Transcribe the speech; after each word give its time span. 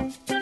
Musik 0.00 0.40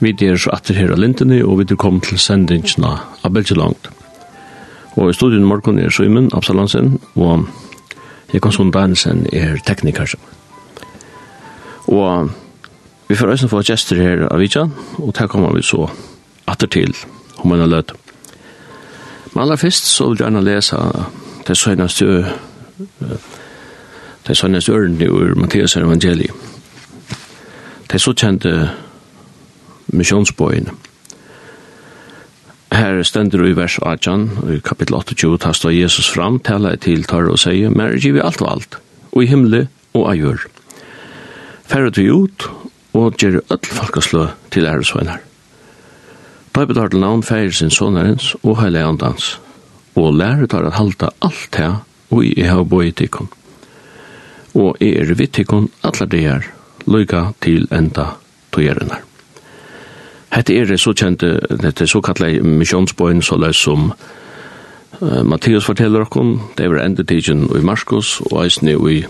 Vi 0.00 0.14
er 0.24 0.36
så 0.36 0.50
atter 0.56 0.74
her 0.74 0.92
av 0.94 0.98
lintene, 0.98 1.42
og 1.44 1.58
vi 1.60 1.66
er 1.68 1.76
kommet 1.76 2.08
til 2.08 2.18
sendingene 2.18 2.94
av 3.20 3.32
Belgelangt. 3.34 3.90
Og 4.96 5.10
i 5.10 5.14
studien 5.14 5.44
morgen 5.44 5.78
er 5.78 5.92
Søymen 5.92 6.30
Absalansen, 6.34 6.98
og 7.14 7.46
Jekonsson 8.32 8.70
Danielsen 8.72 9.26
er 9.32 9.60
tekniker. 9.66 10.14
Og 11.86 12.30
vi 13.08 13.14
får 13.14 13.34
også 13.34 13.48
få 13.48 13.62
gjester 13.66 14.00
her 14.00 14.26
av 14.30 14.40
Vidjan, 14.40 14.72
og 14.98 15.14
der 15.18 15.28
kommer 15.28 15.52
vi 15.52 15.62
så 15.62 15.88
atter 16.48 16.66
til 16.66 16.96
om 17.44 17.52
en 17.52 17.68
løt. 17.68 17.92
Men 19.34 19.42
aller 19.42 19.56
først 19.56 19.84
så 19.84 20.08
vil 20.08 20.18
jeg 20.18 20.24
gjerne 20.24 20.44
lese 20.44 20.76
det 21.46 21.56
søgneste 21.56 22.24
det 24.26 24.36
søgneste 24.36 24.72
ørene 24.72 25.10
ur 25.10 25.34
Mattias 25.34 25.76
evangeliet. 25.76 26.32
Det 27.90 27.94
er 27.94 27.98
så 27.98 28.14
kjente 28.14 28.70
missionsbøyen. 29.92 30.70
Her 32.70 33.02
stender 33.02 33.42
i 33.48 33.56
vers 33.58 33.78
18, 33.82 34.28
i 34.54 34.60
kapitel 34.62 34.94
28, 34.94 35.38
ta 35.42 35.50
står 35.52 35.74
Jesus 35.74 36.06
fram, 36.08 36.38
tala 36.38 36.76
til 36.78 37.02
tar 37.04 37.26
og 37.26 37.40
sier, 37.42 37.72
«Mer 37.74 37.96
gir 37.98 38.14
vi 38.14 38.22
alt 38.22 38.42
og 38.44 38.52
alt, 38.52 38.78
og 39.10 39.24
i 39.24 39.30
himle 39.30 39.64
og 39.94 40.06
av 40.12 40.20
jord. 40.20 40.46
Færre 41.66 41.90
til 41.90 42.12
ut, 42.14 42.46
og 42.94 43.18
gjør 43.18 43.40
öll 43.50 43.66
folkeslø 43.66 44.28
til 44.50 44.66
æresvenner. 44.66 45.18
Da 46.54 46.64
betar 46.66 46.90
til 46.90 47.02
navn 47.02 47.22
feir 47.26 47.50
sin 47.54 47.70
sonarens 47.70 48.32
og 48.42 48.58
heilig 48.62 48.82
andans, 48.86 49.36
og 49.94 50.14
lærer 50.14 50.46
tar 50.50 50.66
at 50.66 50.78
halta 50.78 51.10
alt 51.22 51.58
her, 51.58 51.82
og 52.10 52.24
i 52.26 52.46
har 52.46 52.64
boi 52.64 52.90
tikkun. 52.90 53.30
Og 54.54 54.78
er 54.82 55.14
vitt 55.14 55.34
tikkun 55.38 55.70
allar 55.86 56.10
det 56.10 56.24
er, 56.26 56.50
lyga 56.86 57.30
til 57.42 57.68
enda 57.70 58.12
togjerenar. 58.50 59.09
Hette 60.30 60.54
er 60.54 60.76
så 60.78 60.92
kjente, 60.94 61.40
dette 61.62 61.86
så 61.90 62.00
kallet 62.00 62.44
misjonsbøyen, 62.46 63.22
så 63.22 63.38
løs 63.40 63.58
som 63.64 63.88
uh, 63.90 65.22
Matteus 65.26 65.66
forteller 65.66 66.04
okkom, 66.04 66.36
det 66.58 66.68
var 66.70 66.84
endetidgen 66.84 67.48
i 67.58 67.62
Marskos, 67.66 68.20
og 68.30 68.44
eisne 68.44 68.76
i 68.76 69.00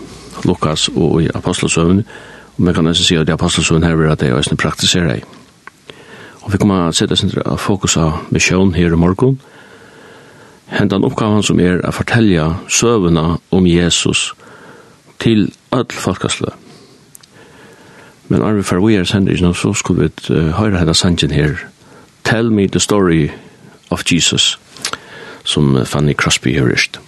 Lukas 0.45 0.87
og 0.95 1.21
i 1.21 1.29
Apostelsøvn, 1.33 2.01
og 2.57 2.65
man 2.65 2.73
kan 2.73 2.89
nesten 2.89 3.05
si 3.05 3.19
at 3.21 3.29
i 3.29 3.35
Apostelsøvn 3.35 3.85
her 3.85 3.95
var 3.99 4.15
at 4.15 4.23
det 4.23 4.33
eisne 4.33 4.57
praktiserer 4.57 5.19
ei. 5.19 5.21
Og 6.41 6.49
vi 6.53 6.57
kommer 6.57 6.87
å 6.87 6.97
sette 6.97 7.15
sin 7.15 7.29
fokus 7.61 7.99
av 8.01 8.25
misjon 8.33 8.73
her 8.73 8.89
i 8.89 8.97
morgen, 8.97 9.37
hentan 10.73 11.05
oppgaven 11.05 11.45
som 11.45 11.61
er 11.61 11.83
å 11.85 11.93
fortelle 11.93 12.49
søvnene 12.71 13.37
om 13.53 13.69
Jesus 13.69 14.31
til 15.21 15.51
all 15.69 15.85
folkesløp 15.93 16.70
Men 18.31 18.41
Arvi 18.41 18.63
for 18.63 18.79
we 18.79 18.95
are 18.95 19.05
sending 19.05 19.37
you 19.37 19.53
so 19.53 19.73
skulle 19.73 20.01
vi 20.01 20.35
uh, 20.35 20.53
høre 20.55 20.79
hele 20.79 20.93
sangen 20.93 21.31
her. 21.31 21.57
Tell 22.23 22.49
me 22.49 22.67
the 22.67 22.79
story 22.79 23.27
of 23.89 24.03
Jesus, 24.11 24.59
som 25.43 25.85
Fanny 25.85 26.13
Crosby 26.13 26.59
hører 26.59 26.71
ikke. 26.71 26.99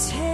Take 0.00 0.29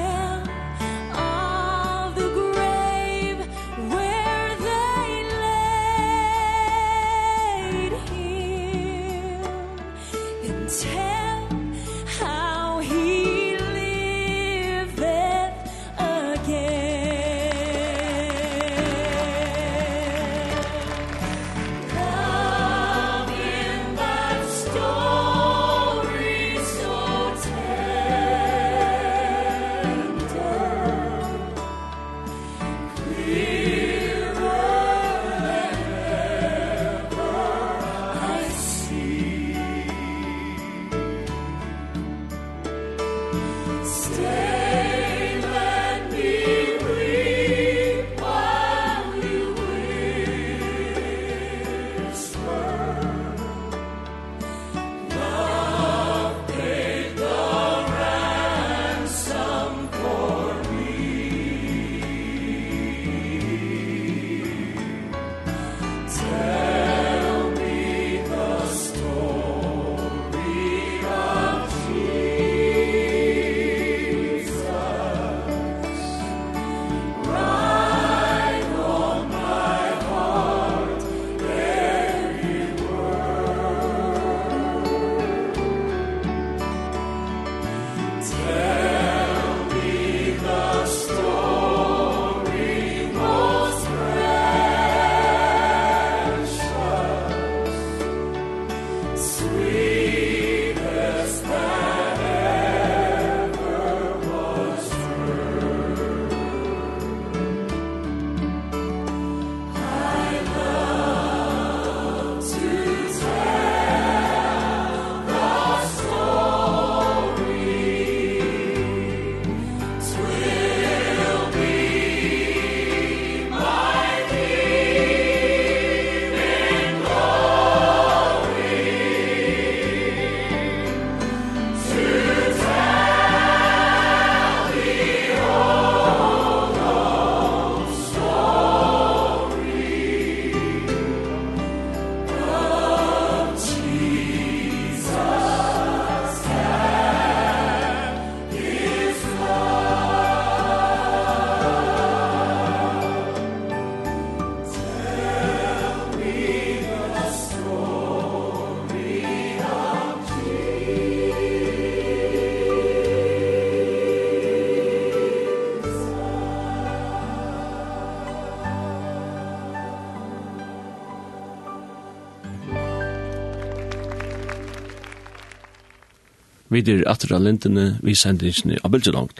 Vi 176.77 176.83
er 176.93 177.07
etter 177.09 177.31
av 177.33 177.41
lintene, 177.41 177.95
vi 178.05 178.13
sender 178.13 178.51
ikke 178.51 178.77
av 178.85 178.91
bildelangt. 178.93 179.39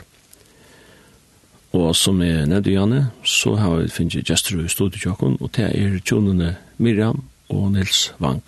Og 1.77 1.91
som 1.93 2.17
jeg 2.25 2.47
nevnte 2.49 2.73
Janne, 2.73 3.01
så 3.21 3.53
har 3.59 3.75
vi 3.77 3.91
finnet 3.93 4.25
gestur 4.25 4.63
i 4.63 4.71
studietjokken, 4.71 5.35
og 5.37 5.51
det 5.53 5.67
er 5.67 5.99
tjonene 6.01 6.55
Miriam 6.81 7.21
og 7.53 7.67
Nils 7.75 8.07
Vang. 8.17 8.41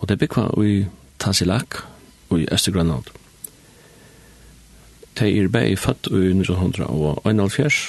Og 0.00 0.08
det 0.08 0.16
er 0.16 0.22
bygg 0.22 0.40
i 0.64 0.72
Tassilak 1.20 1.82
og 2.30 2.40
i 2.40 2.48
Østergrønland. 2.48 3.12
Det 5.20 5.28
er 5.28 5.52
bare 5.52 5.76
født 5.76 6.08
i 6.08 6.32
1971, 6.32 7.84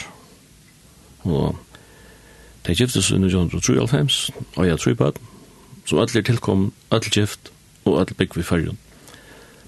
og 1.24 1.56
de 2.68 2.76
giftes 2.76 3.14
i 3.16 3.22
1993, 3.24 4.32
og 4.58 4.68
jeg 4.68 4.80
tror 4.80 4.94
på 5.00 5.14
det, 5.16 5.22
så 5.86 6.04
alle 6.04 6.22
tilkom, 6.22 6.74
alle 6.92 7.16
gift 7.16 7.54
og 7.86 8.02
alle 8.02 8.18
bygg 8.18 8.36
vi 8.36 8.44
fargen. 8.44 8.85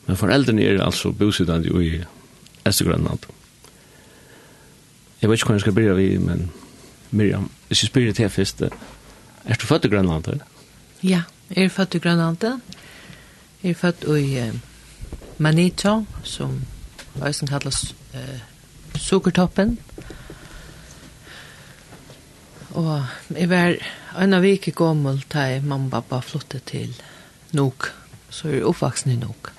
Men 0.08 0.18
foreldrene 0.18 0.64
er 0.64 0.84
altså 0.84 1.12
bosidende 1.12 1.72
i 1.84 2.00
Estergrønland. 2.66 3.28
Jeg 5.22 5.30
vet 5.30 5.40
ikke 5.40 5.50
hva 5.50 5.58
jeg 5.58 5.66
skal 5.66 5.76
begynne 5.76 5.98
vi, 5.98 6.18
men 6.18 6.52
Miriam, 7.12 7.50
hvis 7.68 7.84
jeg 7.84 7.92
spyrir 7.92 8.14
til 8.14 8.30
først, 8.30 8.62
er 8.62 9.56
du 9.56 9.66
født 9.66 9.86
i 9.86 9.92
Grønland, 9.92 10.28
eller? 10.28 10.46
Ja, 11.04 11.22
jeg 11.50 11.66
er 11.66 11.70
født 11.70 11.96
i 11.96 12.00
Grønland. 12.00 12.44
Jeg 13.64 13.72
er 13.72 13.74
født 13.74 14.04
i 14.04 14.40
uh, 14.40 14.56
Manito, 15.38 16.06
som 16.24 16.62
også 17.22 17.46
kalles 17.46 17.96
uh, 18.14 18.40
Sukertoppen. 18.96 19.80
Og 22.70 23.06
jeg 23.36 23.50
var 23.50 23.76
en 24.22 24.34
av 24.34 24.44
vike 24.46 24.72
gammel 24.72 25.24
da 25.34 25.50
mamma 25.62 25.88
og 25.88 26.10
pappa 26.10 26.22
flyttet 26.22 26.68
til 26.70 26.94
Nok, 27.58 27.92
så 28.30 28.48
er 28.48 28.60
jeg 28.60 28.68
oppvaksen 28.70 29.12
i 29.16 29.20
Nok. 29.22 29.57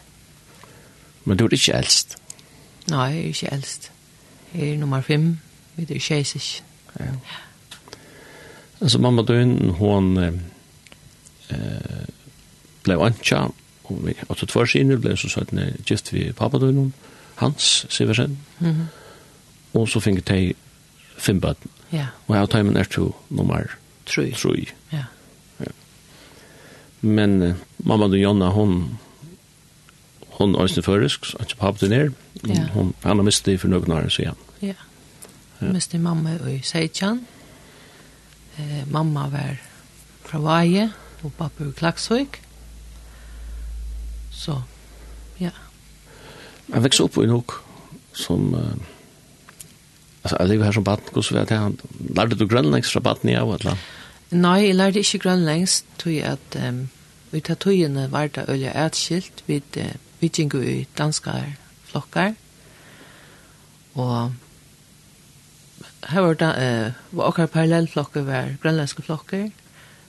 Men 1.28 1.36
du 1.36 1.44
er 1.44 1.52
ikke 1.52 1.76
eldst? 1.76 2.16
Nei, 2.88 3.08
jeg 3.12 3.20
er 3.20 3.32
ikke 3.34 3.48
eldst. 3.52 3.90
Jeg 4.54 4.70
er 4.72 4.78
nummer 4.80 5.00
fem, 5.04 5.26
vi 5.76 5.84
er 5.94 6.00
kjeisig. 6.00 6.62
Ja. 6.96 7.10
Altså, 8.80 8.98
mamma 8.98 9.22
døgn, 9.22 9.74
hun 9.76 10.16
eh, 10.22 10.38
ble 12.86 12.96
antja, 13.04 13.42
og 13.84 13.98
vi, 14.06 14.14
altså 14.28 14.48
tvær 14.48 14.70
sine 14.72 14.96
ble 15.00 15.16
så 15.20 15.28
satt 15.28 15.52
ned 15.52 15.82
gift 15.88 16.12
vi 16.14 16.30
pappa 16.32 16.60
døgn, 16.62 16.94
Hans 17.38 17.86
Siversen. 17.90 18.38
Mm 18.58 18.70
-hmm. 18.70 18.86
Og 19.78 19.88
så 19.88 20.00
fikk 20.00 20.30
jeg 20.30 20.54
fem 21.18 21.40
bøtten. 21.40 21.70
Ja. 21.92 22.06
Og 22.26 22.34
jeg 22.34 22.40
har 22.40 22.46
tøymen 22.46 22.76
er 22.76 22.84
to 22.84 23.14
nummer 23.30 23.62
Trøy. 24.06 24.32
Trøy. 24.32 24.64
Ja. 24.92 25.04
ja. 25.60 25.70
Men 27.00 27.54
mamma 27.78 28.06
døgn, 28.08 28.22
Jonna, 28.22 28.48
hun 28.48 28.98
hon 30.38 30.54
er 30.54 30.66
sin 30.70 30.82
førisk, 30.86 31.26
så 31.26 31.38
ikke 31.42 31.58
pappa 31.58 31.86
den 31.86 31.92
er. 31.96 32.10
Hon, 32.72 32.94
han 33.02 33.18
har 33.18 33.26
mistet 33.26 33.60
for 33.60 33.70
noen 33.72 33.92
år 33.92 34.08
siden. 34.14 34.38
Ja. 34.62 34.74
ja. 35.60 35.70
Mistet 35.74 36.00
mamma 36.00 36.36
i 36.46 36.60
Seidjan. 36.62 37.24
Eh, 38.58 38.84
mamma 38.90 39.26
var 39.32 39.56
fra 40.28 40.38
Vaje, 40.42 40.90
og 41.22 41.32
pappa 41.38 41.66
i 41.66 41.72
Klaksvøk. 41.74 42.38
Så, 44.30 44.60
ja. 45.40 45.50
Jeg 46.68 46.84
vekste 46.84 47.08
opp 47.08 47.18
i 47.18 47.26
nok 47.26 47.56
som... 48.14 48.52
Uh, 48.54 48.76
altså, 50.22 50.36
jeg 50.38 50.48
lever 50.52 50.68
her 50.68 50.76
som 50.76 50.84
baden, 50.86 51.10
hvordan 51.12 51.40
vet 51.40 51.50
jeg? 51.50 51.72
Lærte 52.18 52.38
du 52.38 52.46
grønlengs 52.46 52.92
fra 52.92 53.02
baden 53.02 53.32
i 53.32 53.34
av 53.38 53.54
eller? 53.56 53.82
Nei, 54.30 54.58
jeg 54.68 54.78
lærte 54.78 55.02
ikke 55.02 55.24
grønlengs, 55.26 55.82
tog 55.98 56.14
jeg 56.14 56.38
at... 56.38 56.62
Um, 56.62 56.86
Vi 57.28 57.42
tar 57.44 57.58
tøyene 57.60 58.06
var 58.08 58.30
det 58.32 58.46
øye 58.48 58.70
etskilt, 58.72 59.42
vi 59.44 59.58
vi 60.20 60.28
gikk 60.28 60.54
i 60.58 60.86
danskar 60.98 61.56
flokkar, 61.88 62.34
og 63.94 64.32
her 66.08 66.20
var 66.20 66.34
det, 66.34 66.50
eh, 66.62 66.92
var 67.10 67.24
okkar 67.24 67.46
parallellflokker 67.46 68.22
var 68.22 68.56
grønlandske 68.62 69.02
flokker, 69.02 69.50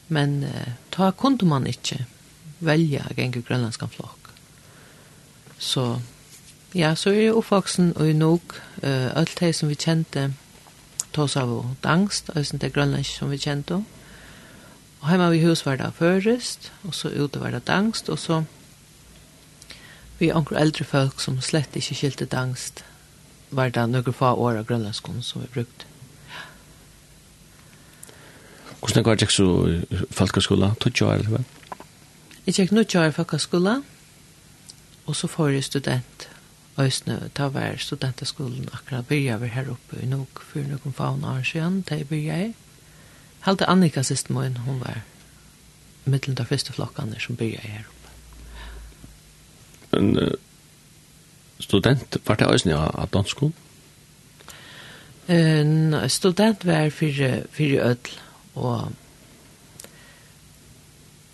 men 0.07 0.43
eh, 0.43 0.73
ta 0.91 1.11
kunde 1.11 1.45
man 1.45 1.67
ikke 1.67 2.05
velja 2.59 3.07
gjenge 3.15 3.43
grønlandske 3.45 3.87
flokk. 3.87 4.29
Så, 5.59 5.99
ja, 6.73 6.93
så 6.95 7.09
er 7.09 7.21
det 7.21 7.33
oppvoksen 7.33 7.93
og 7.97 8.09
i 8.09 8.13
nok, 8.13 8.55
eh, 8.83 9.09
alt 9.15 9.39
det 9.39 9.55
som 9.55 9.69
vi 9.69 9.75
kjente, 9.75 10.33
tås 11.13 11.35
av 11.37 11.51
og 11.51 11.75
dangst, 11.83 12.29
og 12.29 12.45
det 12.61 12.73
grønlandske 12.73 13.17
som 13.17 13.31
vi 13.31 13.37
kjente. 13.37 13.83
Og 15.01 15.09
hjemme 15.09 15.35
i 15.35 15.43
hus 15.43 15.65
var 15.65 15.79
det 15.79 15.93
først, 15.95 16.71
og 16.83 16.93
så 16.93 17.09
ute 17.09 17.39
var 17.39 17.51
det 17.51 17.67
dangst, 17.67 18.09
og 18.09 18.19
så 18.19 18.43
Vi 20.19 20.27
er 20.27 20.35
onker 20.35 20.59
eldre 20.59 20.83
folk 20.83 21.21
som 21.23 21.39
slett 21.41 21.75
ikke 21.79 21.95
skilte 21.95 22.27
dangst, 22.27 22.83
var 23.55 23.71
det 23.73 23.85
noen 23.89 24.13
få 24.13 24.33
år 24.35 24.59
av 24.59 24.67
grønlandskolen 24.67 25.23
som 25.23 25.41
vi 25.41 25.47
brukte. 25.53 25.87
Hvordan 28.79 29.03
går 29.03 29.15
det 29.15 29.31
så 29.31 29.45
i 29.67 30.03
folkeskola? 30.11 30.73
Tog 30.79 31.01
år, 31.03 31.13
eller 31.19 31.29
hva? 31.33 31.43
Jeg 32.45 32.55
gikk 32.55 32.71
nå 32.71 32.83
år 32.83 33.09
i 33.09 33.15
folkeskola, 33.15 33.81
og 35.05 35.15
så 35.15 35.27
får 35.27 35.49
jeg 35.55 35.67
student. 35.67 36.27
Østene, 36.79 37.29
da 37.35 37.49
var 37.51 37.75
studenteskolen 37.77 38.69
akkurat 38.71 39.07
byrja 39.07 39.37
vi 39.41 39.51
her 39.51 39.67
oppe 39.71 39.99
i 39.99 40.07
nok, 40.07 40.39
for 40.39 40.63
noen 40.63 40.95
faun 40.95 41.25
år 41.27 41.43
siden, 41.43 41.81
da 41.81 41.99
jeg 41.99 42.07
byrja 42.07 42.41
i. 42.45 42.49
Halte 43.43 43.67
Annika 43.67 44.03
sist 44.03 44.29
morgen, 44.29 44.57
hun 44.63 44.79
var 44.79 45.01
mittelen 46.05 46.39
av 46.39 46.47
første 46.47 46.75
flokkene 46.75 47.19
som 47.19 47.35
byrja 47.35 47.63
i 47.63 47.73
her 47.75 47.87
oppe 47.87 47.98
en 49.97 50.13
student, 51.59 52.17
var 52.27 52.35
det 52.35 52.47
også 52.47 52.69
nye 52.69 52.77
av 52.77 53.09
danskskolen? 53.13 53.53
En 55.29 55.95
student 56.09 56.65
var 56.65 56.89
fyrir, 56.89 57.43
fyrir 57.53 57.83
ødel, 57.85 58.15
og 58.55 58.91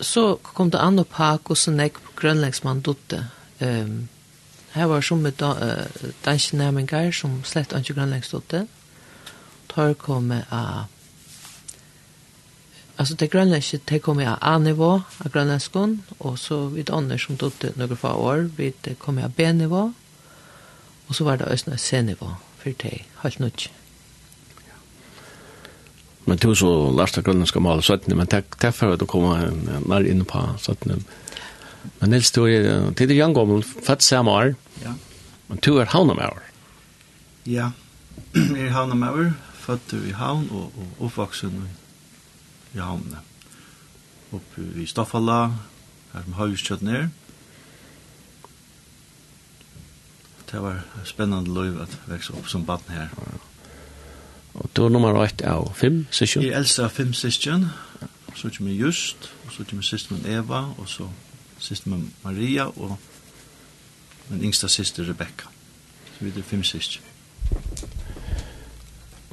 så 0.00 0.36
kom 0.42 0.70
det 0.70 0.80
an 0.80 0.98
og 0.98 1.06
pak, 1.08 1.50
og 1.50 1.56
så 1.56 1.70
nek 1.70 1.96
på 2.00 2.12
dotte. 2.84 3.28
Um, 3.60 4.08
her 4.72 4.84
var 4.84 5.00
som 5.00 5.18
med 5.18 5.32
da, 5.40 5.50
uh, 5.52 6.10
danske 6.24 6.56
nærmengar 6.56 7.10
som 7.10 7.44
slett 7.44 7.72
ikke 7.72 7.94
grønlegsdotte. 7.94 8.66
Tar 9.68 9.94
kom 9.94 10.22
med 10.22 10.42
av 10.50 10.84
Alltså 12.98 13.14
det 13.14 13.26
grönländska 13.26 13.78
det 13.84 13.98
kommer 13.98 14.24
jag 14.24 14.36
A-nivå 14.40 15.02
av 15.18 15.32
grönländskan 15.32 16.02
och 16.18 16.38
så 16.38 16.66
vid 16.66 16.90
andra 16.90 17.18
som 17.18 17.36
tog 17.36 17.52
det 17.58 17.76
några 17.76 17.96
få 17.96 18.08
år 18.08 18.50
vid 18.56 18.98
kommer 18.98 19.22
jag 19.22 19.30
B-nivå 19.30 19.92
och 21.06 21.16
så 21.16 21.24
var 21.24 21.36
det 21.36 21.44
östna 21.44 21.76
C-nivå 21.76 22.30
för 22.58 22.74
det 22.76 23.02
helt 23.16 23.38
nytt. 23.38 23.70
Men 26.24 26.36
du 26.36 26.54
så 26.54 26.90
lærte 26.90 27.22
grønlandske 27.22 27.60
mål 27.60 27.82
sötne 27.82 28.16
men 28.16 28.26
det 28.26 28.64
er 28.64 28.70
for 28.74 28.92
at 28.92 29.00
du 29.00 29.06
kommer 29.06 29.52
nær 29.86 30.02
inn 30.02 30.24
på 30.24 30.42
sötne. 30.58 30.98
Men 32.00 32.10
Nils 32.10 32.32
du 32.32 32.46
er 32.46 32.90
till 32.96 33.08
det 33.08 33.14
jangomen 33.14 33.62
fatt 33.62 34.02
samme 34.02 34.30
år. 34.30 34.54
Ja. 34.82 34.94
Men 35.48 35.58
du 35.62 35.76
er 35.78 35.84
havnet 35.84 36.16
med 36.16 36.26
år. 36.26 36.42
Ja. 37.46 37.70
jeg 38.34 38.42
er 38.50 38.50
Jag 38.50 38.52
med 38.52 38.70
havnamauer, 38.70 39.32
født 39.54 39.92
i 40.08 40.12
havn 40.12 40.48
og, 40.50 40.72
og 40.76 41.04
oppvoksen 41.06 41.50
i 41.50 41.85
i 42.76 42.84
havnene. 42.84 43.22
Oppe 44.36 44.64
i 44.76 44.86
Stoffala, 44.86 45.40
her 46.12 46.24
som 46.24 46.36
høyskjøtt 46.38 46.82
ned. 46.82 47.08
Det 50.50 50.62
var 50.62 50.84
spennende 51.04 51.50
liv 51.50 51.80
at 51.82 51.98
vekse 52.06 52.34
opp 52.38 52.48
som 52.48 52.66
baden 52.66 52.94
her. 52.94 53.08
Og 54.54 54.70
du 54.76 54.84
er 54.84 54.88
nummer 54.88 55.16
8 55.18 55.44
av 55.50 55.72
5 55.74 56.06
sysken? 56.10 56.42
Jeg 56.42 56.52
er 56.52 56.60
eldste 56.62 56.84
av 56.86 56.94
fem 56.94 57.12
sysken. 57.12 57.66
Så 58.36 58.50
kommer 58.56 58.72
Just, 58.72 59.30
og 59.46 59.52
så 59.52 59.64
kommer 59.64 59.82
siste 59.82 60.14
med 60.14 60.26
Eva, 60.28 60.66
og 60.78 60.88
så 60.88 61.08
siste 61.58 61.88
med 61.88 62.04
Maria, 62.24 62.66
og 62.66 62.96
min 64.28 64.44
yngsta 64.44 64.68
syster 64.68 65.08
Rebecca. 65.08 65.48
Så 66.18 66.24
vi 66.24 66.32
er 66.36 66.42
fem 66.42 66.64
sysken. 66.64 67.02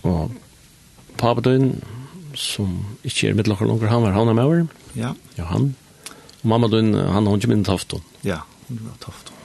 Og 0.03 0.31
pappa 1.17 1.41
din, 1.49 1.83
som 2.39 2.75
ikke 3.03 3.29
er 3.29 3.37
mittlokker 3.37 3.69
langer, 3.69 3.91
han 3.91 4.03
var 4.05 4.15
han 4.17 4.31
er 4.31 4.37
med 4.37 4.43
over. 4.49 4.67
Ja. 4.97 5.13
Ja, 5.37 5.47
han. 5.51 5.73
Og 6.41 6.49
mamma 6.51 6.69
døgn, 6.71 6.93
han 6.95 7.27
har 7.27 7.39
ikke 7.39 7.51
minnet 7.51 7.69
tofton. 7.69 8.03
Ja, 8.25 8.41
hun 8.67 8.83
var 8.87 8.97
tofton. 9.03 9.39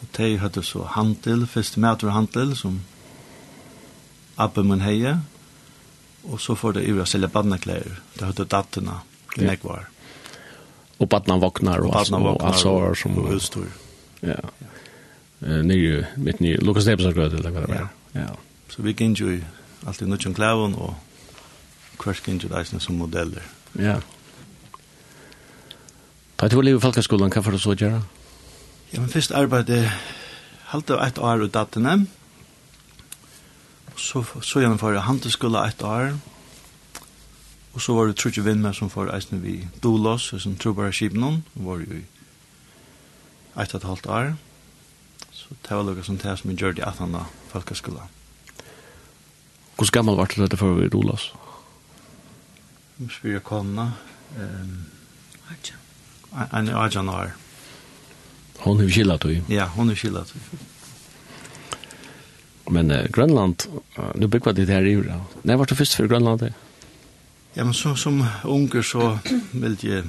Og 0.00 0.08
de 0.16 0.30
hadde 0.40 0.62
så 0.64 0.84
handel, 0.96 1.46
første 1.46 1.80
mæter 1.80 2.10
og 2.10 2.16
handel, 2.16 2.56
som 2.56 2.80
Abbe 4.40 4.62
min 4.64 4.80
heie, 4.80 5.18
og 6.24 6.40
så 6.40 6.54
får 6.56 6.78
det 6.78 6.86
ivra 6.88 7.04
selge 7.08 7.28
badneklær. 7.28 7.88
Det 8.16 8.24
hadde 8.24 8.46
dattene, 8.48 9.00
det 9.36 9.48
ja. 9.50 9.56
var. 9.62 9.88
Og 11.00 11.08
badna 11.08 11.36
våknar, 11.40 11.80
og, 11.80 11.90
og 11.90 11.96
badna 11.98 12.20
våknar, 12.24 12.40
og, 12.40 12.46
altså, 12.52 12.70
og, 12.70 12.96
som, 12.96 13.18
og 13.20 13.34
utstyr. 13.36 13.68
Ja. 14.22 14.36
ja. 14.36 14.70
Uh, 15.40 15.60
nye, 15.64 16.04
mitt 16.20 16.40
nye, 16.44 16.58
Lukas 16.60 16.88
Nebensar 16.88 17.16
grød, 17.16 17.36
eller 17.38 17.52
hva 17.52 17.64
det 17.64 17.70
var. 17.72 17.92
Ja. 18.14 18.24
ja. 18.26 18.32
Så 18.72 18.84
vi 18.84 18.92
gikk 18.92 19.06
inn 19.06 19.16
jo 19.16 19.30
i 19.32 19.38
alltid 19.88 20.06
i 20.06 20.10
nødgjøn 20.10 20.36
klæven, 20.36 20.76
og 20.76 20.96
kvarskindjur 22.00 22.56
eisne 22.58 22.80
som 22.80 22.98
modeller. 22.98 23.44
Ja. 23.78 23.98
Ta 26.40 26.48
til 26.48 26.60
å 26.60 26.64
leve 26.64 26.80
i 26.80 26.82
folkeskolen, 26.82 27.28
hva 27.28 27.42
får 27.44 27.56
du 27.56 27.60
så 27.60 27.76
gjøre? 27.76 28.00
Ja, 28.90 29.02
men 29.02 29.12
først 29.12 29.34
arbeidde 29.36 29.84
halte 30.72 30.96
et 31.04 31.18
år 31.18 31.44
ut 31.44 31.54
dattene. 31.54 32.06
Så, 34.00 34.22
så 34.24 34.62
gjennomfører 34.62 34.96
jeg 34.96 35.06
handelskolen 35.06 35.60
et 35.60 35.82
år. 35.84 36.14
Og 37.74 37.82
så 37.84 37.94
var 37.94 38.08
det 38.08 38.16
trutje 38.18 38.42
vinner 38.42 38.72
som 38.74 38.90
får 38.90 39.12
eisne 39.14 39.38
vi 39.42 39.60
dolos, 39.82 40.30
som 40.42 40.56
tror 40.58 40.78
bare 40.78 40.94
skipen 40.96 41.20
noen, 41.22 41.42
var 41.54 41.84
jo 41.84 42.00
i 42.00 42.06
et 43.60 43.74
og 43.74 43.76
et 43.76 43.86
halvt 43.90 44.08
år. 44.10 44.32
Så 45.36 45.54
det 45.60 45.76
var 45.76 45.84
lukket 45.86 46.08
som 46.08 46.18
det 46.18 46.38
som 46.38 46.50
vi 46.50 46.56
gjør 46.56 46.74
det 46.74 46.82
i 46.82 46.88
18. 46.88 47.14
folkeskolen. 47.52 48.16
Hvor 49.76 49.92
gammel 49.92 50.16
var 50.16 50.32
det 50.32 50.58
for 50.58 50.80
vi 50.80 50.88
dolos? 50.88 51.30
Ja 51.34 51.49
spyr 53.08 53.38
konna. 53.38 53.92
Ehm 54.38 54.84
Arjan. 55.50 55.78
En 56.52 56.68
Ajan 56.68 57.08
har. 57.08 57.30
Hon 58.58 58.80
er 58.80 58.88
skillat 58.88 59.22
du. 59.22 59.40
Ja, 59.48 59.66
hon 59.66 59.90
er 59.90 59.94
skillat 59.94 60.32
du. 60.34 60.58
Men 62.70 62.90
uh, 62.90 63.06
Grönland, 63.10 63.62
nu 64.14 64.26
byggvar 64.26 64.52
det 64.52 64.68
här 64.68 64.86
i 64.86 64.96
Ura. 64.96 65.20
När 65.42 65.56
var 65.56 65.66
du 65.66 65.74
först 65.74 65.94
för 65.94 66.06
Grönland? 66.06 66.52
Ja, 67.54 67.64
men 67.64 67.74
så, 67.74 67.96
som 67.96 68.26
unger 68.44 68.82
så 68.82 69.18
vill 69.50 69.76
jag 69.80 70.04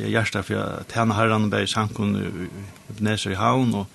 jag 0.00 0.10
hjärsta 0.10 0.42
för 0.42 0.54
jag 0.54 0.84
tjänar 0.92 1.14
herran 1.14 1.50
berg 1.50 1.66
sankon 1.66 2.16
i 2.16 3.02
Näsö 3.02 3.30
i 3.30 3.34
havn 3.34 3.74
och 3.74 3.86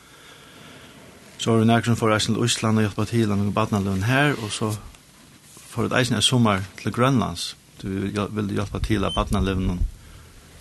så 1.37 1.51
har 1.51 1.57
vi 1.57 1.65
närkron 1.65 1.95
för 1.95 2.11
Östland 2.11 2.39
och 2.39 2.45
Island 2.45 2.77
och 2.77 2.83
hjälpa 2.83 3.05
till 3.05 3.27
med 3.27 3.53
badnalön 3.53 4.03
här 4.03 4.35
och 4.45 4.51
så 4.51 4.73
for 5.77 5.85
et 5.85 5.93
eisen 5.93 6.17
er 6.17 6.25
sommer 6.25 6.63
til 6.81 6.89
Grønlands. 6.89 7.51
Du 7.77 7.85
vil 7.87 8.47
hjelpe 8.55 8.79
til 8.81 9.03
av 9.05 9.13
badnalevnen 9.13 9.83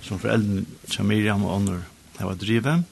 som 0.04 0.20
foreldren 0.20 0.66
til 0.92 1.08
Miriam 1.08 1.46
og 1.46 1.54
Onur 1.54 1.78
har 2.18 2.28
vært 2.28 2.42
drivet. 2.42 2.84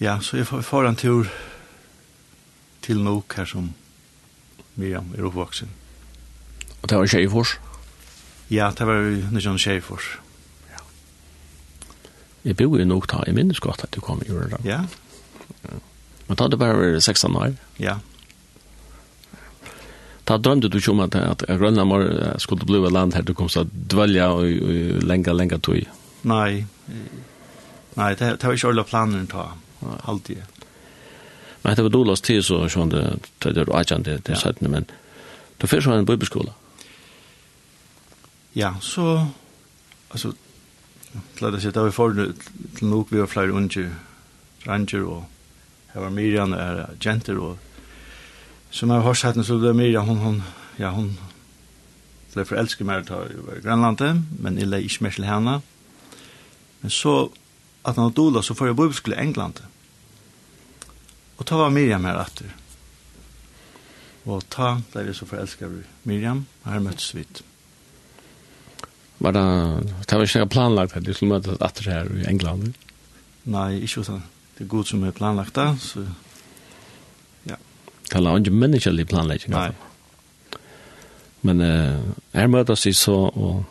Ja, 0.00 0.16
så 0.24 0.40
jeg 0.40 0.48
får 0.48 0.88
en 0.88 0.96
tur 0.96 1.28
til 2.88 3.04
Nok 3.04 3.36
her 3.36 3.44
som 3.52 3.68
Miriam 4.80 5.12
er 5.12 5.28
oppvoksen. 5.28 5.68
Og 6.80 6.88
det 6.88 6.96
var 6.96 7.12
Kjeifors? 7.12 7.58
Ja, 8.48 8.72
det 8.72 8.88
var 8.88 9.04
Nishan 9.32 9.60
Kjeifors. 9.60 10.08
Ja. 10.72 10.80
Jeg 12.48 12.56
bor 12.56 12.80
jo 12.80 12.88
nok 12.88 13.12
da, 13.12 13.24
jeg 13.28 13.36
minnes 13.36 13.60
godt 13.60 13.84
at 13.84 13.92
du 13.92 14.00
kom 14.00 14.24
i 14.24 14.32
Jørgen. 14.32 14.64
Ja. 14.64 14.86
Men 15.68 16.36
da 16.36 16.44
hadde 16.44 16.56
du 16.56 16.64
bare 16.64 17.00
16 17.00 17.36
år? 17.36 17.58
Ja. 17.76 18.00
Da 20.26 20.36
drømte 20.36 20.68
du 20.68 20.78
ikke 20.78 20.90
om 20.90 21.00
att, 21.00 21.14
att 21.14 21.42
Rönnamar 21.48 22.38
skulle 22.38 22.66
bli 22.66 22.86
et 22.86 22.92
land 22.92 23.14
her 23.14 23.22
du 23.22 23.34
kom 23.34 23.48
så 23.48 23.60
att 23.60 23.72
dvälja 23.72 24.30
og, 24.30 24.44
och 24.44 25.02
länga, 25.02 25.32
länga 25.32 25.58
tog? 25.58 25.84
Nej, 26.22 26.66
Nei, 27.96 28.14
det, 28.14 28.36
det 28.36 28.44
var 28.44 28.52
inte 28.52 28.68
alla 28.68 28.84
planer 28.84 29.26
ta, 29.26 29.52
alltid. 30.02 30.42
Men 31.62 31.76
det 31.76 31.82
var 31.82 31.90
dåligt 31.90 32.22
tid 32.22 32.44
så 32.44 32.68
sån 32.68 32.88
det 32.88 33.18
det 33.38 33.56
är 33.56 33.76
agent 33.80 34.04
det 34.04 34.24
det 34.24 34.32
er 34.32 34.36
satt 34.36 34.60
men 34.60 34.84
du 35.58 35.66
först 35.66 35.84
sånn 35.84 35.98
en 35.98 36.04
bibelskola. 36.04 36.52
Ja, 38.52 38.74
så 38.80 39.26
altså, 40.10 40.32
til 41.36 41.46
å 41.46 41.60
si, 41.60 41.70
da 41.70 41.84
vi 41.84 41.90
får 41.90 42.14
til 42.78 42.88
nok 42.88 43.12
vi 43.12 43.18
har 43.18 43.26
flere 43.26 43.52
unge 43.52 43.88
ranger 44.66 45.02
og 45.02 45.24
her 45.94 46.00
var 46.00 46.10
Miriam 46.10 46.52
er 46.52 46.86
jenter, 47.00 47.38
og 47.38 47.56
som 48.70 48.90
jeg 48.92 49.04
har 49.06 49.14
sett 49.16 49.38
så 49.46 49.58
det 49.62 49.74
Mira, 49.76 50.02
hun, 50.04 50.18
hun, 50.20 50.42
ja, 50.80 50.90
hun 50.94 51.14
ble 52.34 52.44
forelsket 52.44 52.86
meg 52.86 53.06
til 53.08 53.16
å 53.16 53.46
være 53.46 53.62
Grønlandet, 53.64 54.20
men 54.42 54.60
jeg 54.60 54.68
ble 54.68 54.82
ikke 54.84 55.06
mer 55.06 55.16
til 55.16 55.28
henne. 55.28 55.56
Men 56.82 56.92
så, 56.92 57.16
at 57.82 57.96
han 57.96 58.10
var 58.10 58.16
dola, 58.18 58.42
så 58.44 58.56
får 58.56 58.70
jeg 58.70 58.78
bibelskole 58.78 59.16
i 59.16 59.24
England. 59.24 59.62
Og 61.36 61.48
ta 61.48 61.58
var 61.60 61.72
Miriam 61.72 62.04
her 62.08 62.20
etter. 62.20 62.52
Og 64.26 64.44
ta 64.52 64.74
ble 64.92 65.06
jeg 65.08 65.16
så 65.16 65.28
forelsket 65.28 66.06
Miriam, 66.08 66.44
og 66.64 66.72
her 66.74 66.82
møttes 66.84 67.12
vi. 67.16 67.24
Var 69.22 69.32
det, 69.32 69.44
det 70.04 70.18
var 70.18 70.26
ikke 70.26 70.48
planlagt 70.52 70.96
at 70.98 71.06
du 71.06 71.14
skulle 71.14 71.38
møtes 71.38 71.60
etter 71.64 71.90
her 71.92 72.10
i 72.20 72.26
England? 72.28 72.74
Nei, 73.48 73.78
ikke 73.86 74.04
sånn. 74.04 74.24
Det 74.56 74.64
er 74.66 74.72
god 74.72 74.88
som 74.88 75.04
er 75.04 75.16
planlagt 75.16 75.56
da, 75.56 75.70
så 75.80 76.04
Det 78.06 78.22
han 78.22 78.44
ikke 78.44 78.54
menneskelig 78.54 79.06
planlegging. 79.10 79.54
Nei. 79.54 79.70
Men 81.46 81.62
uh, 81.62 82.02
her 82.34 82.46
møtes 82.50 82.86
vi 82.86 82.92
så, 82.96 83.14
og 83.14 83.64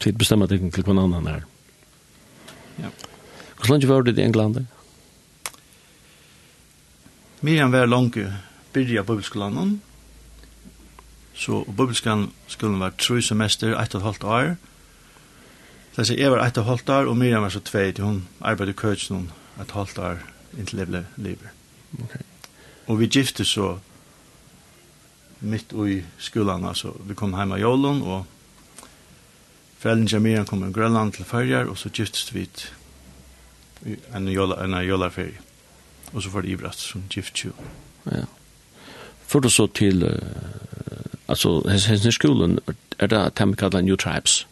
tid 0.00 0.18
bestemmer 0.18 0.46
det 0.46 0.60
til 0.72 0.84
hver 0.84 0.98
annen 0.98 1.28
her. 1.28 1.46
Ja. 2.80 2.90
Hvor 3.56 3.74
lenge 3.74 3.88
var 3.88 4.02
det 4.02 4.18
i 4.18 4.24
England? 4.24 4.66
Miriam 7.40 7.72
var 7.72 7.86
langt 7.86 8.18
byrja 8.72 9.02
bibelskolan. 9.02 9.80
Så 11.34 11.64
bibelskolan 11.64 12.30
skulle 12.46 12.80
være 12.80 12.98
tre 12.98 13.22
semester, 13.22 13.76
ett 13.78 13.94
og 13.94 14.00
et 14.00 14.04
halvt 14.04 14.24
år. 14.24 14.54
Så 15.92 16.14
jeg 16.14 16.30
var 16.30 16.46
ett 16.46 16.58
og 16.58 16.62
et 16.62 16.68
halvt 16.68 16.88
år, 16.88 17.08
og 17.08 17.16
Miriam 17.16 17.42
var 17.42 17.48
så 17.48 17.60
tveit. 17.60 17.98
Hun 17.98 18.26
arbeidde 18.40 18.72
i 18.72 19.12
noen 19.12 19.30
et 19.60 19.70
halvt 19.70 19.98
år 19.98 20.22
inntil 20.58 20.78
jeg 20.78 20.88
ble 20.88 21.06
livet. 21.16 22.31
Og 22.86 23.00
vi 23.00 23.06
gifte 23.06 23.44
så 23.44 23.78
mitt 25.40 25.72
i 25.72 26.02
skolan, 26.18 26.64
altså 26.64 26.92
vi 27.06 27.14
kom 27.14 27.34
heim 27.34 27.52
av 27.52 27.64
Ålund, 27.66 28.02
og 28.02 28.26
foreldrene 29.82 30.10
Jamiran 30.10 30.46
kom 30.46 30.62
i 30.68 30.72
Grønland 30.72 31.12
til 31.12 31.24
Førjar, 31.24 31.70
og 31.70 31.78
så 31.78 31.90
giftes 31.90 32.34
vi 32.34 32.46
en 34.14 34.28
jola, 34.28 34.62
en 34.64 34.78
jola 34.86 35.08
ferie. 35.10 35.40
Og 36.12 36.22
så 36.22 36.30
var 36.30 36.42
det 36.42 36.50
Ibrat 36.50 36.78
som 36.78 37.02
gift 37.10 37.44
jo. 37.44 37.50
Ja. 38.06 38.24
For 39.26 39.40
du 39.40 39.48
så 39.48 39.66
til, 39.66 40.04
uh, 40.04 40.18
altså, 41.28 41.62
hennes 41.88 42.14
skolen, 42.14 42.58
er 42.98 43.06
det 43.06 43.18
at 43.18 43.38
de 43.38 43.56
kallar 43.56 43.80
New 43.80 43.96
Tribes? 43.96 44.46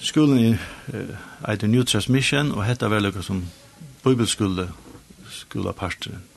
Skolen 0.00 0.58
er 0.92 1.64
uh, 1.64 1.68
New 1.68 1.82
Tribes 1.82 2.08
Mission, 2.08 2.52
og 2.52 2.64
hette 2.64 2.90
var 2.90 3.00
lukka 3.00 3.22
som 3.22 3.46
bibelskole, 4.04 4.68
skolaparteren 5.30 6.31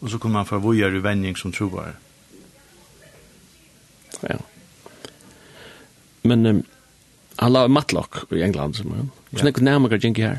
og 0.00 0.10
så 0.10 0.18
kunne 0.18 0.32
man 0.32 0.46
fra 0.46 0.58
vojar 0.62 0.94
i 0.94 1.02
vending 1.02 1.38
som 1.38 1.52
troar. 1.52 1.94
Ja. 4.22 4.36
Men 6.22 6.46
um, 6.46 6.62
han 7.38 7.52
la 7.52 7.66
matlock 7.68 8.32
i 8.32 8.42
England 8.42 8.74
som 8.74 8.90
han. 8.90 9.10
Ja. 9.32 9.42
Hvordan 9.42 9.64
nærmere 9.64 9.98
gikk 9.98 10.18
her? 10.18 10.38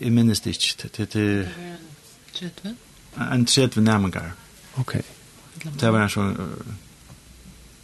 Jeg 0.00 0.12
minnes 0.12 0.40
det 0.40 0.50
ikke. 0.50 0.88
Det 0.96 1.16
er... 1.16 1.48
30? 2.34 2.76
En 3.32 3.46
30 3.46 3.84
nærmere. 3.84 4.32
Ok. 4.76 4.96
Det 5.80 5.92
var 5.92 6.02
en 6.02 6.10
sånn 6.10 6.34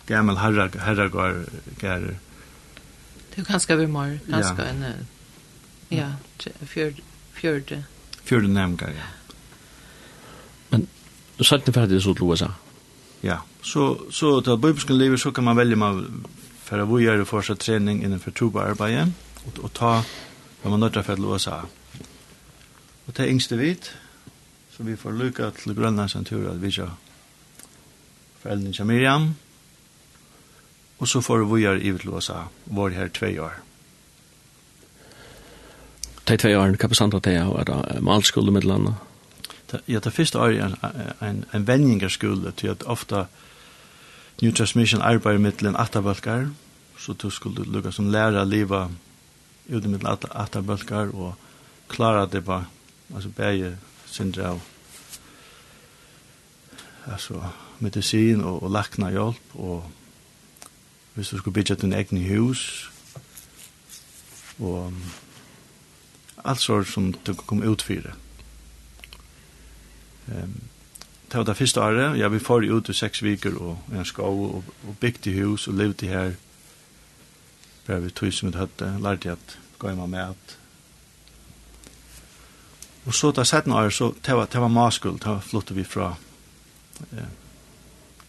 gammel 0.09 0.37
herregård 0.41 1.47
gærer. 1.79 2.19
Det 3.31 3.45
er 3.45 3.47
ganske 3.47 3.77
vi 3.79 3.87
mer, 3.87 4.19
ganske 4.29 4.67
en... 4.67 4.85
Ja, 5.91 6.11
fjord 6.67 6.99
Fjörde. 7.41 7.83
Fjörde 8.25 8.49
nämngar, 8.49 8.93
ja. 8.97 9.05
Men 10.69 10.87
sagt 11.45 11.75
för 11.75 11.83
att 11.83 11.89
det 11.89 11.97
är 11.97 12.01
så 12.01 12.15
till 12.15 12.31
USA? 12.31 12.55
Ja, 13.21 13.43
så, 13.63 14.01
så 14.11 14.43
till 14.43 14.57
bibelskan 14.57 14.99
livet 14.99 15.21
så 15.21 15.33
kan 15.33 15.45
man 15.45 15.57
välja 15.57 15.77
man 15.77 16.25
för 16.63 16.79
att 16.79 16.89
vi 16.89 17.05
gör 17.05 17.25
första 17.25 17.57
träning 17.57 18.05
innanför 18.05 18.31
tobaarbete 18.31 19.13
och, 19.47 19.65
och 19.65 19.73
ta 19.73 20.05
vad 20.63 20.71
man 20.71 20.81
nöttar 20.81 21.03
för 21.03 21.15
till 21.15 21.25
USA. 21.25 21.63
Och 23.05 23.13
det 23.13 23.23
är 23.23 23.29
yngste 23.29 23.57
vit, 23.57 23.91
så 24.71 24.83
vi 24.83 24.97
får 24.97 25.13
lycka 25.13 25.51
till 25.51 25.85
en 26.17 26.25
tur 26.25 26.51
att 26.51 26.57
vi 26.57 26.73
ska 26.73 26.91
föräldrar 28.41 28.85
Miriam 28.85 29.35
och 30.97 31.09
så 31.09 31.23
får 31.23 31.55
vi 31.55 31.63
göra 31.63 31.79
i 31.79 31.89
USA, 31.89 32.45
var 32.65 32.91
här 32.91 33.09
två 33.09 33.27
år 33.27 33.53
de 36.31 36.41
tvei 36.43 36.57
årene, 36.57 36.79
hva 36.81 36.89
bestand 36.91 37.15
at 37.15 37.27
det 37.27 37.37
er, 37.39 37.49
er 37.61 37.69
det 37.69 38.03
malskole 38.07 38.53
med 38.55 38.67
landet? 38.69 38.95
Ja, 39.89 40.01
det 40.03 40.13
første 40.13 40.39
året 40.39 40.59
er 40.59 41.27
en, 41.27 41.45
en 41.55 41.67
vendingerskole, 41.67 42.53
til 42.57 42.73
at 42.73 42.83
ofte 42.87 43.27
New 44.43 44.53
Transmission 44.53 45.03
arbeider 45.03 45.39
med 45.39 45.63
en 45.63 45.77
atabalkar, 45.77 46.49
så 46.99 47.13
du 47.13 47.31
skulle 47.31 47.65
lukka 47.65 47.91
som 47.91 48.11
læra 48.11 48.45
liva 48.45 48.89
ut 49.69 49.85
med 49.85 50.07
atabalkar, 50.31 51.15
og 51.15 51.35
klara 51.89 52.27
det 52.27 52.45
bare, 52.45 52.65
altså 53.15 53.29
bæge 53.29 53.77
syndra 54.07 54.43
av 54.43 54.61
altså 57.07 57.43
medicin 57.79 58.45
og, 58.45 58.63
og 58.63 58.71
lakna 58.71 59.11
hjelp, 59.11 59.55
og 59.55 59.85
hvis 61.15 61.29
du 61.29 61.39
skulle 61.39 61.55
bygge 61.55 61.75
din 61.75 61.93
egen 61.93 62.23
hus, 62.27 62.91
og 64.59 64.93
allt 66.45 66.61
sår 66.61 66.85
som 66.85 67.15
du 67.25 67.35
kom 67.35 67.63
ut 67.63 67.83
för. 67.83 68.15
Ehm 70.29 70.61
Det 71.31 71.39
var 71.39 71.45
det 71.45 71.57
første 71.57 71.81
året, 71.81 72.19
ja, 72.19 72.29
vi 72.29 72.39
får 72.39 72.65
ut 72.65 72.89
i 72.89 72.93
seks 72.93 73.23
viker 73.23 73.55
og 73.55 73.93
en 73.93 74.05
skov 74.05 74.41
og, 74.57 74.65
og 74.89 74.97
bygde 75.01 75.31
hus 75.31 75.69
og 75.69 75.75
levde 75.75 76.07
her. 76.07 76.33
Bare 77.87 78.03
vi 78.03 78.11
tog 78.11 78.33
som 78.33 78.51
vi 78.51 78.59
hadde, 78.59 78.99
lærte 78.99 79.29
jag 79.29 79.33
att 79.33 79.57
gå 79.79 79.89
hemma 79.89 80.07
med 80.07 80.31
att 80.31 80.57
Og 83.05 83.15
så 83.15 83.31
da 83.33 83.45
sett 83.45 83.69
året, 83.69 83.95
så 83.95 84.15
det 84.27 84.35
var, 84.35 84.47
det 84.53 84.61
var 84.61 84.69
maskul, 84.69 85.19
det 85.19 85.27
var 85.27 85.75
vi 85.75 85.85
fra 85.85 86.17
eh, 87.13 87.25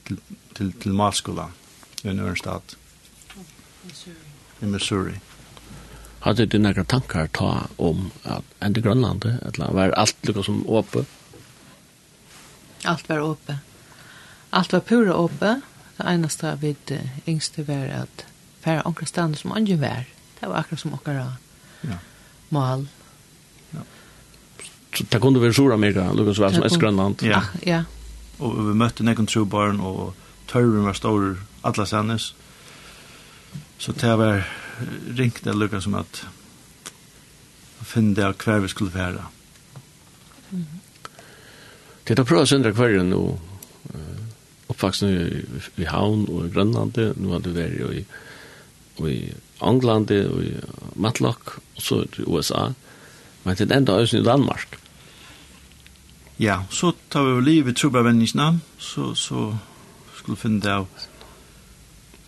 til, 0.08 0.18
til, 0.56 0.72
til 0.74 0.94
maskula 0.94 1.52
i 2.04 2.08
en 2.08 2.20
øren 2.20 2.62
i 4.62 4.66
Missouri 4.66 5.20
hadde 6.22 6.46
du 6.46 6.60
några 6.60 6.84
tankar 6.84 7.28
ta 7.28 7.62
om 7.78 8.12
att 8.24 8.44
ända 8.60 8.82
Grönland 8.82 9.26
eller 9.26 9.72
var 9.72 9.90
allt 9.90 10.28
lika 10.28 10.44
som 10.44 10.66
öppet? 10.70 11.08
Allt 12.84 13.10
var 13.10 13.32
öppet. 13.32 13.56
Allt 14.50 14.74
var 14.74 14.80
pura 14.80 15.14
öppet. 15.14 15.62
Det 15.98 16.04
enaste 16.04 16.58
vi 16.62 16.76
yngste 17.26 17.64
var 17.64 17.88
att 17.88 18.26
färra 18.60 18.82
omkring 18.82 19.08
stand 19.08 19.38
som 19.38 19.52
andra 19.52 19.76
var. 19.76 20.06
Det 20.40 20.48
var 20.48 20.56
akkurat 20.56 20.80
som 20.80 20.94
åkara 20.94 21.34
ja. 21.82 21.98
mål. 22.50 22.88
Ja. 23.70 23.80
Så 24.94 25.04
det 25.10 25.20
kunde 25.20 25.40
vara 25.40 25.54
Sura-Amerika, 25.54 26.14
lukkas 26.14 26.40
väl 26.40 26.54
som 26.54 26.64
Estgrönland. 26.64 27.16
Ja. 27.24 27.44
ja. 27.64 27.84
Och 28.38 28.60
vi 28.60 28.74
mötte 28.74 29.04
nekken 29.04 29.26
trobarn 29.26 29.80
och 29.80 30.16
tørren 30.52 30.84
var 30.84 30.94
stor 30.94 31.38
alla 31.62 31.86
sannes. 31.86 32.34
Så 33.78 33.92
det 33.92 34.16
var 34.16 34.44
ringt 35.18 35.44
det 35.46 35.56
lukka 35.56 35.82
som 35.82 35.96
at 36.00 36.24
finne 37.86 38.16
det 38.16 38.28
hver 38.44 38.62
vi 38.64 38.72
skulle 38.72 38.94
være. 38.94 39.26
Mm. 40.52 40.66
Det 42.06 42.18
er 42.18 42.24
å 42.24 42.28
prøve 42.28 42.46
å 42.46 42.50
søndre 42.50 42.74
kvarjen 42.76 43.12
nå, 43.14 43.22
oppvaksen 44.72 45.12
i, 45.12 45.42
i 45.82 45.88
Havn 45.90 46.28
og 46.30 46.46
i 46.46 46.52
Grønland, 46.54 46.98
nå 47.18 47.34
har 47.34 47.44
du 47.44 47.52
vært 47.56 47.82
i, 47.96 48.04
i 49.08 49.18
England 49.64 50.14
og 50.18 50.40
i 50.46 50.54
Matlock, 50.96 51.58
og 51.78 51.84
så 51.86 52.02
i 52.06 52.28
USA, 52.28 52.70
men 53.44 53.58
til 53.58 53.74
enda 53.74 53.98
øyne 54.00 54.22
i 54.22 54.26
Danmark. 54.26 54.78
Ja, 56.42 56.64
så 56.74 56.94
tar 57.14 57.28
vi 57.28 57.42
livet 57.46 57.76
i 57.76 57.82
Trubavendingsna, 57.82 58.56
så, 58.80 59.14
så 59.16 59.52
skulle 60.18 60.38
vi 60.38 60.42
finne 60.42 60.62
det 60.64 60.74
av 60.74 60.88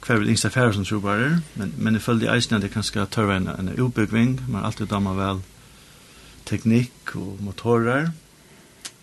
hver 0.04 0.20
vil 0.20 0.34
yngsta 0.34 0.50
færre 0.52 0.74
som 0.76 0.86
trobarer, 0.86 1.40
men, 1.56 1.74
men 1.78 1.96
jeg 1.96 2.04
følte 2.04 2.32
eisen 2.34 2.58
at 2.58 2.62
det 2.62 2.74
kanskje 2.74 3.06
tørre 3.12 3.38
en, 3.38 3.48
en 3.48 3.72
utbyggving, 3.80 4.36
man 4.52 4.66
alltid 4.66 4.92
dammer 4.92 5.16
vel 5.16 5.42
teknikk 6.46 7.16
og 7.16 7.40
motorer, 7.44 8.12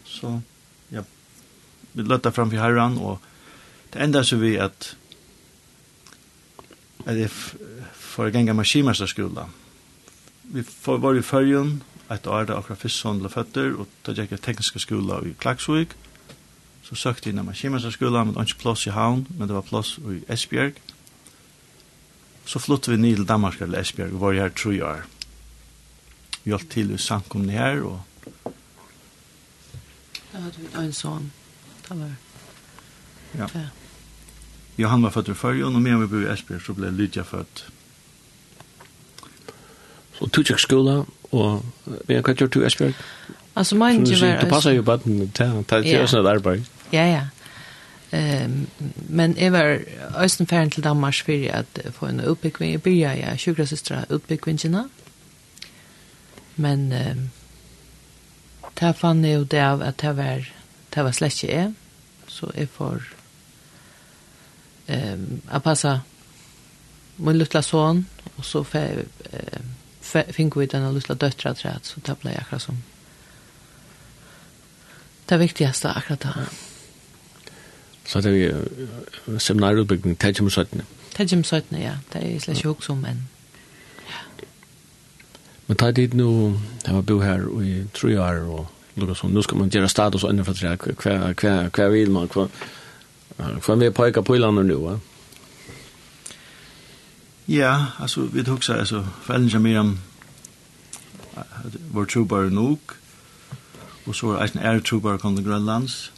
så 0.05 0.41
ja, 0.93 1.07
vi 1.95 2.05
løtta 2.05 2.33
fram 2.35 2.53
for 2.53 2.61
herran, 2.61 2.99
og 2.99 3.19
det 3.95 4.03
enda 4.05 4.23
så 4.25 4.37
vi 4.37 4.57
at 4.61 4.97
at 7.09 7.17
jeg 7.17 7.31
får 7.97 8.31
genga 8.31 8.53
maskinmesterskola. 8.53 9.47
Vi 10.53 10.63
får 10.63 10.99
var 10.99 11.17
i 11.17 11.23
fyrjun, 11.23 11.83
et 12.11 12.27
år 12.27 12.45
da 12.45 12.59
akkurat 12.59 12.83
fyrst 12.83 13.01
sånn 13.01 13.23
føtter, 13.31 13.73
og 13.79 13.89
da 14.05 14.13
gikk 14.13 14.35
jeg 14.35 14.43
tekniske 14.45 14.83
skola 14.83 15.21
i 15.25 15.33
Klaksvik, 15.41 15.95
så 16.85 16.97
søkte 16.99 17.29
jeg 17.29 17.35
inn 17.35 17.43
i 17.45 17.47
maskinmesterskola, 17.47 18.25
men 18.25 18.35
det 18.35 18.41
var 18.41 18.49
ikke 18.51 18.63
plass 18.65 18.87
i 18.87 18.95
Havn, 18.95 19.27
men 19.39 19.49
det 19.49 19.57
var 19.57 19.67
plass 19.69 19.95
i 20.03 20.21
Esbjerg, 20.29 20.81
Så 22.51 22.59
flyttade 22.59 22.97
vi 22.97 23.03
ned 23.03 23.17
til 23.17 23.27
Danmark 23.29 23.61
eller 23.61 23.79
Esbjerg 23.79 24.13
och 24.13 24.21
var 24.21 24.33
här 24.33 24.49
tre 24.49 24.83
år. 24.83 25.05
Vi 26.43 26.51
hjälpte 26.51 26.75
till 26.75 26.91
i 26.91 26.99
samkomna 26.99 27.53
her, 27.53 27.83
og... 27.83 28.01
Da 30.33 30.39
hadde 30.39 30.57
vi 30.59 30.67
en 30.75 30.93
sånn, 30.93 31.31
Det 31.89 31.95
var... 31.99 32.15
Ja. 33.39 33.49
ja. 33.55 33.69
Jag 34.77 34.89
han 34.89 35.03
var 35.03 35.11
født 35.11 35.29
i 35.29 35.35
Färjön 35.35 35.77
og 35.77 35.83
medan 35.83 36.01
vi 36.01 36.07
bor 36.07 36.23
i 36.23 36.33
Esbjerg 36.33 36.63
så 36.67 36.75
ble 36.75 36.91
Lydia 36.91 37.23
født. 37.23 37.65
Så 40.19 40.27
tog 40.27 40.51
jeg 40.51 40.59
skola 40.59 41.05
og 41.31 41.65
men 41.85 42.23
vad 42.27 42.35
gjorde 42.35 42.59
du 42.59 42.63
i 42.63 42.67
Esbjerg? 42.67 42.95
Alltså 43.55 43.75
min 43.75 44.05
var... 44.05 44.41
Du 44.41 44.51
passade 44.51 44.75
ju 44.75 44.83
bara 44.83 44.99
till 44.99 45.31
att 45.69 45.87
göra 45.87 46.05
et 46.05 46.15
arbeid. 46.15 46.65
Ja, 46.91 47.07
ja. 47.07 47.27
Ehm 48.11 48.67
men 49.09 49.37
jag 49.39 49.51
var 49.51 49.85
östen 50.15 50.47
färden 50.47 50.71
till 50.71 50.83
Danmark 50.83 51.15
för 51.15 51.51
att 51.51 51.79
få 51.95 52.07
en 52.07 52.21
uppbyggning 52.21 52.75
i 52.75 52.79
bya 52.79 53.17
ja 53.17 53.37
sjuka 53.37 53.67
systrar 53.67 54.05
uppbyggningarna. 54.09 54.89
Men 56.55 56.93
ehm 56.93 57.31
ta 58.75 58.93
fann 58.93 59.25
jag 59.25 59.47
det 59.47 59.63
av 59.63 59.83
att 59.83 59.99
det 59.99 60.13
var 60.13 60.53
det 60.91 61.03
var 61.03 61.13
slett 61.13 61.33
släcke 61.33 61.57
är 61.57 61.75
så 62.27 62.53
är 62.55 62.67
får 62.67 63.03
ehm 64.87 65.41
att 65.49 65.65
passa 65.65 66.01
min 67.17 67.39
lilla 67.39 67.63
son 67.63 68.07
och 68.37 68.45
så 68.45 68.65
för 68.65 69.05
eh, 69.33 70.23
fick 70.33 70.57
vi 70.57 70.67
den 70.67 70.95
lilla 70.95 71.15
döttrar 71.15 71.55
träd 71.55 71.81
så 71.83 72.01
det 72.01 72.21
blev 72.21 72.39
akkurat 72.39 72.63
som 72.63 72.83
det 75.27 75.37
viktigaste 75.37 75.91
akkurat 75.91 76.21
det 76.21 76.47
Så 78.11 78.21
det 78.21 78.31
er 78.43 78.65
vi 79.33 79.39
seminarutbygging, 79.39 80.19
Tejum 80.19 80.51
17. 80.51 80.83
Tejum 81.15 81.45
17, 81.45 81.79
ja. 81.79 81.93
Det 82.13 82.35
er 82.35 82.41
slett 82.41 82.59
ikke 82.59 82.69
også, 82.69 82.95
men... 82.95 83.29
Men 85.67 85.77
ta 85.77 85.91
dit 85.91 86.15
nu, 86.15 86.59
jeg 86.87 86.95
var 86.95 87.01
bo 87.01 87.21
her 87.21 87.63
i 87.63 87.85
tre 87.95 88.21
år, 88.21 88.41
og 88.51 88.67
lukka 88.97 89.15
som, 89.15 89.31
nu 89.31 89.43
skal 89.43 89.59
man 89.59 89.71
gjøre 89.71 89.89
status 89.89 90.25
og 90.25 90.31
innenfor 90.31 90.53
tre, 90.53 90.75
hva 91.71 91.89
vil 91.89 92.11
man, 92.11 92.27
hva, 92.35 92.49
hva 93.39 93.79
vi 93.79 93.91
pojka 93.91 94.21
på 94.21 94.35
i 94.35 94.43
landet 94.43 94.67
nu, 94.67 94.81
va? 94.89 94.99
Ja, 97.49 97.77
altså, 98.01 98.27
vi 98.27 98.43
tok 98.43 98.67
seg, 98.67 98.83
altså, 98.83 99.05
foreldrene 99.23 99.51
som 99.51 99.67
er 99.67 99.79
om 99.79 99.99
vår 101.95 102.11
trobar 102.11 102.51
nok, 102.51 102.97
og 104.07 104.15
så 104.15 104.35
er 104.35 104.47
det 104.47 104.57
en 104.57 104.67
æretrobar 104.67 105.23
kom 105.23 105.37
til 105.37 105.47
Grønlands, 105.47 106.13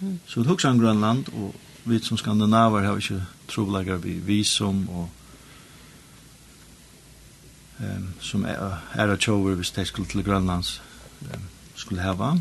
Så 0.00 0.40
vi 0.40 0.48
husker 0.48 0.68
om 0.68 0.80
Grønland, 0.80 1.28
og 1.32 1.54
vi 1.84 1.98
som 2.02 2.18
skandinaver 2.18 2.84
har 2.84 2.98
ikke 3.00 3.22
trovlegger 3.48 3.96
vi 4.02 4.18
visum, 4.20 4.88
og 4.88 5.08
um, 7.80 8.08
som 8.20 8.44
er, 8.44 8.82
er 8.94 9.12
av 9.12 9.20
tjover 9.22 9.56
hvis 9.56 9.70
de 9.76 9.84
skulle 9.88 10.08
til 10.10 10.24
Grønlands 10.24 10.80
um, 11.20 11.46
skulle 11.74 12.02
heva. 12.02 12.34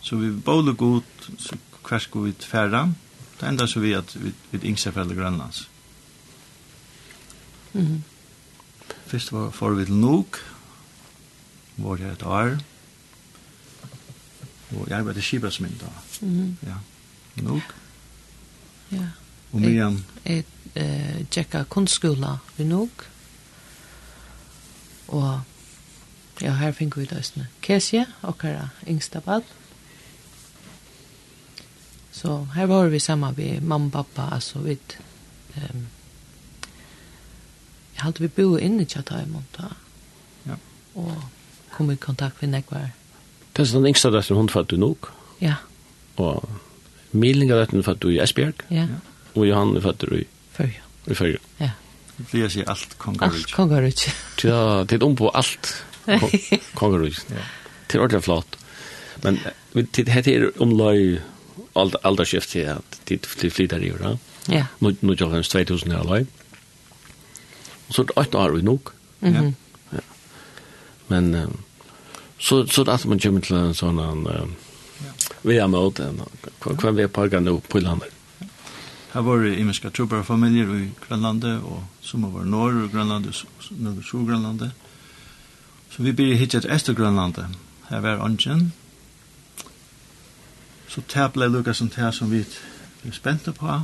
Så 0.00 0.16
vi 0.16 0.30
båle 0.32 0.74
god, 0.74 1.02
så 1.38 1.58
hver 1.88 1.98
skulle 1.98 2.30
vi 2.30 2.38
tfæra. 2.38 2.86
Det 3.40 3.48
enda 3.48 3.66
så 3.66 3.80
vi 3.80 3.92
at 3.92 4.16
vi, 4.16 4.32
vi 4.50 4.64
yngste 4.68 4.92
foreldre 4.92 5.16
Grønlands. 5.16 5.68
Mm 7.72 7.86
-hmm. 7.86 8.00
Først 9.06 9.32
var, 9.32 9.50
for 9.50 9.70
vi 9.70 9.84
til 9.84 9.94
Nuk, 9.94 10.38
var 11.76 11.96
det 11.96 12.12
et 12.12 12.22
år, 12.22 12.58
og 14.76 14.88
jeg 14.88 14.98
arbeider 14.98 15.20
skibesmynda. 15.20 15.86
Mm 16.20 16.40
-hmm. 16.40 16.66
Ja, 16.66 16.74
nok. 17.42 17.74
Ja. 18.92 19.06
Og 19.52 19.60
Miriam? 19.60 20.04
Jeg, 20.26 20.44
jeg 20.74 21.26
tjekka 21.30 21.62
kunstskola 21.62 22.36
i 22.58 22.64
nok. 22.64 23.10
Og 25.08 25.40
ja, 26.42 26.54
her 26.54 26.72
finner 26.72 26.96
vi 26.96 27.08
løsene. 27.10 27.48
Kesje, 27.62 28.06
okkara 28.22 28.68
yngsta 28.88 29.20
bad. 29.20 29.42
Så 32.12 32.46
her 32.54 32.66
var 32.66 32.88
vi 32.88 32.98
sammen 32.98 33.34
med 33.36 33.60
mamma 33.60 33.86
og 33.86 33.92
pappa, 33.92 34.34
altså 34.34 34.58
vi... 34.58 34.78
Um, 35.56 35.86
jeg 37.94 38.04
hadde 38.04 38.20
vi 38.20 38.28
bo 38.28 38.56
inne 38.56 38.82
i 38.82 38.84
Tjata 38.84 39.24
da. 39.58 39.68
Ja. 40.46 40.54
Og 40.94 41.22
kom 41.70 41.90
i 41.90 41.96
kontakt 41.96 42.42
med 42.42 42.50
nekvar 42.50 42.90
Det 43.54 43.64
er 43.66 43.72
den 43.74 43.86
yngste 43.90 44.10
datteren 44.14 44.38
hun 44.40 44.48
fatt 44.52 44.70
du 44.70 44.76
nok. 44.80 45.10
Ja. 45.42 45.56
Og 46.20 46.44
Milinga 47.12 47.58
datteren 47.58 47.84
fatt 47.86 48.00
du 48.02 48.10
i 48.12 48.20
Esbjerg. 48.22 48.64
Ja. 48.70 48.86
Og 49.34 49.46
Johan 49.48 49.76
er 49.76 49.92
du 49.98 50.16
i 50.20 50.24
Førja. 50.54 50.82
I 51.10 51.14
Førja. 51.14 51.38
Ja. 51.60 51.70
Det 52.16 52.26
blir 52.30 52.42
jeg 52.44 52.52
sier 52.58 52.68
alt 52.68 52.96
kongarutsk. 53.00 53.48
Alt 53.48 53.56
kongarutsk. 53.56 54.08
ja, 54.44 54.84
det 54.84 54.98
er 54.98 55.06
om 55.06 55.16
på 55.16 55.30
alt 55.34 55.70
kongarutsk. 56.76 57.30
ja. 57.32 57.46
Det 57.88 57.98
er 57.98 58.02
ordentlig 58.04 58.22
flott. 58.22 58.56
Men 59.24 59.40
det 59.74 60.08
heter 60.08 60.50
om 60.62 60.76
løy 60.78 61.18
alderskift 61.74 62.52
til 62.54 62.68
at 62.76 63.00
de 63.08 63.50
flyter 63.50 63.82
i 63.82 63.90
år. 63.92 64.18
Ja. 64.50 64.66
Nå 64.80 64.92
gjør 65.14 65.34
det 65.34 65.48
2000 65.48 65.96
år 65.96 66.06
løy. 66.06 66.26
Og 67.88 67.94
så 67.96 68.02
er 68.02 68.06
det 68.12 68.18
8 68.22 68.38
år 68.38 68.54
vi 68.54 68.62
nok. 68.62 68.92
Ja. 69.22 69.50
Men 71.10 71.32
Så 72.40 72.66
så 72.66 72.90
att 72.90 73.04
man 73.04 73.18
kommer 73.18 73.40
till 73.40 73.56
en 73.56 73.74
sån 73.74 73.98
en 73.98 74.56
vi 75.42 75.58
är 75.58 75.68
med 75.68 76.00
en 76.00 76.76
kvar 76.76 76.92
vi 76.92 77.08
på 77.08 77.26
nu 77.26 77.60
på 77.68 77.78
landet. 77.78 78.12
Här 79.12 79.22
var 79.22 79.38
det 79.38 79.60
imiska 79.60 79.90
trubbar 79.90 80.22
familjer 80.22 80.76
i 80.76 80.90
Grönlandet 81.08 81.62
och 81.62 81.82
som 82.00 82.32
var 82.32 82.44
norr 82.44 82.84
i 82.84 82.88
Grönlandet 82.88 83.34
och 83.58 83.72
norr 83.72 84.22
i 84.22 84.26
Grönlandet. 84.26 84.72
Så 85.90 86.02
vi 86.02 86.12
blir 86.12 86.34
hittat 86.34 86.64
efter 86.64 86.94
Grönlandet. 86.94 87.46
Här 87.82 88.00
var 88.00 88.24
ungen. 88.24 88.72
Så 90.88 91.00
tävlar 91.00 91.48
Lukas 91.48 91.78
som 91.78 91.88
det 91.88 92.12
som 92.12 92.30
vi 92.30 92.44
är 93.02 93.10
spänta 93.10 93.52
på. 93.52 93.82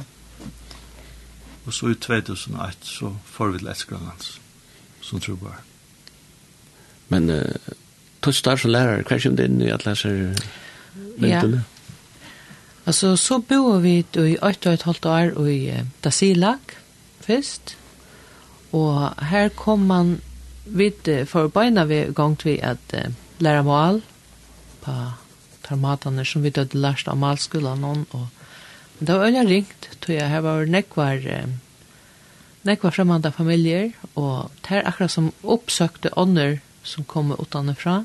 Og 1.66 1.74
så 1.74 1.90
i 1.90 1.94
2001 1.94 2.78
så 2.80 3.16
får 3.24 3.48
vi 3.48 3.58
til 3.58 3.68
Esgrønlands 3.68 4.40
som 5.00 5.20
tror 5.20 5.36
bare. 5.36 5.62
Men 7.08 7.30
uh, 7.30 7.54
tustar 8.26 8.60
som 8.60 8.74
lærer, 8.74 9.06
hva 9.06 9.18
kommer 9.22 9.40
det 9.40 9.48
inn 9.48 9.64
i 9.64 9.72
at 9.72 9.86
leser 9.86 10.20
vinterne? 11.16 11.62
Ja. 11.62 11.72
Altså, 12.86 13.16
så 13.18 13.40
bor 13.42 13.80
vi 13.82 13.98
i 13.98 14.36
8 14.38 14.70
og 14.70 14.74
et 14.74 14.86
halvt 14.86 15.06
år 15.10 15.48
i 15.50 15.58
Dasilak, 16.04 16.76
først, 17.26 17.74
og 18.76 19.24
her 19.30 19.48
kom 19.58 19.86
man 19.88 20.18
vid 20.66 21.10
forbeina 21.26 21.84
vi 21.86 22.06
gang 22.14 22.38
til 22.38 22.58
at 22.62 22.94
uh, 22.94 23.12
lære 23.38 23.64
mal 23.64 24.02
på 24.82 24.94
tarmatane 25.66 26.24
som 26.24 26.42
vi 26.42 26.50
dødde 26.50 26.78
lærst 26.78 27.08
av 27.08 27.16
malskolen. 27.16 27.84
og 27.84 28.26
men 28.98 29.06
det 29.06 29.14
var 29.14 29.26
øyne 29.26 29.48
ringt 29.48 29.98
tror 30.00 30.14
jeg 30.14 30.28
her 30.30 30.40
var 30.40 30.64
nekvar 30.64 31.16
uh, 31.16 31.48
nekvar 32.62 32.90
fremmanda 32.90 33.30
familier 33.30 33.90
og 34.14 34.50
det 34.62 34.78
er 34.78 34.86
akkurat 34.86 35.10
som 35.10 35.32
oppsøkte 35.42 36.10
ånder 36.16 36.58
som 36.82 37.04
kom 37.04 37.32
utanifra 37.32 38.04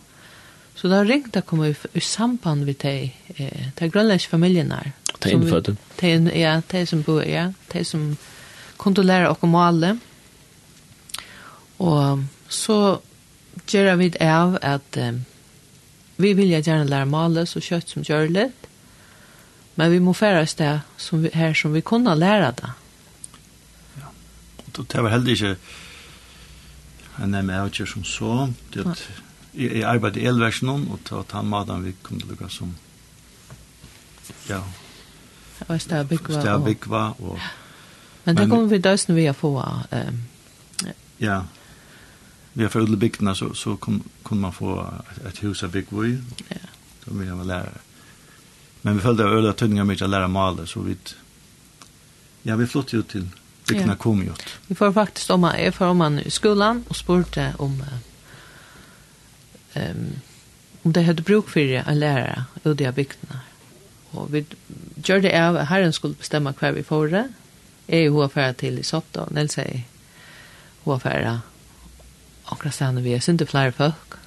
Så 0.81 0.87
det 0.87 0.95
har 0.95 1.05
ringt 1.05 1.35
att 1.35 1.45
komma 1.45 1.67
i, 1.67 1.75
i 1.93 2.01
samband 2.01 2.65
med 2.65 2.75
de, 2.81 3.11
eh, 3.35 3.67
de 3.75 4.19
familiene 4.19 4.75
her. 4.75 4.91
De 5.19 5.31
innfødte? 5.31 5.75
De, 5.99 6.39
ja, 6.39 6.61
de 6.71 6.85
som 6.85 7.03
bor, 7.03 7.23
ja, 7.23 7.53
de 7.73 7.85
som 7.85 8.17
kunne 8.77 9.03
lære 9.03 9.29
och 9.29 9.43
om 9.43 9.99
Og 11.77 12.23
så 12.47 12.99
gjør 13.67 13.95
vi 13.95 14.09
det 14.09 14.21
av 14.21 14.57
at 14.61 14.97
eh, 14.97 15.13
vi 16.17 16.33
vill 16.33 16.49
gärna 16.49 16.83
lära 16.83 17.05
male 17.05 17.45
så 17.45 17.59
kött 17.59 17.89
som 17.89 18.03
gjør 18.03 18.27
litt. 18.27 18.67
Men 19.75 19.91
vi 19.91 19.99
må 19.99 20.13
fære 20.13 20.41
oss 20.41 20.53
det 20.53 20.81
som 20.97 21.21
vi, 21.23 21.29
her 21.33 21.53
som 21.53 21.73
vi 21.73 21.81
kunne 21.81 22.15
lære 22.15 22.51
det. 22.51 22.69
Ja, 23.97 24.07
det 24.77 25.03
var 25.03 25.09
heller 25.09 25.31
ikke 25.31 25.55
en 27.23 27.45
MR 27.45 27.85
som 27.85 28.03
så. 28.03 28.49
Det 28.73 28.85
jeg 29.53 29.83
arbeidde 29.83 30.21
i 30.21 30.25
elversjonen, 30.25 30.87
og 30.91 30.99
ta 31.05 31.23
ta 31.23 31.41
maten 31.41 31.83
vi 31.83 31.95
kom 32.03 32.19
til 32.19 32.27
å 32.27 32.31
lukke 32.31 32.49
som, 32.49 32.75
ja, 34.49 34.61
og 35.67 35.81
stavbygva. 35.81 36.41
Stavbygva, 36.41 37.07
og... 37.19 37.39
Men 38.23 38.37
det 38.37 38.49
kommer 38.49 38.67
vi 38.69 38.77
døsne 38.77 39.15
vi 39.15 39.25
har 39.25 39.33
få, 39.33 39.55
um, 39.91 40.21
ja, 41.17 41.43
vi 42.53 42.63
har 42.63 42.69
föräldrar 42.69 42.95
byggna 42.95 43.35
så 43.35 43.53
så 43.53 43.77
kunne 43.77 44.41
man 44.41 44.53
få 44.53 44.81
et, 44.81 45.25
et 45.27 45.43
hus 45.43 45.63
av 45.63 45.71
byggvoj. 45.71 46.09
i, 46.09 46.19
Ja. 46.49 46.55
Då 47.05 47.13
vi 47.13 47.27
har 47.27 47.45
lært. 47.45 47.81
Men 48.81 48.95
vi 48.95 49.01
följde 49.01 49.23
öliga 49.23 49.53
tunningar 49.53 49.83
mycket 49.83 50.03
att 50.03 50.09
lära 50.09 50.27
mala 50.27 50.65
så 50.65 50.81
vi 50.81 50.97
Ja, 52.43 52.55
vi 52.55 52.67
flyttade 52.67 52.97
ut 52.97 53.09
till 53.09 53.27
byggna 53.67 53.93
ja. 53.93 53.95
kom 53.95 54.23
ju. 54.23 54.31
Vi 54.67 54.75
får 54.75 54.91
faktiskt 54.91 55.29
om 55.29 55.43
jag 55.43 55.75
för 55.75 55.87
om 55.87 55.97
man 55.97 56.19
i 56.19 56.31
skolan 56.31 56.83
och 56.87 56.95
spurte 56.95 57.53
om 57.57 57.83
um, 59.75 60.21
om 60.83 60.93
det 60.93 61.03
hade 61.03 61.21
bruk 61.21 61.49
för 61.49 61.89
en 61.89 61.99
lærere 61.99 62.43
ute 62.63 62.87
av 62.87 62.93
bygdene. 62.93 63.39
Och 64.11 64.35
vi 64.35 64.45
gör 64.95 65.19
det 65.19 65.47
av 65.47 65.57
at 65.57 65.67
herren 65.67 65.93
skulle 65.93 66.13
bestämma 66.13 66.53
kvar 66.53 66.71
vi 66.71 66.83
får 66.83 67.07
det. 67.07 67.27
Jeg 67.87 68.05
er 68.05 68.09
hovedfæra 68.09 68.53
till 68.53 68.79
i 68.79 68.83
Sotta, 68.83 69.21
og 69.21 69.31
Nels 69.31 69.57
er 69.57 69.83
hovedfæra 70.83 71.39
akkurat 72.45 72.73
stedet 72.73 73.03
vi 73.03 73.13
er 73.13 73.29
inte 73.29 73.45
fler 73.45 73.71
folk. 73.71 74.17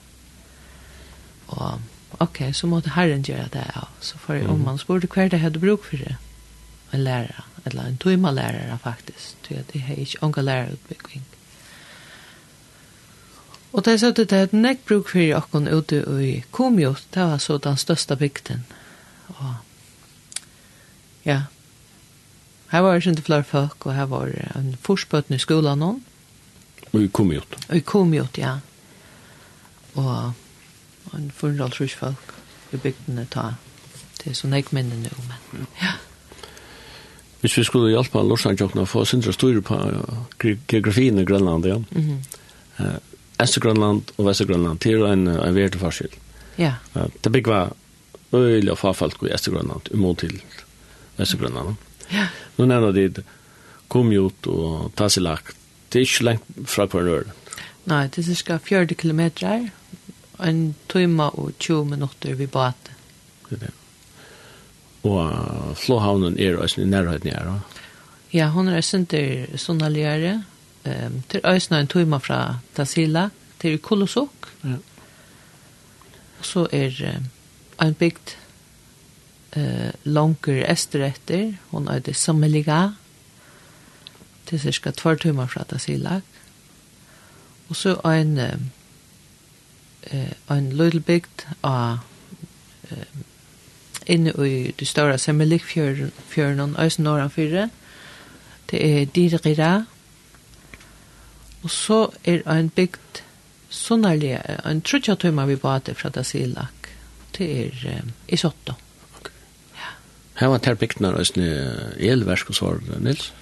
Og 1.46 1.80
ok, 2.20 2.42
så 2.52 2.66
måtte 2.66 2.90
herren 2.90 3.22
gjøre 3.22 3.48
det 3.52 3.64
av. 3.74 3.88
Så 4.00 4.18
for 4.18 4.34
mm. 4.34 4.50
om 4.50 4.60
man 4.60 4.78
spurte 4.78 5.08
hver 5.14 5.28
det 5.28 5.40
hadde 5.40 5.60
bruk 5.60 5.84
for 5.84 5.96
det. 5.96 6.16
En 6.92 7.04
lærere, 7.04 7.44
eller 7.66 7.82
en 7.82 7.96
tøyma 7.96 8.30
lærere 8.30 8.78
faktisk. 8.82 9.36
Det 9.48 9.64
er 9.74 9.94
ikke 9.94 10.22
unga 10.22 10.40
lærerutbygging. 10.40 11.24
Mm. 11.24 11.43
Og 13.74 13.82
det 13.84 13.92
er 13.92 13.96
så 13.98 14.12
at 14.12 14.20
det 14.30 14.32
er 14.38 14.52
nek 14.54 14.84
bruk 14.86 15.08
for 15.10 15.34
okken 15.34 15.66
ute 15.66 16.04
i 16.22 16.44
Kumio, 16.54 16.94
det 17.14 17.22
var 17.26 17.40
så 17.42 17.58
den 17.58 17.76
største 17.76 18.16
bygden. 18.16 18.62
Og, 19.34 19.54
ja, 21.24 21.40
her 22.70 22.80
var 22.80 22.94
det 22.94 23.06
ikke 23.06 23.22
flere 23.22 23.44
folk, 23.44 23.86
og 23.86 23.94
her 23.94 24.06
var 24.06 24.30
en 24.56 24.76
forspøtten 24.82 25.34
i 25.34 25.38
skolan 25.38 25.78
nå. 25.78 25.90
Og 26.92 27.02
i 27.02 27.08
Kumio. 27.08 27.42
Og 27.68 27.76
i 27.76 27.80
Kumio, 27.80 28.26
ja. 28.38 28.58
Og, 29.94 30.32
og 31.04 31.18
en 31.18 31.30
forhåndsrus 31.30 31.94
folk 31.94 32.34
i 32.72 32.76
bygdene 32.76 33.26
ta. 33.30 33.54
Det 34.18 34.30
er 34.30 34.34
så 34.38 34.48
jeg 34.48 34.70
minner 34.70 34.96
nå, 35.02 35.26
men 35.28 35.66
ja. 35.82 35.96
Hvis 37.40 37.58
vi 37.58 37.64
skulle 37.64 37.90
hjelpe 37.90 38.22
Lorsan 38.22 38.56
Jokna 38.56 38.86
å 38.86 38.88
få 38.88 39.04
sindra 39.04 39.32
styr 39.34 39.60
på 39.60 39.76
geografien 40.40 41.18
i 41.18 41.24
Grønland, 41.24 41.66
ja. 41.66 41.76
Mm 41.76 42.02
-hmm. 42.02 43.00
Østergrønland 43.42 44.12
og 44.16 44.28
Vestergrønland 44.28 44.80
til 44.84 45.02
en, 45.08 45.26
en 45.28 45.56
verd 45.56 45.78
forskjell. 45.80 46.12
Ja. 46.60 46.76
Uh, 46.94 47.08
det 47.24 47.32
bygg 47.34 47.50
var 47.50 47.72
øyelig 48.34 48.72
og 48.72 48.78
farfalt 48.78 49.22
i 49.22 49.32
Østergrønland, 49.34 49.90
imot 49.94 50.22
til 50.22 50.38
Vestergrønland. 51.18 51.76
Ja. 52.12 52.28
Nå 52.58 52.68
nevner 52.70 52.94
de 52.94 53.24
kom 53.90 54.12
ut 54.12 54.48
og 54.50 54.92
ta 54.98 55.08
seg 55.10 55.26
lagt. 55.26 55.56
Det 55.90 56.00
er 56.00 56.08
ikke 56.08 56.28
lengt 56.30 56.68
fra 56.70 56.86
hver 56.90 57.06
rør. 57.06 57.32
Nei, 57.90 58.06
det 58.08 58.22
er 58.22 58.30
cirka 58.32 58.58
40 58.58 58.96
kilometer, 58.98 59.68
en 60.42 60.60
timme 60.90 61.28
og 61.38 61.52
20 61.60 61.84
minutter 61.92 62.34
vi 62.38 62.48
bate. 62.50 62.94
Det 63.48 63.58
er 63.58 63.66
det. 63.66 63.74
Og 65.04 65.20
uh, 65.20 65.74
flåhavnen 65.76 66.38
er 66.40 66.56
også 66.56 66.80
i 66.80 66.88
nærheten 66.88 67.30
her, 67.30 67.60
Ja, 68.34 68.48
hun 68.50 68.66
er 68.68 68.80
sønter 68.80 69.46
til 69.56 69.82
alliere, 69.82 70.42
um, 70.86 71.22
til 71.28 71.40
Øysna 71.44 71.80
en 71.80 71.86
tøyma 71.86 72.18
fra 72.18 72.58
Tasila, 72.74 73.28
til 73.60 73.78
Kolosok. 73.78 74.52
Ja. 74.64 74.76
Og 76.38 76.44
så 76.44 76.66
er 76.72 77.16
um, 77.16 77.86
en 77.86 77.94
bygd 77.94 78.36
uh, 79.56 79.90
langer 80.04 80.64
esteretter, 80.72 81.52
hun 81.70 81.88
er 81.88 81.98
det 81.98 82.16
sammeliga, 82.16 82.88
til 84.46 84.60
cirka 84.60 84.90
tvær 84.90 85.14
tøyma 85.14 85.44
fra 85.44 85.64
Tasila. 85.64 86.20
Og 87.68 87.76
så 87.76 88.00
er 88.04 88.20
en 88.20 88.38
um, 88.38 88.70
uh, 90.12 90.56
en 90.56 90.72
lødelbygd 90.72 91.46
av 91.62 91.98
um, 92.90 93.24
inne 94.06 94.34
i 94.46 94.72
det 94.78 94.88
større 94.88 95.18
semmelikfjøren, 95.18 96.12
fjøren 96.28 96.76
og 96.76 97.32
fyrre. 97.32 97.70
Det 98.70 98.80
er 98.84 99.04
Dirira, 99.04 99.84
Og 101.64 101.70
så 101.72 102.00
er 102.28 102.42
en 102.50 102.68
bygd 102.70 103.22
sunnarlig, 103.72 104.36
en 104.68 104.82
trutja 104.84 105.16
tøyma 105.18 105.46
vi 105.48 105.56
bade 105.60 105.94
fra 105.96 106.10
Dasilak, 106.12 106.90
det 107.34 107.46
er 107.50 107.86
eh, 107.90 108.10
i 108.28 108.36
Sotto. 108.38 108.76
Okay. 109.18 109.32
Ja. 109.78 109.94
Her 110.40 110.52
var 110.52 110.60
ter 110.62 110.76
bygdene 110.78 111.14
røsne 111.16 111.48
elversk 111.98 112.52
og 112.52 112.58
svar, 112.60 112.82
Nils? 113.00 113.32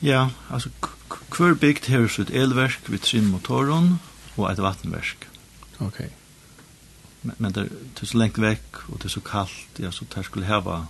Ja, 0.00 0.28
altså 0.50 0.70
hver 1.36 1.58
bygd 1.58 1.90
her 1.90 2.06
er 2.06 2.20
et 2.22 2.30
elversk 2.30 2.90
vid 2.90 3.04
sin 3.04 3.26
motoren 3.28 3.98
og 4.36 4.50
et 4.52 4.62
vattenversk. 4.62 5.26
Ok. 5.80 6.00
Men, 7.22 7.34
men 7.38 7.52
det 7.52 7.66
er 7.66 8.06
så 8.06 8.18
lengt 8.18 8.38
vekk, 8.40 8.84
og 8.88 9.02
det 9.02 9.10
er 9.10 9.16
så 9.16 9.24
kaldt, 9.26 9.82
ja, 9.82 9.90
så 9.90 10.06
der 10.14 10.22
skulle 10.22 10.46
heva 10.46 10.84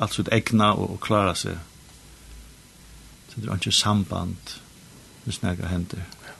alt 0.00 0.16
sitt 0.16 0.28
egna 0.32 0.72
og, 0.74 0.96
og 0.96 1.00
klara 1.04 1.36
seg. 1.38 1.60
Så 3.30 3.40
det 3.40 3.48
er 3.48 3.60
ikke 3.60 3.72
samband 3.72 4.58
hvis 5.24 5.40
det 5.42 5.68
hender. 5.70 6.04
Ja. 6.26 6.34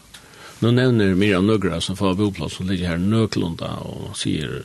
Nu 0.60 0.70
nevner 0.70 1.14
Miriam 1.16 1.46
Nøgra 1.46 1.80
som 1.80 1.96
får 1.96 2.18
boplass 2.18 2.58
som 2.58 2.68
ligger 2.68 2.92
her 2.92 3.00
Nøklunda 3.00 3.70
og 3.86 4.10
sier 4.20 4.60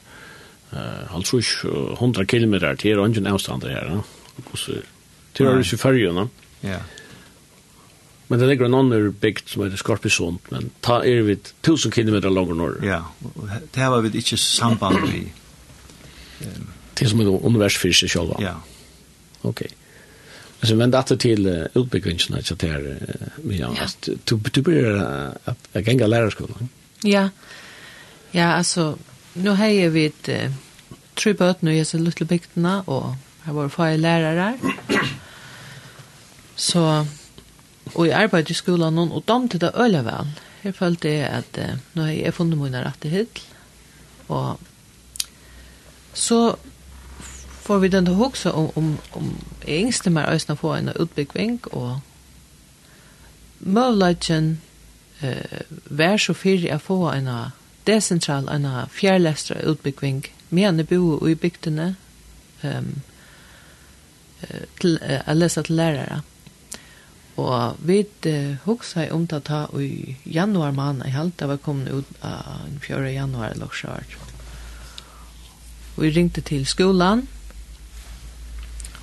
uh, 0.74 1.06
halv 1.12 1.24
trus, 1.24 1.62
hundra 2.00 2.26
kilometer 2.28 2.76
til 2.76 3.00
er 3.00 3.06
ingen 3.06 3.30
avstander 3.32 3.72
her. 3.72 3.90
No? 3.90 4.04
Til 5.36 5.48
er 5.48 5.56
det 5.56 5.66
ikke 5.66 5.84
fyrjene. 5.86 6.28
Ja. 6.64 6.82
Men 8.28 8.42
det 8.42 8.50
ligger 8.50 8.66
en 8.66 8.74
annen 8.74 9.14
bygd 9.22 9.50
som 9.54 9.64
heter 9.64 9.80
Skorpisund, 9.80 10.40
men 10.52 10.72
ta 10.84 10.98
er 11.06 11.22
vi 11.28 11.38
tusen 11.64 11.94
kilometer 11.94 12.34
langer 12.34 12.58
norr. 12.58 12.80
Ja, 12.84 13.04
det 13.76 13.84
har 13.84 14.02
vi 14.02 14.18
ikke 14.18 14.38
samband 14.42 15.04
med. 15.06 15.30
Det 16.98 17.10
som 17.10 17.22
er 17.22 17.30
univers 17.30 17.78
for 17.78 17.94
seg 17.94 18.10
selv. 18.12 18.34
Ja. 18.42 18.56
Okay. 19.46 19.70
Alltså 20.66 20.76
men 20.76 20.92
det 20.92 21.18
till 21.18 21.48
uh, 21.48 21.66
utbyggningen 21.74 22.20
att 22.52 22.60
det 22.60 22.68
är 22.68 22.98
men 23.36 23.58
ja, 23.58 23.88
du 24.24 24.36
du 24.54 24.62
blir 24.62 25.02
att 25.44 25.88
gänga 25.88 26.08
lärarskolan. 26.08 26.70
Ja. 27.02 27.30
Ja, 28.32 28.46
alltså 28.46 28.98
nu 29.34 29.50
har 29.50 29.68
jag 29.68 29.90
vid 29.90 30.30
uh, 30.30 30.52
tre 31.14 31.34
bort 31.34 31.62
nu 31.62 31.78
är 31.78 31.84
så 31.84 31.98
lite 31.98 32.26
bygdna 32.26 32.82
och 32.82 33.14
jag 33.46 33.54
var 33.54 33.70
för 33.70 33.98
lärare. 33.98 34.60
så 36.56 37.08
och 37.94 38.08
jag 38.08 38.22
arbetade 38.22 38.52
i 38.52 38.54
skolan 38.54 38.98
och 38.98 39.24
de 39.26 39.50
till 39.50 39.60
det 39.60 39.70
öliga 39.70 40.02
väl. 40.02 40.28
Jag 40.62 40.76
följde 40.76 41.10
det 41.10 41.28
att 41.28 41.58
uh, 41.58 41.76
nu 41.94 42.02
har 42.02 42.12
jag 42.12 42.36
funnit 42.36 42.60
mina 42.60 42.84
rättigheter 42.84 43.44
och 44.28 44.60
så 46.14 46.58
får 47.66 47.80
vi 47.80 47.88
den 47.88 48.08
också 48.08 48.52
om 48.52 48.70
om 48.76 48.98
om 49.12 49.36
ängste 49.66 50.10
mer 50.10 50.26
ösna 50.26 50.56
få 50.56 50.74
en 50.74 50.90
utbyggving 50.90 51.60
och 51.72 51.98
möjligheten 53.58 54.58
eh 55.22 55.62
vär 55.90 56.18
så 56.18 56.34
för 56.34 56.72
att 56.72 56.84
få 56.84 57.10
en 57.10 57.30
decentral 57.84 58.50
en 58.50 58.90
fjärrlästra 58.90 59.60
utbyggving 59.60 60.28
men 60.50 60.86
bo 60.86 61.30
i 61.30 61.36
bygdene, 61.36 61.96
ehm 62.62 62.78
um, 62.78 63.02
till 64.80 65.00
att 65.26 65.38
läsa 65.38 65.64
till 65.64 65.76
lärare. 65.76 66.22
Og 67.36 67.74
vi 67.86 68.06
uh, 68.26 68.56
hugsa 68.64 69.14
om 69.14 69.28
att 69.32 69.44
ta 69.44 69.80
i 69.82 70.16
januar 70.24 70.72
månad 70.72 71.08
i 71.08 71.12
halvt 71.12 71.38
där 71.38 71.48
var 71.48 71.58
kommet 71.58 71.94
ut 71.94 72.06
uh, 72.24 72.80
4 72.88 73.12
januar 73.12 73.50
eller 73.50 73.70
så. 73.74 73.88
Vi 75.98 76.10
ringte 76.10 76.42
til 76.42 76.66
skolan 76.66 77.28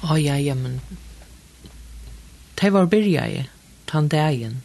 Å 0.03 0.19
ja, 0.19 0.37
ja, 0.39 0.55
men 0.59 0.81
det 2.59 2.71
var 2.71 2.87
byrja 2.87 3.27
i 3.29 3.45
den 3.93 4.09
dagen. 4.09 4.61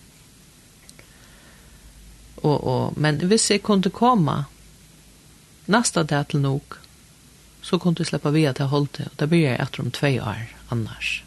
Og, 2.35 2.57
og, 2.67 2.97
men 2.97 3.21
hvis 3.29 3.49
jeg 3.51 3.63
kunne 3.65 3.89
komme 3.93 4.43
nästa 5.65 6.03
dag 6.03 6.27
til 6.29 6.41
nok, 6.41 6.79
så 7.61 7.79
kunne 7.81 7.99
jeg 7.99 8.11
slippe 8.11 8.31
via 8.31 8.53
til 8.53 8.69
Holte, 8.71 9.09
og 9.11 9.19
da 9.19 9.27
blir 9.27 9.47
jeg 9.47 9.59
etter 9.61 9.83
om 9.83 9.91
tve 9.91 10.13
år 10.21 10.45
annars. 10.71 11.23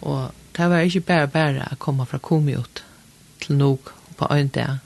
Og 0.00 0.32
det 0.56 0.68
var 0.70 0.84
ikke 0.84 1.06
bare 1.06 1.30
bare 1.32 1.68
å 1.72 1.78
komme 1.78 2.06
fra 2.06 2.18
Komiot 2.18 2.82
til 3.44 3.58
nok 3.60 3.92
på 4.18 4.28
en 4.34 4.48
dag. 4.54 4.78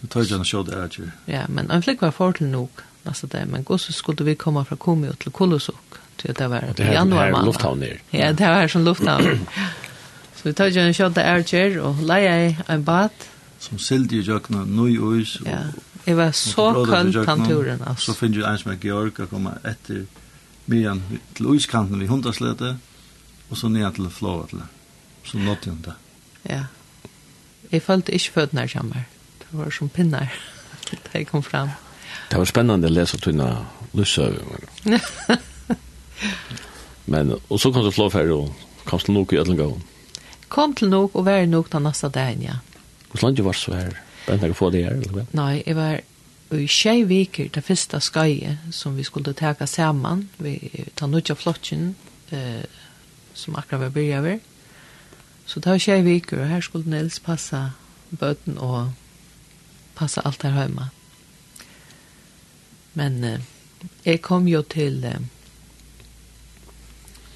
Så 0.00 0.08
tar 0.08 0.24
jeg 0.24 0.40
en 0.40 0.66
det 0.66 0.74
er 0.74 1.12
Ja, 1.26 1.44
men 1.48 1.70
en 1.70 1.82
flikk 1.82 2.02
var 2.02 2.10
for 2.16 2.32
til 2.32 2.48
nok 2.50 2.82
nästa 3.04 3.26
dag, 3.26 3.48
men 3.48 3.64
så 3.64 3.92
skulle 3.92 4.24
vi 4.24 4.34
komma 4.34 4.64
fra 4.64 4.76
Komiot 4.76 5.20
til 5.20 5.32
Kolosok? 5.32 6.00
Det, 6.22 6.36
det 6.38 6.48
var 6.52 6.72
det 6.76 6.84
i 6.84 6.94
januar 6.94 7.30
måned. 7.32 7.46
lufthavn 7.48 7.82
er. 7.82 8.00
Ja, 8.12 8.32
det 8.32 8.48
var 8.48 8.68
som 8.68 8.84
lufthavn. 8.84 9.46
så 10.36 10.48
vi 10.48 10.52
tar 10.52 10.72
jo 10.72 10.82
en 10.84 10.96
kjøtt 10.96 11.20
av 11.20 11.28
Erkjer 11.36 11.78
og 11.84 12.02
leier 12.04 12.60
en 12.68 12.84
bad. 12.84 13.28
Som 13.60 13.80
sildi 13.80 14.20
i 14.20 14.24
jøkna, 14.24 14.64
nøy 14.64 14.98
uis. 14.98 15.38
Ja, 15.46 15.66
det 16.04 16.16
var 16.16 16.32
så 16.36 16.70
kønt 16.84 17.16
han 17.26 17.44
turen. 17.46 17.82
Så 17.98 18.14
finner 18.16 18.40
vi 18.40 18.46
en 18.48 18.60
som 18.60 18.72
er 18.72 18.80
Georg 18.80 19.20
å 19.20 19.28
komme 19.30 19.56
etter 19.64 20.06
Miriam 20.70 21.02
til 21.34 21.50
uiskanten 21.54 22.00
vi 22.00 22.08
hundaslete 22.08 22.76
og 23.50 23.58
så 23.58 23.68
ned 23.68 23.94
til 23.94 24.06
flåa 24.08 24.46
flåvatlet. 24.46 24.78
Så 25.24 25.38
nått 25.38 25.66
jo 25.66 25.76
det. 25.84 25.94
Ja. 26.48 26.64
Jeg 27.70 27.82
følte 27.82 28.14
ikke 28.14 28.32
føttene 28.32 28.68
kommer. 28.68 29.06
Det 29.42 29.58
var 29.58 29.70
som 29.70 29.88
pinnar 29.88 30.32
da 31.04 31.18
jeg 31.18 31.28
kom 31.28 31.42
fram. 31.42 31.74
Det 32.30 32.38
var 32.38 32.46
spennende 32.46 32.88
å 32.88 32.94
lese 32.94 33.18
tunna 33.18 33.50
lussøver. 33.92 34.68
Men, 37.06 37.34
og 37.48 37.60
så 37.60 37.72
kom 37.72 37.84
du 37.84 37.90
flåferdig 37.90 38.34
og 38.36 38.52
kom 38.84 39.00
til 39.02 39.16
nok 39.16 39.32
i 39.32 39.40
Ødlengavn. 39.40 39.82
Kom 40.50 40.74
til 40.74 40.90
nok 40.90 41.14
og 41.14 41.26
vær 41.26 41.46
nok 41.46 41.72
den 41.72 41.86
neste 41.86 42.08
dagen, 42.08 42.42
ja. 42.42 42.60
Hvor 43.10 43.22
landet 43.22 43.44
var 43.44 43.52
så 43.58 43.74
her? 43.74 43.96
Bent 44.26 44.42
jeg 44.42 44.56
få 44.56 44.70
det 44.70 44.84
her? 44.84 44.98
Eller? 44.98 45.26
Nei, 45.34 45.62
jeg 45.66 45.76
var 45.76 46.00
i 46.50 46.66
tjej 46.66 47.04
viker 47.06 47.50
det 47.54 47.62
første 47.64 48.00
skøye 48.02 48.56
som 48.74 48.96
vi 48.98 49.06
skulle 49.06 49.34
teka 49.34 49.66
sammen. 49.66 50.28
Vi 50.38 50.86
tar 50.98 51.10
nødt 51.10 51.30
av 51.30 51.38
flottjen 51.38 51.94
eh, 52.30 52.62
som 53.34 53.56
akkurat 53.56 53.80
var 53.86 53.94
byrja 53.94 54.20
over. 54.20 54.38
Så 55.46 55.60
det 55.60 55.70
var 55.70 55.78
tjej 55.78 56.02
viker, 56.06 56.42
og 56.42 56.48
her 56.48 56.60
skulle 56.60 56.90
Nils 56.90 57.18
passa 57.20 57.70
bøten 58.10 58.58
og 58.58 58.92
passa 59.98 60.22
alt 60.24 60.42
her 60.42 60.54
hjemme. 60.58 60.90
Men 62.94 63.24
eh, 63.24 63.52
jeg 64.04 64.22
kom 64.22 64.48
jo 64.48 64.62
til... 64.62 65.04
Eh, 65.04 65.20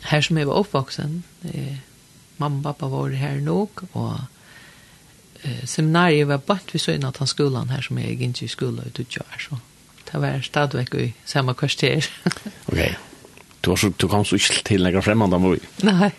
her 0.04 0.20
som 0.20 0.38
jeg 0.38 0.46
var 0.46 0.60
oppvoksen, 0.60 1.22
Eh, 1.44 1.76
mamma 2.38 2.56
og 2.58 2.62
pappa 2.62 2.88
var 2.88 3.10
här 3.10 3.40
nog 3.40 3.68
och 3.92 4.18
eh, 5.42 5.64
seminariet 5.64 6.26
var 6.26 6.38
bara 6.38 6.58
vid 6.72 7.04
han 7.04 7.12
skulle 7.12 7.26
skolan 7.26 7.68
här 7.68 7.80
som 7.80 7.98
jag 7.98 8.22
inte 8.22 8.44
i 8.44 8.48
skolan 8.48 8.84
ute 8.86 9.02
och 9.02 9.16
gör 9.16 9.38
så. 9.48 9.58
Det 10.12 10.18
var 10.18 10.40
stadigvæk 10.40 10.94
i 10.94 11.14
samma 11.24 11.54
kvarter. 11.54 12.06
Okej. 12.66 12.96
Du, 13.60 13.70
var 13.70 13.76
så, 13.76 13.92
du 13.96 14.08
kom 14.08 14.24
så 14.24 14.36
ikke 14.36 14.62
til 14.64 14.84
noen 14.84 15.02
fremmede 15.02 15.36
om 15.36 15.52
vi? 15.52 15.60
Nei. 15.82 16.10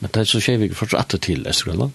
Men 0.00 0.10
det 0.14 0.20
er 0.20 0.24
så 0.24 0.40
skjer 0.40 0.58
vi 0.58 0.74
først 0.74 0.94
atter 0.94 1.18
til 1.18 1.46
Østergrønland? 1.46 1.92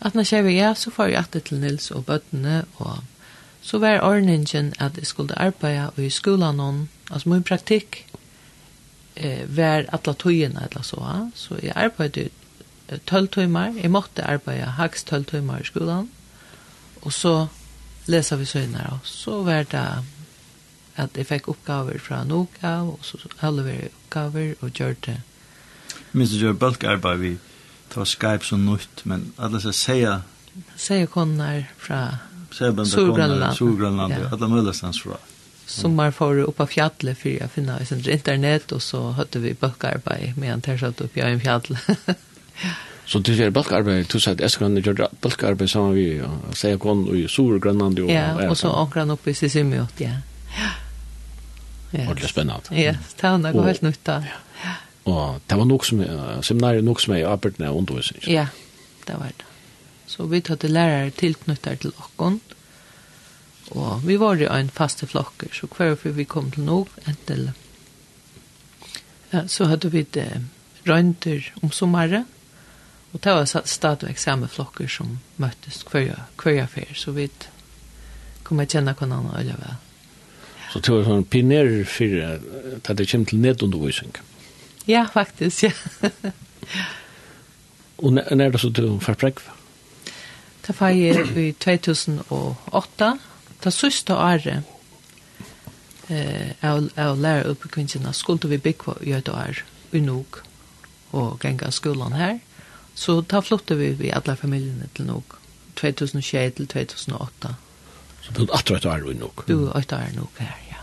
At 0.00 0.14
når 0.14 0.22
skjer 0.22 0.42
vi, 0.42 0.52
ja, 0.54 0.74
så 0.74 0.90
får 0.90 1.10
jeg 1.10 1.18
atter 1.18 1.40
til 1.40 1.58
Nils 1.58 1.90
og 1.90 2.04
bøttene, 2.06 2.64
og 2.76 2.98
så 3.62 3.78
var 3.78 4.00
ordningen 4.00 4.74
at 4.78 4.96
jeg 4.96 5.06
skulle 5.06 5.38
arbeide 5.38 5.90
i 6.06 6.10
skolen, 6.10 6.88
altså 7.10 7.28
min 7.28 7.42
praktikk, 7.42 8.06
eh, 9.18 9.44
var 9.56 9.88
alla 9.92 10.14
tøyene 10.14 10.68
eller 10.68 10.86
så. 10.86 11.02
Så 11.34 11.58
jeg 11.62 11.74
arbeidde 11.76 12.28
tølv 13.06 13.28
tøymer. 13.34 13.74
Jeg 13.76 13.90
måtte 13.92 14.24
arbeide 14.24 14.76
haks 14.78 15.04
tølv 15.04 15.26
tøymer 15.28 15.60
i 15.60 15.66
skolan. 15.68 16.08
Og 17.02 17.12
så 17.12 17.34
lesa 18.08 18.36
vi 18.36 18.46
søgner. 18.48 18.86
Og 18.92 19.06
så 19.06 19.42
var 19.42 19.68
det 19.68 19.84
at 20.98 21.16
jeg 21.16 21.28
fikk 21.28 21.48
oppgaver 21.52 22.00
fra 22.02 22.24
Noka, 22.26 22.80
og 22.82 22.98
så 23.06 23.20
alle 23.40 23.64
var 23.64 23.84
oppgaver 23.86 24.54
og 24.60 24.72
gjør 24.74 24.96
det. 25.06 25.20
Minns 26.12 26.32
du 26.32 26.40
gjør 26.40 26.56
bølgarbeid 26.58 27.20
vi 27.22 27.36
tar 27.92 28.08
Skype 28.08 28.44
som 28.44 28.64
nytt, 28.66 29.04
men 29.04 29.32
alle 29.38 29.60
skal 29.62 29.76
seia... 29.76 30.16
Seia 30.76 31.06
konar 31.06 31.68
fra 31.78 32.00
Surgrønland. 32.50 33.54
Surgrønland, 33.56 34.12
ja. 34.12 34.28
alle 34.32 34.48
mulighetens 34.48 35.02
fra 35.04 35.20
sommar 35.68 36.10
får 36.10 36.38
upp 36.38 36.56
på 36.56 36.66
fjallet 36.66 37.18
för 37.18 37.28
jag 37.28 37.50
finna 37.50 37.80
i 37.80 38.12
internet 38.12 38.72
och 38.72 38.82
så 38.82 39.10
hade 39.10 39.38
vi 39.38 39.54
böckarbeid 39.54 40.38
med 40.38 40.52
en 40.52 40.60
tärsat 40.60 41.00
upp 41.00 41.16
i 41.16 41.20
en 41.20 41.40
fjall. 41.40 41.78
Så 43.08 43.18
du 43.18 43.32
gjør 43.32 43.50
balkarbeid, 43.50 44.06
du 44.12 44.18
jag 44.20 44.34
at 44.36 44.42
Eskrande 44.44 44.82
gjør 44.84 45.06
balkarbeid 45.24 45.70
sammen 45.72 45.94
vi, 45.96 46.20
og 46.20 46.52
sier 46.52 46.76
kon 46.76 47.06
i 47.16 47.28
sur 47.28 47.56
och 47.56 48.10
ja, 48.10 48.48
og 48.50 48.56
så 48.56 48.68
åkran 48.68 49.10
upp 49.10 49.28
i 49.28 49.34
Sisimiot, 49.34 50.00
ja. 50.00 50.20
Ja. 51.90 52.04
Ordentlig 52.04 52.28
spennende. 52.28 52.76
Ja, 52.76 52.92
det 53.20 53.30
var 53.30 53.38
noe 53.38 53.64
helt 53.64 53.82
nytt 53.82 54.04
da. 54.04 54.18
Ja. 54.64 54.74
Og 55.08 55.40
det 55.46 55.56
var 55.56 55.64
nok 55.64 55.86
som, 55.88 56.02
seminariet 56.42 56.84
nok 56.84 57.00
som 57.00 57.14
jeg 57.14 57.24
arbeidde 57.24 57.62
med 57.62 57.70
undervisning. 57.70 58.22
Ja, 58.28 58.46
det 59.06 59.16
var 59.16 59.32
det. 59.38 59.46
Så 60.06 60.26
vi 60.28 60.40
tatt 60.44 60.68
lærere 60.68 61.10
tilknyttet 61.10 61.80
til 61.80 61.92
åkken, 61.96 62.40
Og 63.70 64.06
vi 64.06 64.16
var 64.16 64.38
jo 64.40 64.48
en 64.52 64.70
faste 64.72 65.06
flokker, 65.06 65.52
så 65.52 65.66
hver 65.66 66.12
vi 66.16 66.24
kom 66.24 66.50
til 66.50 66.64
nok, 66.64 66.88
entel. 67.06 67.50
ja, 69.32 69.46
så 69.46 69.68
hadde 69.68 69.90
vi 69.92 70.02
det 70.02 70.40
røynter 70.88 71.52
om 71.62 71.72
sommeren, 71.72 72.24
og 73.12 73.24
det 73.24 73.32
var 73.32 73.62
stadigvæk 73.64 74.18
samme 74.18 74.48
flokker 74.48 74.86
som 74.86 75.18
møttes 75.36 75.84
hver, 75.90 76.28
hver 76.42 76.62
affær, 76.62 76.94
så 76.94 77.12
vi 77.12 77.28
kom 78.42 78.60
jeg 78.60 78.68
kjenne 78.68 78.94
hverandre 78.96 79.38
alle 79.38 79.56
vel. 79.60 79.76
Så 80.72 80.80
det 80.84 80.92
var 80.92 81.06
sånn 81.06 81.24
pionerer 81.24 81.84
for 81.88 82.18
at 82.24 82.90
det 82.96 83.08
kom 83.08 83.24
til 83.28 83.40
nedundervisning. 83.40 84.12
Ja, 84.88 85.06
faktisk, 85.12 85.64
ja. 85.64 85.72
og 88.02 88.12
når 88.12 88.44
er 88.44 88.52
det 88.52 88.60
så 88.60 88.72
du 88.72 88.98
får 89.00 89.16
prekva? 89.20 89.56
Det 90.66 90.76
var 90.76 90.92
i 90.92 91.52
2008, 91.56 93.12
det 93.64 93.72
siste 93.74 94.14
året 94.14 94.62
eh, 96.08 96.50
av, 96.62 96.88
av 96.96 97.18
læreruppekvinnene 97.20 98.12
skulle 98.14 98.50
vi 98.52 98.60
bygge 98.62 98.98
i 99.06 99.14
et 99.16 99.28
år 99.28 99.62
i 99.92 100.00
Nog 100.00 100.42
og 101.10 101.44
gänga 101.44 101.70
skolan 101.70 102.12
her. 102.12 102.38
Så 102.94 103.20
da 103.20 103.40
flyttet 103.42 103.78
vi 103.78 103.92
vi 103.96 104.12
alle 104.12 104.36
familjene 104.36 104.88
til 104.94 105.06
Nog, 105.06 105.24
2006 105.76 106.56
til 106.56 106.66
2008. 106.66 107.54
Så 108.22 108.32
du 108.36 108.42
er 108.42 108.54
etter 108.58 108.76
et 108.76 108.86
år 108.86 109.10
i 109.10 109.14
Nog? 109.14 109.44
Du 109.48 109.68
er 109.68 109.78
etter 109.78 110.02
år 110.02 110.12
i 110.12 110.16
Nog 110.16 110.40
her, 110.42 110.56
ja. 110.70 110.82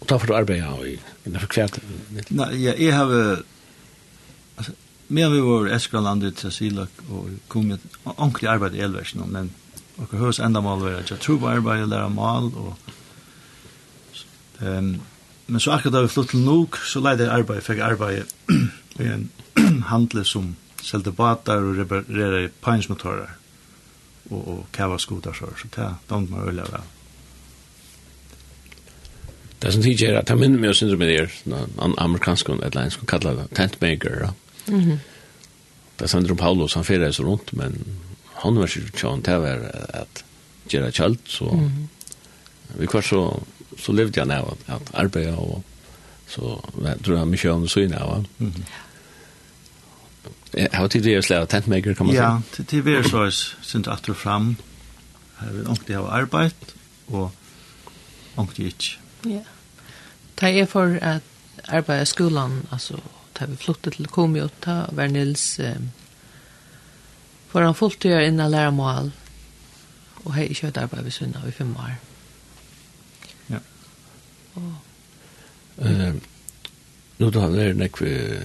Og 0.00 0.08
da 0.10 0.18
får 0.18 0.26
du 0.26 0.34
arbeid 0.36 0.62
her 0.62 0.82
i 0.84 0.96
innenfor 1.24 1.52
kvært? 1.54 1.78
Nei, 2.30 2.50
ja, 2.60 2.74
jeg 2.78 2.94
har... 2.94 3.42
Altså, 4.56 4.72
mer 5.08 5.30
vi 5.30 5.40
var 5.40 5.68
i 5.68 5.74
Eskalandet 5.76 6.36
til 6.36 6.52
Silak 6.52 7.00
og 7.08 7.30
kom 7.48 7.70
med 7.70 7.78
ordentlig 8.04 8.50
arbeid 8.50 8.74
i 8.74 8.82
elversen, 8.82 9.22
men 9.32 9.52
og 9.96 10.06
hva 10.10 10.18
høres 10.18 10.38
enda 10.38 10.60
mål 10.60 10.84
være, 10.84 11.04
jeg 11.10 11.20
tror 11.20 11.38
på 11.40 11.48
arbeid 11.48 11.82
og 11.82 11.88
lære 11.88 12.10
mål, 12.10 12.52
og 12.54 12.76
um, 14.60 14.96
men 15.46 15.60
så 15.60 15.70
akkurat 15.70 15.94
da 15.94 16.02
vi 16.02 16.08
flyttet 16.08 16.30
til 16.30 16.42
Nuk, 16.42 16.76
så 16.76 17.00
leide 17.00 17.22
jeg 17.22 17.32
arbeid, 17.32 17.62
fikk 17.62 17.78
arbeid 17.78 18.24
i 18.98 19.10
en 19.12 19.28
handel 19.92 20.24
som 20.26 20.56
selte 20.82 21.12
batar 21.14 21.62
og 21.62 21.78
reparere 21.78 22.48
peinsmotorer 22.62 23.30
og, 24.30 24.40
og 24.40 24.60
kava 24.74 24.98
skotar 24.98 25.36
så, 25.38 25.50
så 25.58 25.70
det 25.76 25.88
damt 26.10 26.32
meg 26.32 26.50
øyla 26.50 26.66
vel. 26.72 26.92
Det 29.62 29.72
som 29.72 29.82
tidlig 29.82 30.08
er 30.08 30.18
at 30.18 30.30
jeg 30.30 30.38
minner 30.40 30.60
meg 30.60 30.74
å 30.74 30.76
syndre 30.76 30.98
med 31.00 31.12
det, 31.12 31.28
en 31.46 31.94
amerikansk 32.02 32.50
eller 32.52 32.80
en 32.82 32.92
som 32.92 33.06
kallar 33.08 33.38
det 33.38 33.46
tentmaker, 33.56 34.18
ja. 34.26 34.32
Mm 34.68 34.80
-hmm. 34.80 34.98
Det 35.98 36.04
er 36.04 36.06
Sandro 36.06 36.34
Paulus, 36.34 36.74
han 36.74 36.84
fyrir 36.84 37.10
så 37.10 37.22
rundt, 37.22 37.52
men 37.52 37.86
håndverksutjån 38.46 39.22
til 39.26 39.38
å 39.38 39.44
være 39.44 39.70
at 40.02 40.24
gjøre 40.70 40.92
kjølt, 40.92 41.28
så 41.30 41.50
mm. 41.52 41.66
-hmm. 41.66 42.80
vi 42.80 42.86
kvar 42.86 43.00
så, 43.00 43.22
så 43.78 43.92
levde 43.92 44.20
jeg 44.20 44.26
nær 44.26 44.56
at 44.66 44.90
arbeid 44.94 45.34
og 45.34 45.62
så 46.26 46.56
jeg 46.82 46.98
tror 47.04 47.16
jeg 47.16 47.26
mye 47.26 47.52
om 47.52 47.62
det 47.62 47.70
syne 47.70 47.98
av. 48.02 48.24
Mm. 48.38 48.64
Jeg 50.56 50.68
har 50.72 50.88
tid 50.88 51.02
til 51.02 51.18
å 51.18 51.22
slå 51.22 51.44
tentmaker, 51.44 51.94
kan 51.94 52.06
man 52.06 52.14
si? 52.14 52.18
Ja, 52.18 52.40
til, 52.52 52.64
til 52.64 52.84
vi 52.86 52.94
er 52.96 53.02
så 53.02 53.30
synes 53.62 53.88
at 53.88 54.06
du 54.06 54.14
fram 54.14 54.56
her 55.40 55.52
vil 55.52 55.68
ångte 55.68 55.98
ha 55.98 56.08
arbeid 56.16 56.72
og 57.12 57.30
ångte 58.40 58.64
ikke. 58.64 58.96
Ja. 59.26 59.42
Det 60.40 60.52
er 60.60 60.66
for 60.66 60.96
at 61.00 61.22
arbeid 61.68 62.02
i 62.02 62.08
skolen, 62.08 62.66
altså, 62.72 62.98
da 63.38 63.46
vi 63.46 63.56
flyttet 63.56 63.96
til 63.96 64.08
Komiot, 64.08 64.52
da 64.64 64.84
var 64.92 65.12
Nils... 65.12 65.58
Eh, 65.60 65.76
var 67.56 67.64
han 67.64 67.74
fullt 67.74 67.96
fulltidar 67.96 68.26
inn 68.28 68.40
og 68.44 68.50
lære 68.52 68.72
mål. 68.76 69.12
Og 70.24 70.34
har 70.34 70.44
ikke 70.44 70.68
høyt 70.68 70.80
arbeid 70.82 71.06
ved 71.06 71.14
Sunna 71.14 71.44
i 71.48 71.54
fem 71.56 71.70
år. 71.76 71.94
Ja. 73.48 73.60
Og... 74.54 74.72
Eh, 75.78 76.14
nu 77.18 77.30
då 77.30 77.48
det 77.48 77.76
nek 77.76 78.02
vi 78.02 78.38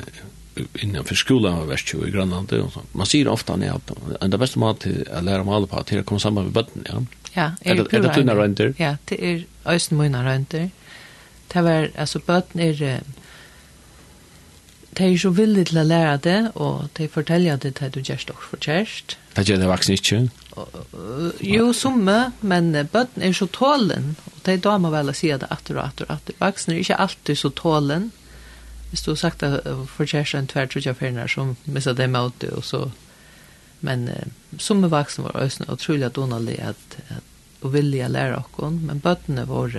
innan 0.80 1.04
för 1.04 1.15
skolan 1.15 1.58
var 1.58 1.65
värst 1.65 1.93
i 1.93 2.12
grannlandet 2.12 2.63
och 2.63 2.74
sånt. 2.74 2.93
Man 2.93 3.06
ser 3.06 3.28
ofta 3.28 3.56
när 3.56 3.71
att 4.19 4.32
det 4.32 4.38
bästa 4.38 4.60
mat 4.60 4.80
till 4.80 5.08
att 5.13 5.24
lära 5.24 5.43
mig 5.43 5.67
på 5.67 5.78
att 5.78 6.06
komma 6.06 6.19
samman 6.19 6.43
med 6.43 6.54
bötten, 6.54 6.86
ja. 6.89 7.04
Ja, 7.34 7.52
är 7.62 7.76
det 7.76 7.93
är 7.93 8.00
det 8.00 8.13
tunna 8.13 8.36
rönter? 8.36 8.74
Ja, 8.78 8.97
det 9.06 9.26
är 9.26 9.45
östen 9.65 9.97
mina 9.97 10.26
rönter. 10.26 10.69
Det 11.47 11.62
var, 11.62 11.89
alltså 11.97 12.19
bötten 12.26 12.62
är 12.62 13.02
de 14.97 15.08
er 15.08 15.17
så 15.17 15.32
villige 15.36 15.69
til 15.71 15.82
å 15.82 15.88
lære 15.88 16.17
det, 16.25 16.39
og 16.56 16.89
de 16.98 17.08
forteller 17.12 17.60
det 17.63 17.75
til 17.79 17.92
du 17.94 18.00
gjør 18.02 18.25
dere 18.27 18.44
for 18.44 18.60
kjærest. 18.62 19.17
Det 19.35 19.46
gjør 19.48 19.62
det 19.62 19.69
vaksne 19.71 19.96
ikke? 19.96 20.21
Jo, 21.48 21.69
somme, 21.73 22.17
men 22.42 22.73
bøtten 22.92 23.23
er 23.23 23.35
så 23.37 23.48
tålen, 23.48 24.15
og 24.33 24.42
de 24.46 24.58
da 24.60 24.75
må 24.77 24.92
vel 24.92 25.13
si 25.15 25.31
det 25.31 25.48
atter 25.50 25.79
og 25.79 25.85
atter 25.85 26.10
og 26.10 26.17
atter. 26.17 26.35
Vaksne 26.42 26.75
er 26.75 26.83
ikke 26.83 27.00
alltid 27.06 27.39
så 27.39 27.54
tålen. 27.56 28.12
Hvis 28.92 29.06
du 29.06 29.13
har 29.13 29.21
sagt 29.21 29.39
det 29.39 29.63
for 29.87 30.04
kjærest 30.04 30.35
en 30.35 30.52
tvær 30.52 30.67
tror 30.67 30.83
jeg 30.83 31.00
finner 31.00 31.31
som 31.31 31.56
misser 31.65 31.96
det 31.96 32.10
med 32.12 32.35
det, 32.44 32.52
og 32.52 32.65
så... 32.67 32.89
Men 33.81 34.04
eh, 34.13 34.27
somme 34.62 34.92
vaksne 34.92 35.23
var 35.25 35.39
også 35.42 35.65
utrolig 35.71 36.06
at 36.06 36.13
donalig 36.13 36.60
at, 36.62 37.00
at 37.10 37.23
og 37.62 37.73
villige 37.73 38.10
lære 38.10 38.37
oss, 38.37 38.73
men 38.81 39.00
bøttene 39.00 39.48
var 39.48 39.73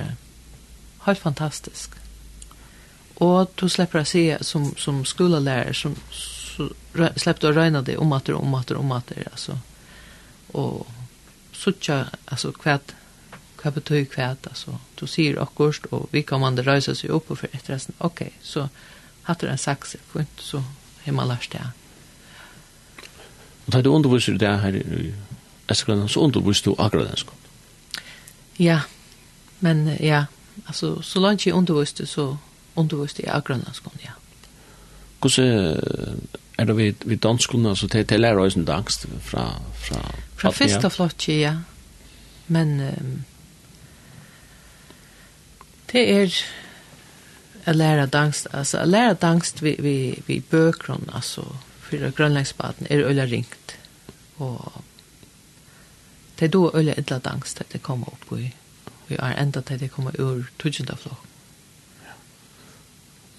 helt 1.06 1.18
fantastisk 1.18 1.96
och 3.22 3.52
du 3.54 3.68
slipper 3.68 4.00
å 4.00 4.04
si 4.04 4.24
som 4.40 4.74
som 4.76 5.04
skolelærer, 5.04 5.72
som 5.72 5.96
så 6.10 6.68
släppte 7.16 7.48
och 7.48 7.54
röjna 7.54 7.82
det 7.82 7.96
om 7.96 8.12
att 8.12 8.24
det 8.24 8.34
om 8.34 8.54
att 8.54 8.66
det 8.66 8.74
om 8.74 8.92
att 8.92 9.06
det 9.06 9.28
alltså 9.30 9.58
och 10.52 10.86
tja, 11.80 12.04
altså, 12.26 12.52
hva, 12.64 12.78
hva 13.62 13.70
betyr 13.70 14.06
hva, 14.10 14.36
alltså 14.48 14.78
då 15.00 15.06
ser 15.06 15.38
akkurat, 15.42 15.86
och 15.90 16.08
vi 16.10 16.22
kan 16.22 16.40
man 16.40 16.58
rösa 16.58 16.94
sig 16.94 17.10
upp 17.10 17.30
och 17.30 17.38
för 17.38 17.48
ett 17.52 17.70
resten. 17.70 17.94
Okej 17.98 18.32
så 18.42 18.68
hade 19.22 19.46
den 19.46 19.52
en 19.52 19.58
för 19.58 20.18
fint, 20.18 20.40
så 20.40 20.62
har 21.04 21.12
man 21.12 21.28
lært 21.28 21.52
det. 21.52 21.70
Och 23.66 23.74
hade 23.74 23.88
underviser 23.88 24.32
det 24.32 24.56
her 24.56 24.76
i 24.76 25.14
Eskland 25.66 26.10
så 26.10 26.24
underviser 26.24 26.70
du 26.70 26.82
akkurat 26.82 27.24
Ja, 28.56 28.80
men 29.58 29.96
ja, 30.00 30.26
alltså 30.64 31.02
så 31.02 31.20
långt 31.20 31.46
jag 31.46 31.56
undervisade 31.56 32.06
så 32.06 32.38
undervist 32.76 33.18
i 33.18 33.26
grønlandskunn, 33.26 34.00
ja. 34.04 34.16
Hvordan 35.20 36.20
er 36.58 36.64
det 36.64 36.76
vid, 36.76 37.04
vid 37.04 37.16
danskunn, 37.16 37.66
altså 37.66 37.88
til, 37.88 38.06
til 38.06 38.20
lærer 38.20 38.40
oss 38.40 38.56
en 38.56 38.68
angst 38.68 39.06
fra... 39.20 39.44
Fra, 39.74 40.00
fra 40.36 40.50
første 40.50 40.90
flott, 40.90 41.28
ja. 41.28 41.56
Men 42.46 42.80
um, 42.80 43.24
det 45.92 46.02
er 46.10 46.36
å 47.66 47.74
lære 47.76 48.06
dansk, 48.10 48.48
altså 48.52 48.82
å 48.82 48.88
lære 48.88 49.18
dansk 49.22 49.62
vid, 49.62 49.82
vid, 49.84 50.22
vid 50.26 50.48
bøkron, 50.50 51.08
altså 51.14 51.44
for 51.82 52.10
grønlandsbaden 52.16 52.88
er 52.90 53.04
øyla 53.06 53.26
ringt. 53.30 53.76
Og 54.42 54.82
det 56.38 56.48
er 56.48 56.54
da 56.56 56.70
øyla 56.74 56.96
idla 56.98 57.18
dansk 57.22 57.60
til 57.60 57.72
det 57.72 57.82
kommer 57.82 58.14
opp 58.14 58.32
i, 58.38 58.48
vi 59.08 59.18
er 59.18 59.36
enda 59.38 59.60
til 59.60 59.80
det 59.80 59.92
kommer 59.92 60.16
ur 60.20 60.48
tujenda 60.58 60.96
flott. 60.98 61.31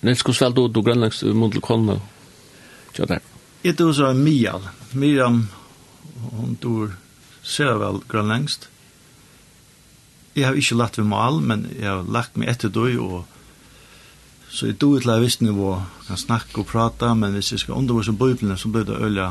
Nils, 0.04 0.22
hvordan 0.22 0.36
stelt 0.36 0.58
du, 0.58 0.68
du 0.68 0.82
grønlands 0.84 1.24
mot 1.36 1.51
til 1.54 1.64
kålene. 1.64 1.99
Tja 2.93 3.08
der. 3.08 3.24
Jeg 3.64 3.78
tror 3.80 3.93
så 3.95 4.10
er 4.12 4.20
Mial. 4.20 4.66
Miriam, 4.93 5.45
hun 6.36 6.58
tror 6.62 6.91
ser 7.43 7.78
vel 7.80 8.01
grønlangst. 8.08 8.70
Jeg 10.36 10.47
har 10.47 10.58
ikke 10.58 10.76
lagt 10.76 10.97
ved 10.97 11.06
mal, 11.06 11.39
men 11.41 11.68
jeg 11.78 11.88
har 11.89 12.04
lagt 12.10 12.38
meg 12.38 12.49
etter 12.49 12.72
døy, 12.74 12.97
og 12.97 13.26
så 14.49 14.70
jeg 14.70 14.80
tror 14.82 14.99
til 14.99 15.12
jeg 15.12 15.24
visst 15.24 15.41
nivå, 15.41 15.76
kan 16.08 16.18
snakke 16.18 16.64
og 16.64 16.68
prate, 16.70 17.14
men 17.16 17.36
hvis 17.36 17.51
jeg 17.51 17.64
skal 17.64 17.78
undervise 17.78 18.14
bøyblene, 18.14 18.58
så 18.58 18.70
blir 18.70 18.84
det 18.84 18.99
øye 18.99 19.30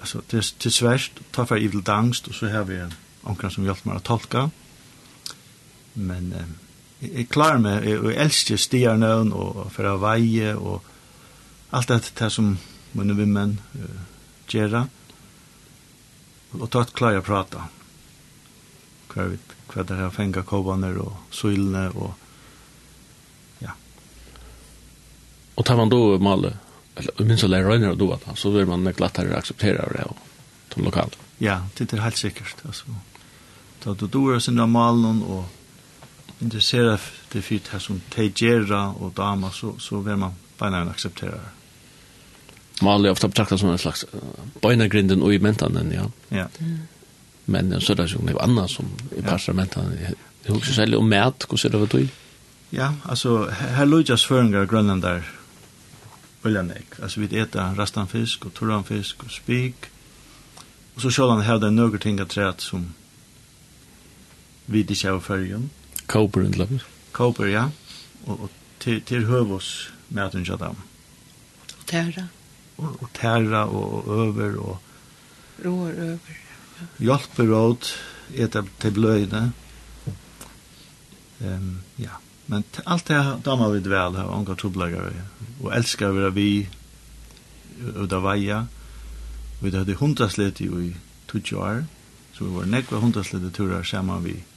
altså, 0.00 0.20
til, 0.28 0.42
til 0.58 0.72
sverst, 0.72 1.22
ta 1.32 1.44
for 1.44 1.56
evil 1.56 1.82
dangst, 1.86 2.28
og 2.28 2.34
så 2.34 2.48
har 2.48 2.64
vi 2.64 2.80
omkring 3.22 3.52
som 3.52 3.64
hjelper 3.64 3.90
meg 3.90 4.00
å 4.00 4.06
tolka. 4.06 4.48
Men 5.94 6.32
eh, 6.36 6.48
jeg 7.02 7.28
klarer 7.32 7.62
meg, 7.62 7.86
jeg, 7.86 7.98
jeg 8.06 8.18
elsker 8.24 8.60
stiernøvn 8.60 9.32
og 9.34 9.62
fra 9.74 9.96
veie 10.00 10.54
og 10.54 10.84
alt 11.74 11.90
det 11.90 12.12
til 12.14 12.30
som 12.30 12.50
mine 12.98 13.16
vimmen 13.16 13.56
uh, 13.74 14.02
gjør. 14.52 14.82
Og 16.60 16.66
tatt 16.70 16.92
klarer 16.96 17.18
jeg 17.18 17.24
å 17.24 17.26
prate. 17.26 17.62
Hva 19.12 19.24
er 19.24 19.34
det? 19.34 19.58
Hva 19.72 19.86
det 19.88 19.96
her 19.96 20.12
fenga 20.12 20.42
kovaner 20.44 20.98
og 21.00 21.32
sylene 21.32 21.86
og 21.96 22.12
ja. 23.64 23.72
Og 25.56 25.64
tar 25.64 25.80
man 25.80 25.88
då 25.88 26.18
male, 26.18 26.52
eller 26.94 27.24
minst 27.24 27.44
å 27.44 27.48
lære 27.48 27.70
røyner 27.72 27.94
og 27.94 27.98
doa 27.98 28.36
så 28.36 28.52
vil 28.52 28.68
man 28.68 28.92
glattere 28.92 29.38
akseptere 29.38 29.88
det 29.96 30.04
og 30.10 30.28
som 30.72 30.84
lokalt. 30.84 31.16
Ja, 31.38 31.62
det 31.76 31.92
er 31.92 32.04
helt 32.04 32.20
sikkert. 32.20 32.60
Altså, 32.68 32.94
da 33.84 33.94
du 33.98 34.06
doer 34.06 34.38
sin 34.40 34.60
av 34.60 34.70
malen 34.72 35.22
og 35.24 35.48
interessera 36.42 36.98
det 37.32 37.42
fyrt 37.42 37.68
här 37.68 37.78
som 37.78 38.00
teigera 38.10 38.88
og 38.88 39.12
dama, 39.16 39.50
så, 39.50 39.78
så 39.78 40.00
vil 40.00 40.16
man 40.16 40.32
bara 40.58 40.80
en 40.80 40.88
acceptera 40.88 41.30
det. 41.30 41.50
Man 42.82 43.04
har 43.04 43.10
ofta 43.10 43.28
betraktat 43.28 43.60
som 43.60 43.68
en 43.70 43.78
slags 43.78 44.04
beinagrinden 44.62 45.22
og 45.22 45.34
i 45.34 45.38
mentanen, 45.38 45.92
ja. 45.92 46.08
ja. 46.28 46.46
Men 47.44 47.80
så 47.80 47.92
er 47.92 47.96
det 47.96 48.08
jo 48.12 48.22
noe 48.26 48.42
annet 48.42 48.70
som 48.70 48.88
i 49.16 49.22
parsar 49.22 49.54
mentanen. 49.54 49.94
Det 49.98 50.48
er 50.48 50.54
jo 50.54 50.58
ikke 50.58 50.74
særlig 50.74 50.98
om 50.98 51.06
mæt, 51.06 51.46
hvordan 51.48 51.66
er 51.66 51.78
det 51.78 51.80
var? 51.80 52.08
Ja, 52.72 52.88
altså, 53.04 53.50
her 53.50 53.84
løyja 53.84 54.16
svøringar 54.16 54.66
grønlandar 54.66 55.28
uljanek. 56.44 56.98
Altså, 57.02 57.20
vi 57.20 57.38
eter 57.38 57.74
rastanfisk 57.78 58.46
og 58.46 58.54
turanfisk 58.54 59.22
og 59.24 59.30
spik. 59.30 59.90
Og 60.94 61.02
så 61.02 61.10
sjålan 61.10 61.44
hevda 61.44 61.70
nøyga 61.70 61.98
ting 61.98 62.20
at 62.20 62.28
træt 62.28 62.62
som 62.62 62.88
vi 64.66 64.80
ikke 64.80 65.08
har 65.08 65.20
fyrjum. 65.20 65.70
Koper 66.06 66.44
inte 66.44 66.58
love. 66.58 66.80
Koper, 67.12 67.46
ja. 67.46 67.68
Og, 68.26 68.40
og 68.40 68.50
til, 68.80 69.02
til 69.02 69.26
høvås 69.26 69.92
med 70.08 70.22
att 70.22 70.32
dem. 70.32 70.76
Och 71.78 71.86
tæra. 71.86 72.28
Och, 72.76 73.02
og 73.02 73.08
tæra 73.12 73.66
og, 73.66 74.08
og 74.08 74.28
över 74.28 74.56
och... 74.56 74.82
Rår 75.64 75.90
över. 75.90 76.38
Ja. 76.78 77.04
Hjälper 77.04 77.52
åt, 77.52 77.94
äta 78.34 78.64
till 78.78 78.92
blöjna. 78.92 79.52
Um, 81.38 81.82
ja. 81.96 82.10
Men 82.46 82.64
allt 82.84 83.06
det 83.06 83.38
damer 83.44 83.68
vi 83.70 83.80
väl 83.80 84.16
här, 84.16 84.30
ångar 84.30 84.54
tobläggare. 84.54 85.12
Och 85.62 85.74
älskar 85.74 86.10
vi 86.10 86.30
vi 86.30 86.68
og 87.96 88.08
da 88.08 88.20
veia. 88.20 88.66
Vi 89.60 89.76
hade 89.76 89.94
hundraslet 89.94 90.60
i 90.60 90.94
20 91.26 91.56
år. 91.56 91.84
Så 92.32 92.44
vi 92.44 92.50
var 92.50 92.64
nekva 92.64 92.98
hundraslet 92.98 93.60
i 93.60 93.84
sammen 93.84 94.24
vi 94.24 94.32
vid 94.32 94.51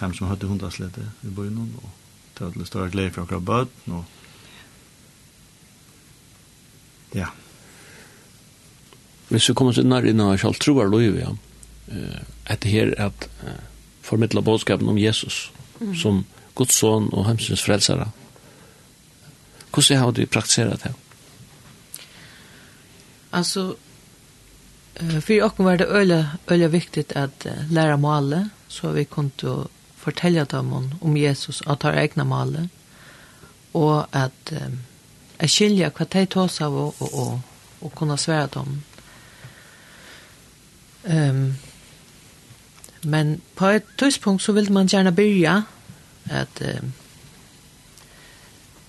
dem 0.00 0.14
som 0.14 0.28
hadde 0.28 0.46
hundaslete 0.46 1.00
i 1.22 1.32
byen, 1.32 1.58
og 1.58 1.90
det 2.38 2.46
var 2.56 2.64
større 2.68 2.90
glede 2.90 3.10
for 3.10 3.22
akkurat 3.22 3.44
bøten, 3.44 3.92
og 3.92 4.04
ja. 7.14 7.26
Hvis 9.28 9.48
vi 9.48 9.54
kommer 9.54 9.72
til 9.72 9.86
nær 9.86 10.06
innan 10.06 10.30
jeg 10.34 10.40
selv 10.40 10.60
tror 10.60 10.82
er 10.84 11.00
ja, 11.00 11.30
etter 12.50 12.68
her 12.68 12.94
at 12.98 13.28
formidla 14.02 14.40
bådskapen 14.40 14.88
om 14.88 14.98
Jesus, 14.98 15.52
som 15.94 16.24
Guds 16.54 16.74
son 16.74 17.08
og 17.12 17.26
hemsens 17.26 17.62
frelsere, 17.62 18.10
hvordan 19.72 19.98
har 19.98 20.10
du 20.10 20.26
praktiserat 20.26 20.82
det? 20.82 20.94
Alltså 23.30 23.76
eh 24.94 25.20
för 25.20 25.34
jag 25.34 25.52
var 25.56 25.76
det 25.76 25.84
öle 25.84 26.26
öle 26.46 26.68
viktigt 26.68 27.12
att 27.12 27.46
lära 27.70 27.96
målet 27.96 28.48
så 28.68 28.90
vi 28.92 29.04
kunde 29.04 29.66
fortelle 30.06 30.44
dem 30.44 30.72
om 31.00 31.16
Jesus 31.16 31.62
att 31.66 31.80
ta 31.80 31.92
egna 31.92 32.24
mål 32.24 32.68
och 33.72 34.06
att 34.10 34.52
jeg 35.40 35.50
skiljer 35.50 35.90
hva 35.90 36.04
de 36.04 36.26
tar 36.26 36.50
av 36.64 36.74
och, 36.74 36.94
och, 36.98 37.14
och, 37.14 37.40
och 37.80 37.94
kunna 37.94 38.16
svära 38.16 38.46
dem. 38.46 38.82
Um, 41.04 41.54
men 43.02 43.40
på 43.54 43.66
et 43.66 43.84
tidspunkt 43.98 44.42
så 44.42 44.52
vill 44.52 44.72
man 44.72 44.86
gärna 44.86 45.10
börja 45.10 45.62
att 46.24 46.60
eh, 46.60 46.82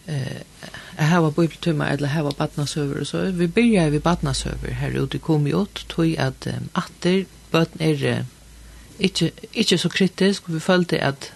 eh 0.05 0.41
här 0.95 1.21
var 1.21 1.31
bibeltumma 1.31 1.89
eller 1.89 2.07
har 2.07 2.31
badnasøver 2.31 2.99
og 2.99 3.07
så 3.07 3.31
vi 3.31 3.47
börjar 3.47 3.89
vi 3.89 3.99
barnasöver 3.99 4.71
her 4.71 5.03
ute 5.03 5.17
i 5.17 5.19
Komiot, 5.19 5.85
tog 5.89 6.15
at 6.17 6.47
um, 6.47 6.69
åter 6.75 7.25
er 7.79 8.19
uh, 8.19 8.25
ikke, 8.99 9.31
ikke 9.53 9.77
så 9.77 9.89
kritisk, 9.89 10.43
vi 10.47 10.59
følte 10.59 11.01
at 11.03 11.33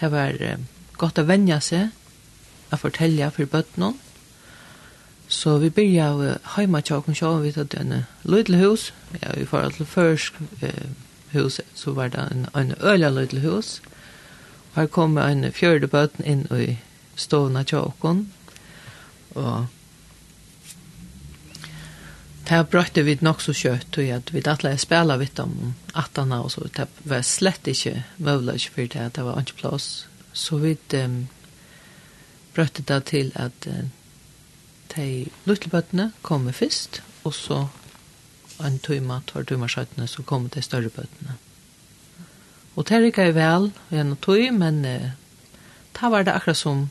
det 0.00 0.10
var 0.12 0.38
godt 0.98 1.18
å 1.18 1.26
vennja 1.28 1.60
seg, 1.60 1.90
å 2.72 2.78
fortelle 2.80 3.30
for 3.30 3.50
bøttene. 3.50 3.92
Så 5.32 5.56
vi 5.62 5.70
begynte 5.72 6.38
av 6.44 6.58
hjemme 6.58 6.82
til 6.84 6.98
åkken 6.98 7.16
sjå, 7.16 7.30
vi 7.40 7.52
tatt 7.54 7.74
en 7.80 8.04
lydel 8.28 8.58
hus, 8.60 8.90
ja, 9.22 9.32
i 9.36 9.46
forhold 9.48 9.78
til 9.78 9.88
først 9.88 10.40
eh, 10.60 10.90
hus, 11.32 11.60
så 11.74 11.94
var 11.96 12.12
det 12.12 12.20
en, 12.30 12.46
en 12.54 12.74
øla 12.80 13.08
lydel 13.10 13.40
hus. 13.46 13.80
Her 14.74 14.86
kom 14.86 15.16
en 15.18 15.48
fjørde 15.52 15.88
bøtten 15.88 16.24
inn 16.28 16.44
i 16.52 16.76
stående 17.16 17.64
til 17.64 17.86
åkken, 17.88 18.26
og 19.34 19.66
Det 22.42 22.48
brøtte 22.48 22.70
brötte 22.70 23.02
vi 23.02 23.18
nok 23.20 23.40
så 23.40 23.52
kjøtt, 23.52 23.98
och 23.98 24.04
at 24.04 24.32
vi 24.34 24.42
alla 24.44 24.78
spela 24.78 25.16
vidt 25.16 25.38
om 25.38 25.74
attarna 25.94 26.40
och 26.42 26.52
så. 26.52 26.60
Det 26.76 26.88
var 27.02 27.22
slett 27.22 27.66
inte 27.66 28.02
möjligt 28.16 28.62
för 28.62 28.86
det 28.86 29.06
att 29.06 29.14
det 29.14 29.22
var 29.22 29.40
ikke 29.40 29.52
plass. 29.52 30.06
Så 30.32 30.56
vi 30.56 30.76
um, 30.94 31.28
brøtte 32.54 32.82
det 32.82 33.04
till 33.04 33.32
att 33.34 33.66
uh, 33.66 33.84
de 34.94 35.28
luttelbøttene 35.44 36.10
kommer 36.22 36.52
först 36.52 37.02
och 37.22 37.34
så 37.34 37.68
en 38.60 38.78
tøyma, 38.78 39.22
två 39.26 39.44
tøyma 39.44 39.68
skjøttene, 39.68 40.06
så 40.06 40.22
kommer 40.22 40.48
de 40.48 40.62
större 40.62 40.88
bøttene. 40.88 41.34
Och 42.74 42.84
det 42.84 43.00
gick 43.04 43.18
ju 43.18 43.32
väl 43.32 43.70
en 43.90 44.16
tøy, 44.16 44.50
men 44.50 44.84
uh, 44.84 45.10
det 45.92 46.10
var 46.10 46.22
det 46.22 46.32
akkurat 46.32 46.56
som 46.56 46.90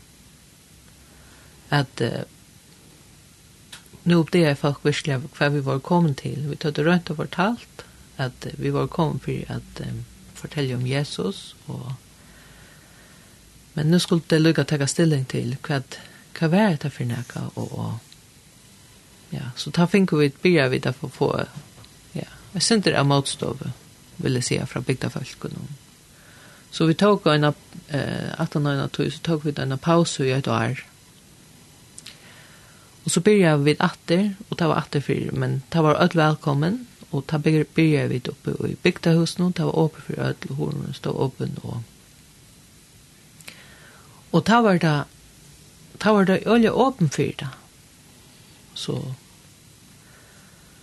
att 1.70 2.02
uh, 2.02 2.24
nu 4.04 4.16
uppdager 4.16 4.56
folk 4.58 4.86
virkelig 4.86 5.20
hva 5.38 5.50
vi 5.54 5.64
var 5.66 5.80
kommet 5.80 6.18
til. 6.24 6.50
Vi 6.50 6.56
tøtte 6.56 6.86
rundt 6.86 7.10
og 7.10 7.20
fortalt 7.22 7.86
at 8.18 8.48
vi 8.58 8.74
var 8.74 8.88
kommet 8.88 9.22
for 9.26 9.54
at 9.54 9.82
um, 9.86 10.04
fortelle 10.34 10.76
om 10.76 10.88
Jesus. 10.88 11.56
Og... 11.68 11.94
Men 13.74 13.92
nu 13.92 14.00
skulle 14.00 14.24
det 14.30 14.42
lykke 14.42 14.66
å 14.66 14.70
ta 14.70 14.86
stilling 14.88 15.28
til 15.30 15.56
hva, 15.68 15.82
hva 16.40 16.50
var 16.52 16.80
det 16.82 16.92
for 16.92 17.10
nekka. 17.10 17.48
Og, 17.56 17.78
og... 17.80 17.94
Ja, 19.32 19.54
så 19.56 19.72
ta 19.72 19.86
finner 19.88 20.18
vi 20.20 20.28
et 20.28 20.42
byrja 20.44 20.68
vi 20.68 20.82
derfor 20.84 21.08
få 21.08 21.30
ja, 22.14 22.28
jeg 22.54 22.62
synes 22.62 22.84
det 22.84 22.98
er 22.98 23.08
motstående 23.08 23.72
vil 24.24 24.38
jeg 24.38 24.44
si 24.44 24.58
fra 24.68 24.82
bygda 24.86 25.10
folk 25.14 25.46
og 25.48 25.56
noen. 25.56 25.78
Så 26.72 26.88
vi 26.88 26.96
tog 26.96 27.26
en, 27.28 27.44
eh, 27.90 28.32
18 28.40 28.90
tog, 28.92 29.12
så 29.12 29.20
tog 29.24 29.46
vi 29.46 29.54
en 29.58 29.78
pause 29.78 30.28
i 30.28 30.32
et 30.32 30.48
år, 30.48 30.84
Og 33.06 33.12
så 33.12 33.20
började 33.20 33.64
vi 33.64 33.76
atter, 33.80 34.34
og 34.50 34.60
det 34.60 34.68
var 34.68 34.76
atter 34.76 35.00
för, 35.00 35.32
men 35.32 35.64
det 35.70 35.82
var 35.82 35.96
öll 35.96 36.16
velkommen, 36.16 36.88
og 37.12 37.24
det 37.32 37.40
började 37.74 38.08
vi 38.08 38.22
oppe 38.30 38.68
i 38.68 38.76
bygdahuset 38.84 39.40
nu, 39.40 39.52
det 39.52 39.64
var 39.64 39.80
uppe 39.80 40.02
för 40.02 40.20
öll, 40.20 40.36
och 40.50 40.56
hon 40.56 40.94
stod 40.94 41.26
öppen. 41.26 41.58
Og, 41.64 41.84
og 44.32 44.46
det 44.46 44.64
var 44.64 44.78
det, 44.78 45.04
det 46.04 46.14
var 46.14 46.26
det 46.26 46.46
öll 46.46 46.70
åpen 46.70 47.10
för 47.10 47.34
det. 47.40 47.50
Så. 48.74 49.14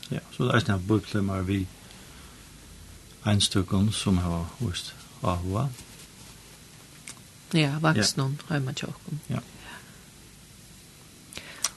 Ja, 0.08 0.20
så 0.36 0.44
det 0.44 0.56
är 0.56 0.60
sådana 0.60 0.78
boklämmar 0.78 1.40
vi 1.42 1.66
en 3.22 3.40
stykken 3.40 3.92
som 3.92 4.18
har 4.18 4.46
hos 4.58 4.94
Ahua. 5.20 5.68
Ja, 7.50 7.78
vaksen 7.80 8.38
ja. 8.48 8.54
har 8.54 8.72
tjokken. 8.74 9.20
Ja. 9.26 9.40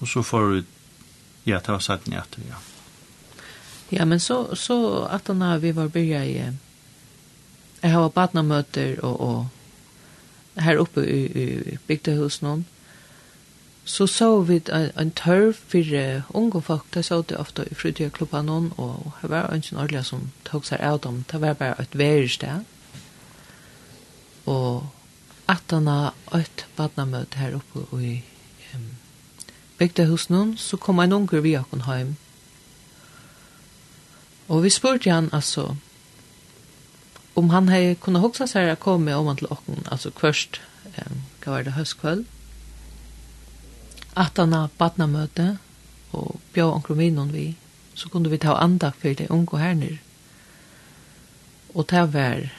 Og 0.01 0.07
så 0.07 0.23
får 0.23 0.47
vi, 0.49 0.63
ja, 1.43 1.59
det 1.59 1.71
var 1.71 1.79
satt 1.79 2.07
ned 2.07 2.19
etter, 2.19 2.41
ja. 2.49 2.59
Ja, 3.93 4.05
men 4.05 4.19
så, 4.19 4.55
så 4.55 5.03
att 5.03 5.27
när 5.27 5.57
vi 5.57 5.71
var 5.71 5.87
börja 5.87 6.25
i, 6.25 6.53
jeg 7.81 7.91
har 7.91 8.09
badnamøter 8.09 9.05
och, 9.05 9.21
och 9.21 9.45
här 10.55 10.75
uppe 10.75 11.01
i, 11.01 11.25
i 11.43 11.77
bygdehus 11.87 12.41
så 13.83 14.07
så 14.07 14.41
vi 14.41 14.61
en, 14.65 14.91
en 14.95 15.11
törv 15.11 15.53
för 15.53 16.23
unge 16.33 16.61
folk, 16.61 16.83
det 16.93 17.03
så 17.03 17.21
det 17.21 17.37
ofte 17.37 17.63
i 17.71 17.75
frutiga 17.75 18.09
klubban 18.09 18.71
och 18.71 19.11
det 19.21 19.27
var 19.27 19.55
inte 19.55 19.75
en 19.75 19.77
ordentlig 19.77 20.05
som 20.05 20.31
tok 20.43 20.65
seg 20.65 20.81
av 20.81 20.99
dem, 20.99 21.23
det 21.31 21.37
var 21.37 21.53
bare 21.53 21.75
et 21.79 21.95
värsted. 21.95 22.65
Och 24.45 24.83
att 25.45 25.71
han 25.71 25.87
har 25.87 26.13
ett 26.31 26.65
badnamöte 26.75 27.37
här 27.37 27.51
uppe 27.51 27.97
i 27.97 28.23
um, 28.75 28.95
bygde 29.81 30.05
hos 30.11 30.29
noen, 30.29 30.53
så 30.61 30.77
kom 30.77 31.01
en 31.01 31.17
unger 31.17 31.41
vi 31.41 31.55
akon 31.57 31.87
hjem. 31.87 32.13
Og 34.51 34.61
vi 34.65 34.69
spurte 34.73 35.09
han, 35.09 35.29
altså, 35.33 35.73
om 37.35 37.49
han 37.49 37.71
hei 37.71 37.95
kunne 37.97 38.21
hoksa 38.21 38.45
seg 38.47 38.69
å 38.69 38.77
komme 38.79 39.15
om 39.17 39.31
han 39.31 39.39
til 39.41 39.49
åkken, 39.49 39.87
altså 39.89 40.13
først, 40.13 40.61
um, 40.99 41.25
hva 41.41 41.57
var 41.57 41.65
det, 41.65 41.75
høstkveld? 41.79 42.27
at 44.15 44.37
han 44.37 44.53
har 44.53 44.71
badna 44.77 45.07
møte, 45.07 45.57
og 46.11 46.39
bjør 46.53 46.77
omkring 46.77 46.99
vinon 46.99 47.31
vi, 47.31 47.55
så 47.95 48.09
kunne 48.09 48.31
vi 48.31 48.39
ta 48.41 48.57
andak 48.59 48.97
for 48.99 49.15
det 49.15 49.29
unge 49.31 49.59
her 49.59 49.75
nere. 49.75 49.99
Og 51.73 51.87
det 51.89 52.13
var, 52.13 52.49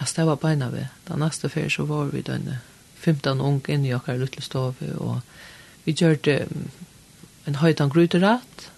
altså 0.00 0.16
det 0.16 0.26
var 0.26 0.40
beina 0.42 0.70
vi, 0.70 0.86
da 1.06 1.18
neste 1.18 1.48
fyr 1.48 1.68
så 1.70 1.86
var 1.86 2.10
vi 2.10 2.24
denne 2.26 2.60
15 2.96 3.40
unge 3.40 3.70
inne 3.70 3.88
i 3.88 3.94
okkar 3.94 4.18
luttelstove, 4.18 4.96
og 4.98 5.20
Vi 5.86 5.94
gjorde 5.94 6.48
en 7.46 7.60
høytan 7.62 7.92
gruterat, 7.94 8.70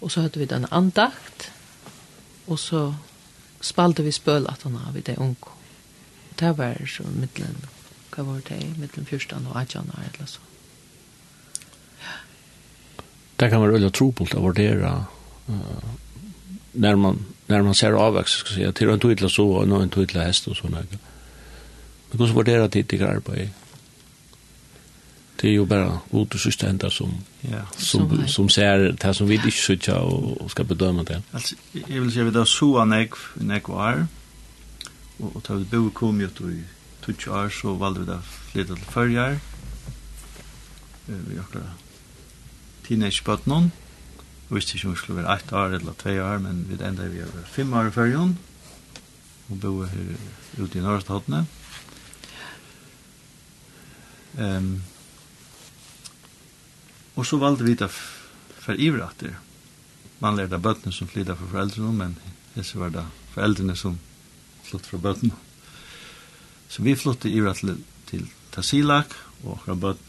og 0.00 0.10
så 0.10 0.22
hadde 0.22 0.38
vi 0.38 0.46
den 0.46 0.66
andakt, 0.70 1.50
og 2.46 2.58
så 2.62 2.92
spalte 3.60 4.04
vi 4.06 4.14
spølatene 4.14 4.84
av 4.86 4.98
det 5.02 5.18
unge. 5.18 5.54
Det 6.38 6.52
var 6.58 6.78
så 6.86 7.02
mittelen, 7.10 7.56
hva 8.14 8.26
var 8.28 8.44
det, 8.46 8.60
mittelen 8.78 9.06
14 9.08 9.48
og 9.50 9.56
18 9.56 9.90
år, 9.90 10.06
eller 10.12 10.30
så. 10.30 10.44
Det 13.36 13.50
kan 13.50 13.60
være 13.60 13.76
veldig 13.76 13.92
trobult 13.92 14.34
å 14.36 14.46
vurdere 14.46 14.92
uh, 15.50 15.90
når, 16.72 16.96
man, 16.96 17.18
når 17.50 17.66
man 17.66 17.74
ser 17.74 17.98
avveks, 17.98 18.38
skal 18.40 18.60
jeg 18.60 18.70
si, 18.70 18.78
til 18.78 18.92
en 18.92 19.02
tydelig 19.02 19.30
så, 19.34 19.44
og 19.44 19.76
en 19.82 19.92
tydelig 19.92 20.22
hest 20.22 20.48
og 20.48 20.56
sånne. 20.56 20.86
Men 20.86 22.20
hvordan 22.20 22.36
vurderer 22.38 22.68
tid 22.72 22.88
til 22.92 23.04
arbeid? 23.04 23.65
det 25.40 25.50
er 25.50 25.54
jo 25.54 25.64
bare 25.64 25.98
god 26.10 26.34
og 26.34 26.40
syste 26.40 26.66
enda 26.66 26.90
som, 26.90 27.12
ja, 27.44 27.64
som, 27.78 28.08
som, 28.10 28.28
som 28.28 28.48
ser 28.48 28.92
det 28.92 29.16
som 29.16 29.28
vi 29.28 29.34
ikke 29.34 29.52
sitter 29.52 29.94
og, 29.94 30.42
og 30.42 30.50
skal 30.50 30.64
bedømme 30.64 31.04
det. 31.04 31.22
Altså, 31.32 31.56
jeg 31.74 32.02
vil 32.02 32.12
si 32.12 32.20
at 32.20 32.26
vi 32.26 32.32
da 32.32 32.44
så 32.44 32.84
nägg, 32.84 33.18
nägg 33.36 33.68
var 33.68 34.06
og, 35.18 35.36
og 35.36 35.42
da 35.48 35.54
vi 35.54 35.68
bo 35.70 35.90
kom 35.90 36.20
jo 36.20 36.28
i 36.50 36.62
20 37.06 37.30
år 37.32 37.48
så 37.48 37.74
valde 37.74 38.00
vi 38.00 38.06
da 38.06 38.18
flytta 38.52 38.74
till 38.74 38.84
förjar 38.84 39.38
vi 41.06 41.36
har 41.36 41.62
teenage 42.86 43.22
bøtnon, 43.24 43.70
Vi 44.48 44.54
visste 44.54 44.76
ikke 44.76 44.86
om 44.86 44.92
vi 44.92 44.98
skulle 44.98 45.22
være 45.22 45.36
ett 45.36 45.52
år 45.52 45.74
eller 45.74 45.92
tve 45.98 46.22
år, 46.22 46.38
men 46.38 46.66
vi 46.68 46.84
enda 46.84 47.06
vi 47.06 47.18
var 47.18 47.46
fem 47.50 47.72
år 47.72 47.86
i 47.86 47.90
ferien, 47.90 48.38
og 49.48 49.60
bo 49.60 49.82
her 49.82 50.14
ute 50.58 50.78
i 50.78 50.82
Norrstadene. 50.82 51.46
Um, 54.38 54.82
Og 57.16 57.26
så 57.26 57.38
valgte 57.40 57.64
vi 57.64 57.74
det 57.74 57.90
for 57.90 58.78
ivrater. 58.78 59.38
Man 60.20 60.36
lärde 60.36 60.58
bøttene 60.58 60.92
som 60.92 61.08
flyttade 61.08 61.38
for 61.38 61.52
foreldrene, 61.52 61.92
men 61.92 62.16
det 62.54 62.74
var 62.74 62.92
det 62.92 63.06
foreldrene 63.34 63.76
som 63.76 63.98
flyttade 64.62 64.90
från 64.90 65.02
bøttene. 65.02 65.32
Så 66.68 66.82
vi 66.82 66.96
flyttet 66.96 67.30
ivrat 67.30 67.56
til, 67.56 67.76
til 68.06 68.28
Tassilak 68.52 69.14
og 69.44 69.60
fra 69.64 69.74
bøtt 69.74 70.00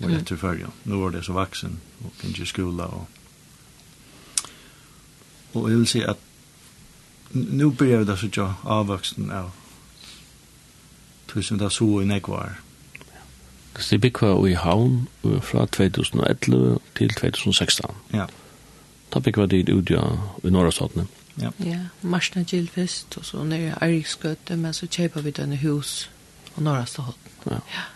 var 0.00 0.08
mm. 0.08 0.16
efter 0.16 0.36
förra. 0.36 0.70
Nu 0.82 0.96
var 0.96 1.10
det 1.10 1.24
så 1.24 1.32
vaksen, 1.32 1.80
og 2.04 2.24
inte 2.24 2.42
i 2.42 2.46
skola. 2.46 2.86
Og, 2.86 3.06
Och, 5.52 5.62
och 5.62 5.72
jag 5.72 5.76
vill 5.76 5.86
säga 5.86 6.14
nå 7.32 7.70
nu 7.70 7.76
vi 7.78 8.04
det 8.04 8.16
så 8.16 8.26
ikke 8.26 8.54
avvoksen 8.62 9.30
av 9.30 9.50
tusen 11.26 11.58
där 11.58 11.68
så 11.68 12.02
i 12.02 12.04
nekvar. 12.04 12.60
Så 13.78 13.94
det 13.94 14.00
bygger 14.00 14.46
i 14.46 14.52
havn 14.52 15.08
fra 15.22 15.66
2011 15.66 16.78
til 16.98 17.10
2016. 17.14 17.86
Ja. 18.14 18.26
Da 19.14 19.18
bygger 19.18 19.46
det 19.46 19.68
ut 19.68 19.90
ja, 19.90 20.02
i 20.44 20.50
norra 20.50 20.70
statene. 20.70 21.06
Ja. 21.40 21.50
ja, 21.64 21.78
Marsna 22.02 22.42
Gilfest, 22.42 23.16
og 23.18 23.24
så 23.24 23.44
nere 23.44 23.78
Eiriksgøte, 23.82 24.56
men 24.56 24.74
så 24.76 24.86
kjøper 24.90 25.22
vi 25.24 25.30
denne 25.30 25.56
hus 25.56 26.10
og 26.56 26.62
norra 26.62 26.84
staten. 26.86 27.32
Ja. 27.46 27.60
ja. 27.74 27.86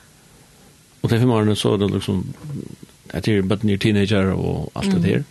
Og 1.02 1.10
til 1.10 1.20
fem 1.20 1.30
årene 1.30 1.56
så 1.56 1.74
er 1.74 1.82
det 1.82 1.90
liksom, 1.92 2.22
jeg 3.12 3.22
tror 3.22 3.48
bare 3.48 3.66
nye 3.68 3.78
teenager 3.78 4.30
og 4.32 4.72
alt 4.74 4.94
det 4.94 5.02
der. 5.02 5.22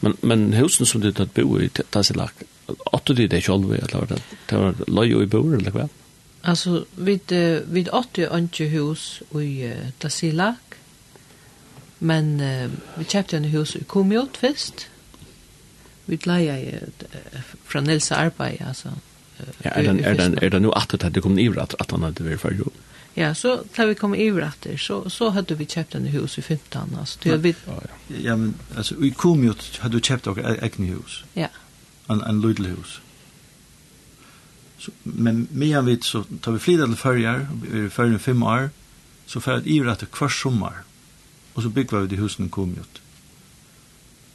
Men, 0.00 0.14
men 0.22 0.54
husen 0.54 0.86
som 0.86 1.02
du 1.02 1.10
tatt 1.12 1.34
bo 1.34 1.58
i, 1.58 1.68
det 1.68 1.84
er 1.92 2.16
lagt, 2.16 2.46
åtte 2.92 3.14
de 3.14 3.28
det 3.28 3.42
selv, 3.44 3.72
eller 3.72 4.06
det 4.48 4.58
var 4.58 4.80
løy 4.86 5.14
og 5.14 5.22
i 5.22 5.26
bor, 5.26 5.52
eller 5.58 5.74
hva? 5.74 5.88
Alltså 6.42 6.84
vid 6.96 7.32
vid 7.66 7.88
80 7.88 8.26
anke 8.26 8.64
hus 8.64 9.22
i 9.34 9.72
Tasilak. 9.98 10.68
Men 11.98 12.40
uh, 12.40 12.70
vi 12.94 13.04
köpte 13.04 13.36
en 13.36 13.44
hus 13.44 13.76
i 13.76 13.84
Komiot 13.84 14.36
först. 14.36 14.86
Vi 16.04 16.18
leja 16.22 16.58
uh, 16.58 17.40
från 17.64 17.84
Nils 17.84 18.12
Arpai 18.12 18.58
alltså. 18.68 18.88
Uh, 18.88 19.46
ja, 19.62 19.70
är 19.70 19.82
den 19.82 20.04
är 20.04 20.14
den 20.14 20.38
är 20.38 20.50
den 20.50 20.62
nu 20.62 20.72
att 20.72 21.14
det 21.14 21.20
kommer 21.20 21.40
i 21.40 21.58
att 21.58 21.74
att 21.80 21.90
han 21.90 22.02
hade 22.02 22.24
varit 22.24 22.40
för 22.40 22.56
jo. 22.58 22.70
Ja, 23.14 23.34
så 23.34 23.60
när 23.76 23.86
vi 23.86 23.94
kom 23.94 24.14
i 24.14 24.30
vrat 24.30 24.66
så 24.78 25.10
så 25.10 25.30
hade 25.30 25.54
vi 25.54 25.66
köpt 25.66 25.94
en 25.94 26.06
hus 26.06 26.38
i 26.38 26.42
15 26.42 26.96
alltså. 26.98 27.18
Det 27.22 27.36
vi 27.36 27.54
ja, 27.66 27.72
ja. 27.82 28.16
ja 28.22 28.36
men 28.36 28.54
alltså 28.76 29.04
i 29.04 29.10
Kumiot 29.10 29.78
hade 29.78 29.96
du 29.96 30.00
köpt 30.00 30.26
också 30.26 30.42
ett 30.42 30.78
hus. 30.78 31.24
Ja. 31.32 31.48
En 32.06 32.22
en 32.22 32.40
litet 32.40 32.66
hus. 32.66 33.00
Så, 34.78 34.90
men 35.02 35.48
medan 35.50 35.86
vi 35.86 36.00
så 36.00 36.24
tar 36.40 36.52
vi 36.52 36.58
flida 36.58 36.86
till 36.86 36.96
förjar, 36.96 37.48
vi 37.62 37.84
är 37.84 37.88
för 37.88 38.14
i 38.14 38.18
fem 38.18 38.42
år, 38.42 38.70
så 39.26 39.40
färjar 39.40 39.68
i 39.68 39.76
ivra 39.76 39.96
till 39.96 40.06
kvar 40.06 40.28
sommar. 40.28 40.74
Och 41.54 41.62
så 41.62 41.68
bygger 41.68 41.98
vi 41.98 42.06
det 42.06 42.16
husen 42.16 42.48
kom 42.48 42.72
ut. 42.72 43.00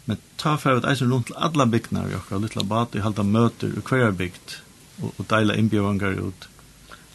Men 0.05 0.17
ta 0.35 0.57
färd 0.57 0.77
att 0.77 0.85
eisen 0.85 1.11
runt 1.11 1.25
till 1.25 1.35
alla 1.35 1.65
byggnader 1.65 2.15
och 2.15 2.21
okra, 2.21 2.37
lilla 2.37 2.63
bad 2.63 2.87
i 2.95 2.99
halta 2.99 3.23
möter, 3.23 3.67
i 3.67 3.81
kvar 3.81 4.11
byggt, 4.11 4.61
och, 5.01 5.13
och 5.17 5.25
deila 5.25 5.55
inbjövangar 5.55 6.11
ut. 6.27 6.47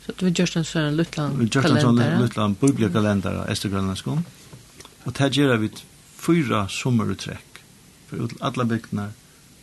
Så 0.07 0.13
vi 0.25 0.31
just 0.31 0.57
en 0.57 0.65
sån 0.65 0.97
liten 0.97 1.39
Vi 1.39 1.45
görs 1.45 1.65
en 1.65 1.81
sån 1.81 2.03
luttland 2.21 2.57
bibliokalendare, 2.61 3.53
Estergrönlandskon. 3.53 4.25
Och 5.05 5.13
det 5.13 5.19
här 5.19 5.31
gör 5.31 5.57
vi 5.57 5.71
fyra 6.17 6.69
sommaruträck 6.69 7.59
för 8.07 8.29
alla 8.41 8.65
byggnader, 8.65 9.13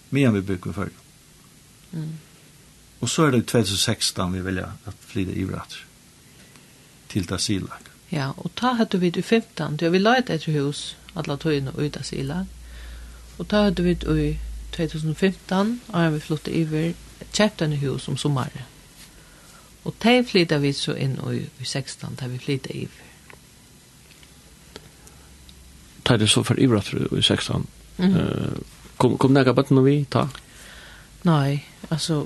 medan 0.09 0.34
vi 0.34 0.41
bygger 0.41 0.72
färjar. 0.72 0.89
Mm. 1.93 2.09
Og 3.06 3.10
så 3.10 3.28
er 3.28 3.36
det 3.36 3.43
2016 3.45 4.34
vi 4.34 4.39
vilja 4.41 4.72
at 4.89 4.93
flyde 5.08 5.34
i 5.38 5.43
vratt 5.45 5.76
til 7.10 7.28
det 7.30 7.38
silag. 7.41 7.89
Ja, 8.10 8.32
og 8.38 8.49
ta 8.58 8.72
hadde 8.80 8.97
vi 8.99 9.12
i 9.14 9.22
15, 9.22 9.78
då 9.78 9.89
vi 9.89 9.99
la 9.99 10.16
et 10.18 10.30
etter 10.30 10.51
hus, 10.51 10.97
alle 11.16 11.38
tøyene 11.38 11.70
og 11.70 11.84
ut 11.86 11.97
av 11.97 12.03
silag. 12.03 12.45
Og 13.38 13.47
ta 13.47 13.62
hadde 13.68 13.84
vi 13.84 13.91
i 13.91 14.38
2015, 14.72 15.82
og 15.88 16.14
vi 16.14 16.20
flytta 16.20 16.51
iver, 16.51 16.93
kjøpt 17.34 17.62
en 17.62 17.76
hus 17.78 18.08
om 18.08 18.18
sommaren. 18.18 18.66
Og 19.84 19.93
de 20.03 20.24
flytta 20.26 20.58
vi 20.58 20.72
så 20.74 20.95
inn 20.97 21.20
i, 21.30 21.43
i 21.62 21.66
16, 21.66 22.16
da 22.20 22.28
vi 22.28 22.39
flytta 22.41 22.74
iver. 22.74 23.03
Ta 26.06 26.18
det 26.18 26.30
så 26.30 26.43
for 26.43 26.58
ivrat 26.60 26.89
i 26.93 27.22
16. 27.22 27.68
Mm. 27.97 28.16
Uh, 28.16 28.58
kom, 28.97 29.18
kom 29.18 29.34
nega 29.34 29.53
bøttene 29.53 29.86
vi, 29.86 30.06
ta? 30.10 30.26
Nei, 31.24 31.62
altså, 31.89 32.26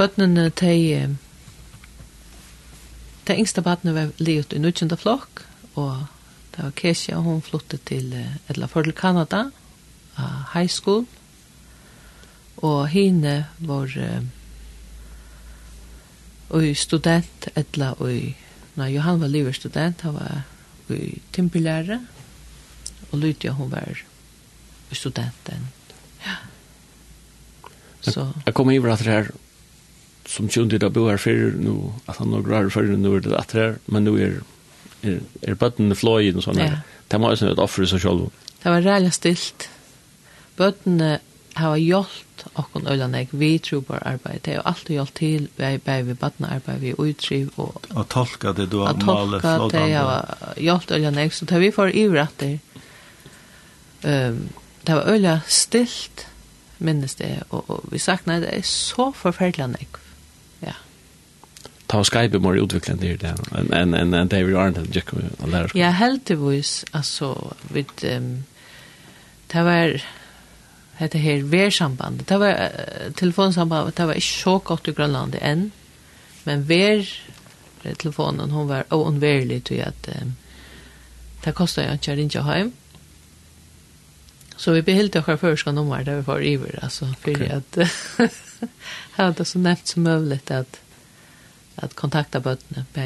bøttene 0.00 0.48
til 0.56 1.16
det 3.28 3.36
yngste 3.36 3.62
bøttene 3.62 3.92
var 3.94 4.12
livet 4.18 4.54
i 4.56 4.58
nødgjende 4.58 4.96
flokk, 4.98 5.44
og 5.76 6.06
det 6.54 6.64
var 6.64 6.76
Kesia, 6.76 7.18
og 7.18 7.28
hun 7.28 7.42
flyttet 7.44 7.84
til 7.86 8.14
Edla 8.48 8.66
Fordel 8.66 8.96
Kanada, 8.96 9.44
high 10.54 10.68
school, 10.68 11.04
og 12.56 12.88
henne 12.92 13.44
var 13.58 13.92
og 16.50 16.64
student, 16.74 17.48
eller 17.54 18.00
og 18.02 18.10
nei, 18.80 18.88
Johan 18.94 19.20
var 19.20 19.30
livet 19.30 19.54
student, 19.54 20.00
han 20.02 20.16
var 20.16 20.42
i 20.90 21.20
timpelære, 21.32 22.00
og 23.12 23.18
Lydia, 23.18 23.52
hun 23.54 23.70
var 23.70 24.02
studenten. 24.92 25.68
Ja. 26.24 26.34
Så. 28.00 28.32
Jeg 28.46 28.54
kommer 28.54 28.72
i 28.72 28.80
at 28.92 28.98
det 28.98 29.06
her 29.06 29.30
som 30.30 30.48
tjonte 30.50 30.78
da 30.78 30.90
bo 30.94 31.08
her 31.08 31.18
fyrir 31.18 31.56
nu, 31.58 31.90
at 32.06 32.20
han 32.20 32.30
nok 32.30 32.48
rar 32.50 32.70
fyrir 32.70 32.98
nu 32.98 33.16
er 33.16 33.24
det 33.24 33.34
atre, 33.38 33.66
men 33.90 34.06
nu 34.06 34.14
er, 34.20 34.38
er, 35.02 35.18
er 35.42 35.58
bøttene 35.58 35.96
fløyen 35.98 36.38
og 36.38 36.46
sånne. 36.46 36.68
Ja. 36.68 36.80
Det 37.10 37.18
må 37.18 37.32
også 37.32 37.48
være 37.48 37.56
et 37.58 37.62
offer 37.64 37.82
i 37.82 37.90
seg 37.90 38.04
selv. 38.04 38.28
Det 38.62 38.70
var 38.70 38.84
reilig 38.86 39.10
stilt. 39.16 39.66
Bøttene 40.60 41.16
har 41.58 41.78
hjulpet 41.80 42.44
okkon 42.60 42.86
øylanek, 42.88 43.32
vi 43.36 43.56
tror 43.58 43.82
på 43.88 43.96
arbeid, 43.98 44.44
det 44.44 44.52
er 44.52 44.60
jo 44.60 44.66
alltid 44.70 44.94
hjulpet 44.94 45.18
til, 45.18 45.48
vi 45.58 45.66
er 45.66 45.82
bare 45.84 46.06
vi 46.06 46.14
bøttene 46.20 46.52
arbeid, 46.54 46.78
vi 46.84 46.92
utriv 46.94 47.50
og... 47.56 47.88
Og 47.90 48.06
tolka 48.12 48.54
det 48.56 48.68
du 48.70 48.78
har 48.84 48.94
malet 49.02 49.42
flådande. 49.42 49.50
Og 49.50 49.66
tolka 49.66 49.78
det 49.78 49.90
jeg 49.90 50.04
har 50.06 50.60
hjulpet 50.68 50.94
øylanek, 50.98 51.34
så 51.34 51.48
det 51.50 51.60
vi 51.64 51.72
får 51.74 51.94
ivratter. 52.04 52.58
Um, 54.04 54.38
det 54.86 54.94
var 54.94 55.10
øyla 55.10 55.34
stilt, 55.48 56.26
minnes 56.78 57.18
det, 57.18 57.42
og, 57.50 57.66
og 57.68 57.90
vi 57.92 57.98
sakna 57.98 58.38
det 58.40 58.54
er 58.54 58.62
så 58.64 59.10
forferdelig 59.12 59.66
nekv 59.74 59.98
ta 61.90 62.04
Skype 62.04 62.38
mer 62.38 62.62
utvecklat 62.62 63.00
det 63.00 63.16
där 63.16 63.34
en 63.58 63.72
en 63.72 63.94
en 63.94 64.14
en 64.14 64.28
David 64.28 64.56
Arnold 64.56 64.96
Jack 64.96 65.12
och 65.12 65.48
lära. 65.48 65.68
Ja, 65.74 65.90
helt 65.90 66.26
det 66.26 66.36
vis 66.36 66.84
alltså 66.90 67.54
vid 67.72 67.90
ehm 68.02 68.44
det 69.52 69.62
var 69.62 70.02
hette 70.94 71.18
her 71.18 71.42
versambandet. 71.42 72.28
Det 72.28 72.38
var 72.38 72.68
telefonsamband, 73.16 73.92
det 73.96 74.06
var 74.06 74.14
ikke 74.14 74.42
så 74.42 74.58
godt 74.58 74.88
i 74.88 74.92
Grønland 74.92 75.34
enn, 75.40 75.72
men 76.44 76.68
ver 76.68 77.08
telefonen, 77.98 78.50
hon 78.50 78.68
var 78.68 78.84
oundvärlig 78.90 79.64
till 79.64 79.82
att 79.82 80.08
um, 80.22 80.36
det 81.44 81.52
kostar 81.52 81.82
jag 81.82 81.92
inte 81.92 82.12
att 82.12 82.18
ringa 82.18 82.42
hem. 82.42 82.72
Så 84.56 84.72
vi 84.72 84.82
behöll 84.82 85.08
det 85.08 85.22
första 85.22 85.72
nummer 85.72 86.04
där 86.04 86.16
vi 86.16 86.22
var 86.22 86.40
iver, 86.40 86.78
alltså 86.82 87.14
för 87.20 87.30
okay. 87.30 87.48
att 87.48 87.78
ha 89.16 89.30
det 89.30 89.44
så 89.44 89.58
näft 89.58 89.86
som 89.86 90.02
möjligt 90.02 90.50
att 90.50 90.80
att 91.74 91.94
kontakta 91.94 92.40
bötterna 92.40 92.84
på 92.92 93.00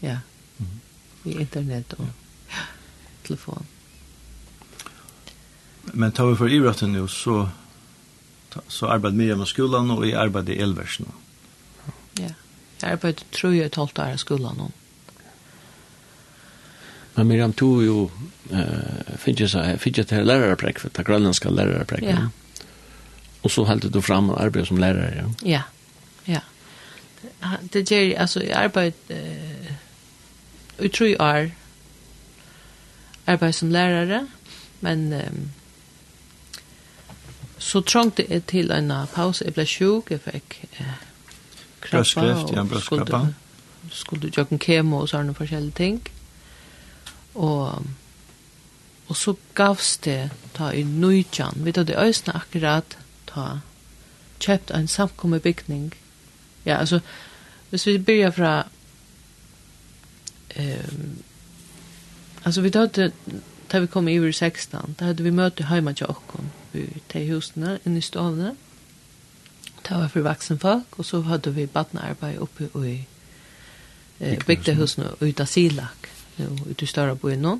ja, 0.00 0.16
mm. 0.58 0.80
i 1.24 1.40
internet 1.40 1.92
och 1.92 2.04
ja. 2.48 2.54
telefon. 3.26 3.66
Men 5.82 6.12
tar 6.12 6.26
vi 6.26 6.36
för 6.36 6.48
idrotten 6.48 6.92
nu 6.92 7.08
så 7.08 7.48
så 8.68 8.86
arbetar 8.86 9.16
mer 9.16 9.34
med 9.34 9.48
skolan 9.48 9.90
och 9.90 10.06
i 10.06 10.14
arbetar 10.14 10.52
i 10.52 10.58
elversen. 10.58 11.06
Ja. 12.12 12.28
Jag 12.80 12.90
arbetar 12.90 13.24
tror 13.24 13.54
jag 13.54 13.66
ett 13.66 13.78
år 13.78 13.90
i 14.14 14.18
skolan 14.18 14.60
och 14.60 14.70
Men 17.14 17.28
Miriam 17.28 17.52
tog 17.52 17.82
ju 17.82 18.08
eh 18.50 19.16
fidget 19.18 19.50
så 19.50 19.76
fidget 19.78 20.08
till 20.08 20.24
lärarpräck 20.24 20.78
för 20.78 20.88
att 20.88 21.06
grönländska 21.06 21.50
lärarpräck. 21.50 22.02
Ja. 22.02 22.28
Och 23.40 23.50
så 23.50 23.64
höll 23.64 23.78
du 23.78 24.02
fram 24.02 24.30
och 24.30 24.40
arbetade 24.40 24.66
som 24.66 24.78
lärare. 24.78 25.34
Ja. 25.42 25.50
ja 25.50 25.62
det 27.72 27.90
gjør, 27.90 27.98
jeg, 27.98 28.14
altså, 28.18 28.40
jeg 28.40 28.52
arbeid 28.52 28.92
eh, 29.10 29.72
i 30.84 30.88
tre 30.88 31.20
år, 31.20 31.46
arbeid 33.26 33.52
som 33.52 33.70
lærere, 33.70 34.28
men 34.80 35.12
um, 35.12 35.50
så 37.58 37.80
trångte 37.80 38.26
jeg 38.28 38.44
til 38.44 38.70
en 38.70 38.92
pause, 39.14 39.44
jeg 39.44 39.54
ble 39.54 39.66
sjuk, 39.66 40.10
jeg 40.10 40.20
fikk 40.20 40.60
eh, 40.80 40.84
krabba, 41.80 42.00
og 42.00 42.82
skulle, 42.82 43.34
skulle 43.90 44.30
gjøre 44.30 44.52
en 44.52 44.58
kemo 44.58 45.02
og 45.02 45.08
sånne 45.08 45.34
forskjellige 45.34 45.74
ting, 45.74 46.02
og 47.34 47.82
Og 49.08 49.16
så 49.16 49.34
gavs 49.54 49.96
det 50.04 50.30
ta 50.54 50.70
i 50.70 50.82
nøytjan. 50.82 51.64
Vi 51.64 51.72
hadde 51.76 51.96
øyne 51.96 52.34
akkurat 52.34 52.98
ta 53.26 53.60
kjøpt 54.40 54.70
en 54.70 54.88
samkommet 54.88 55.42
bygning 55.42 55.94
Ja, 56.68 56.76
alltså 56.76 57.00
hvis 57.70 57.86
vi 57.86 57.98
börjar 57.98 58.30
från 58.30 58.62
ehm 60.48 61.22
alltså 62.42 62.60
vi 62.60 62.78
hade 62.78 63.12
där 63.68 63.80
vi 63.80 63.86
kom 63.86 64.08
över 64.08 64.32
16, 64.32 64.94
då 64.98 65.04
hade 65.04 65.22
vi 65.22 65.30
möte 65.30 65.64
hemma 65.64 65.94
till 65.94 66.06
Okkon 66.06 66.50
i 66.72 66.86
te 67.06 67.18
husen 67.24 67.78
inne 67.84 67.98
i 67.98 68.02
stan. 68.02 68.56
Det 69.82 69.94
var 69.94 70.08
för 70.08 70.20
vuxen 70.20 70.58
folk 70.58 70.98
och 70.98 71.06
så 71.06 71.20
hade 71.20 71.50
vi 71.50 71.66
barnarbete 71.66 72.38
uppe 72.38 72.64
i 72.64 73.06
eh 74.18 74.44
byggde 74.46 74.72
husen 74.72 75.04
ut 75.20 75.40
av 75.40 75.46
Silak 75.46 76.06
nu 76.36 76.58
ut 76.70 76.82
i 76.82 76.86
större 76.86 77.14
byn 77.14 77.42
då. 77.42 77.58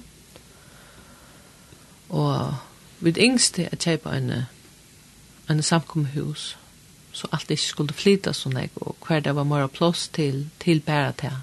Och 2.08 2.54
vid 2.98 3.18
yngste 3.18 3.68
att 3.72 3.82
köpa 3.82 4.16
en 4.16 4.44
en 5.46 5.62
samkomhus 5.62 6.56
så 7.18 7.28
allt 7.32 7.50
ikke 7.50 7.62
skulle 7.62 7.96
flyta 7.96 8.32
så 8.32 8.52
nek, 8.52 8.76
og 8.86 8.96
hver 9.06 9.20
det 9.24 9.34
var 9.34 9.46
mer 9.48 9.66
plås 9.66 10.06
til, 10.14 10.46
til 10.62 10.80
bæra 10.80 11.12
til. 11.18 11.34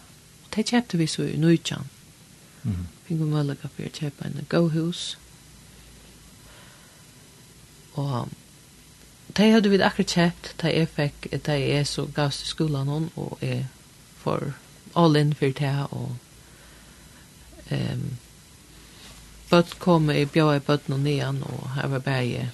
Og 0.45 0.55
det 0.55 0.65
kjøpte 0.71 0.97
vi 0.97 1.07
så 1.11 1.27
i 1.27 1.37
Nujjan. 1.37 1.89
Mm. 2.63 2.87
Fikk 3.05 3.19
vi 3.19 3.29
mulighet 3.29 3.69
for 3.75 3.85
å 3.85 3.93
kjøpe 3.99 4.25
en 4.25 4.47
gåhus. 4.49 5.03
Og 7.95 8.29
det 9.37 9.51
hadde 9.51 9.69
vi 9.69 9.81
akkurat 9.83 10.13
kjøpt, 10.15 10.53
det 10.61 10.73
jeg 10.73 10.91
fikk, 10.95 11.31
det 11.31 11.57
jeg 11.59 11.87
så 11.87 12.05
gavs 12.15 12.39
til 12.41 12.47
skolan 12.47 12.91
hon, 12.91 13.09
og 13.15 13.37
jeg 13.41 13.65
får 14.23 14.53
all 14.95 15.17
in 15.19 15.33
for 15.35 15.51
det, 15.59 15.73
og 15.91 16.15
um, 17.71 18.05
bøtt 19.49 19.75
kom, 19.79 20.09
i 20.11 20.25
bjør 20.25 20.55
i 20.55 20.63
bøtten 20.63 20.95
og 20.95 21.03
nian, 21.03 21.43
og 21.43 21.69
her 21.75 21.91
var 21.91 22.05
bare 22.05 22.47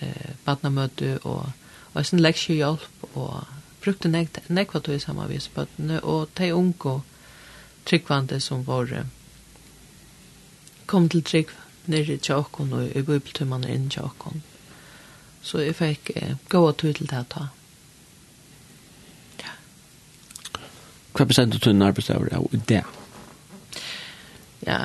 eh, 0.00 0.34
badnamøte, 0.44 1.18
og 1.24 1.50
og 1.94 2.06
sin 2.06 2.22
leksjehjelp 2.22 3.14
og 3.14 3.46
brukte 3.82 4.10
nekva 4.12 4.80
tog 4.80 4.94
i 4.94 5.02
samarbeidsbøttene 5.02 6.02
og 6.02 6.28
de 6.38 6.52
unge 6.54 7.00
tryggvande 7.88 8.40
som 8.40 8.66
var 8.66 8.92
kom 10.86 11.08
til 11.08 11.22
trygg 11.22 11.54
nere 11.90 12.16
i 12.16 12.22
tjokken 12.22 12.72
og 12.74 12.90
i 12.90 13.02
bibeltummene 13.02 13.70
inn 13.70 13.88
tjokken. 13.90 14.42
Så 15.42 15.62
jeg 15.62 15.76
fikk 15.78 16.10
eh, 16.16 16.36
gåa 16.50 16.72
tog 16.72 16.96
til 16.98 17.08
det 17.10 17.24
ta. 17.32 17.48
Hva 21.14 21.26
bestemte 21.26 21.58
du 21.58 21.70
en 21.70 21.82
arbeidsdager 21.82 22.30
av 22.36 22.46
det? 22.70 22.82
Ja, 24.66 24.78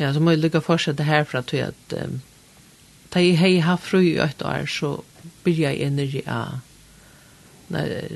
ja 0.00 0.10
så 0.14 0.22
må 0.22 0.34
jeg 0.34 0.42
lykke 0.42 0.62
fortsette 0.64 1.06
herfra 1.06 1.42
til 1.46 1.68
at 1.68 1.94
um, 1.96 2.18
da 3.14 3.22
jeg 3.22 3.38
har 3.38 3.68
haft 3.68 3.90
fru 3.90 4.00
i 4.02 4.18
et 4.22 4.42
år 4.46 4.66
så 4.70 4.96
byrja 5.44 5.72
i 5.72 5.84
energi 5.84 6.22
av 6.26 6.60
när 7.68 8.08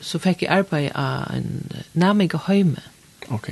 så 0.00 0.18
fick 0.18 0.42
jag 0.42 0.52
arbeta 0.52 0.92
av 0.94 1.36
en 1.36 1.72
nærmige 1.92 2.38
høyme. 2.38 2.82
Ok. 3.28 3.48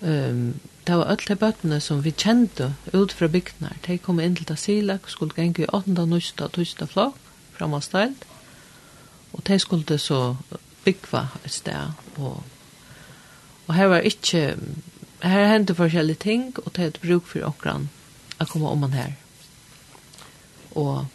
Um, 0.00 0.60
det 0.86 0.96
var 0.96 1.04
alla 1.04 1.36
bötterna 1.36 1.80
som 1.80 2.02
vi 2.02 2.12
kände 2.12 2.72
ut 2.92 3.12
från 3.12 3.32
bygdene. 3.32 3.76
De 3.86 3.98
kom 3.98 4.20
in 4.20 4.36
till 4.36 4.56
til 4.56 4.90
och 4.90 5.10
skulle 5.10 5.32
gjenge 5.36 5.62
i 5.62 5.66
åttonda, 5.66 6.02
og 6.02 6.08
9. 6.08 6.32
og 6.40 6.52
10. 6.52 7.12
fram 7.52 7.74
och 7.74 7.84
ställt. 7.84 8.24
Och 9.32 9.42
de 9.42 9.58
skulle 9.58 9.98
så 9.98 10.36
byggva 10.84 11.28
ett 11.44 11.52
sted. 11.52 11.92
Och, 12.16 12.44
och 13.66 13.74
här 13.74 13.86
var 13.86 14.00
inte 14.00 14.56
här 15.20 15.46
hände 15.46 15.74
forskjellige 15.74 16.18
ting, 16.18 16.52
och 16.56 16.72
det 16.72 16.82
är 16.82 16.88
ett 16.88 17.00
bruk 17.00 17.26
för 17.26 17.44
åkran 17.44 17.88
att 18.36 18.48
komma 18.48 18.68
om 18.68 18.80
man 18.80 18.92
här. 18.92 19.04
Mm 19.04 19.29
og 20.70 21.06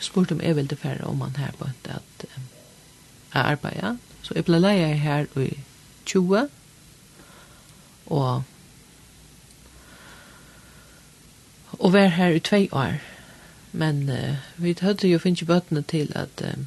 spurte 0.00 0.32
om 0.32 0.40
jeg 0.40 0.56
ville 0.56 0.76
færre 0.76 1.04
om 1.04 1.20
han 1.20 1.36
her 1.36 1.52
på 1.58 1.64
at, 1.64 1.90
at 1.94 2.26
um, 2.36 2.42
jeg 3.34 3.42
arbeider. 3.42 3.96
Så 4.22 4.34
jeg 4.34 4.44
ble 4.44 4.60
leie 4.60 4.94
her 4.94 5.26
i 5.40 5.58
20, 6.06 6.48
og 8.06 8.42
og 11.78 11.92
var 11.92 12.06
her 12.06 12.28
i 12.28 12.38
2 12.38 12.56
år. 12.72 12.98
Men 13.72 14.10
uh, 14.10 14.36
vi 14.56 14.76
hadde 14.80 15.08
jo 15.08 15.18
finnes 15.18 15.44
bøttene 15.44 15.82
til 15.82 16.12
at 16.14 16.42
um, 16.54 16.66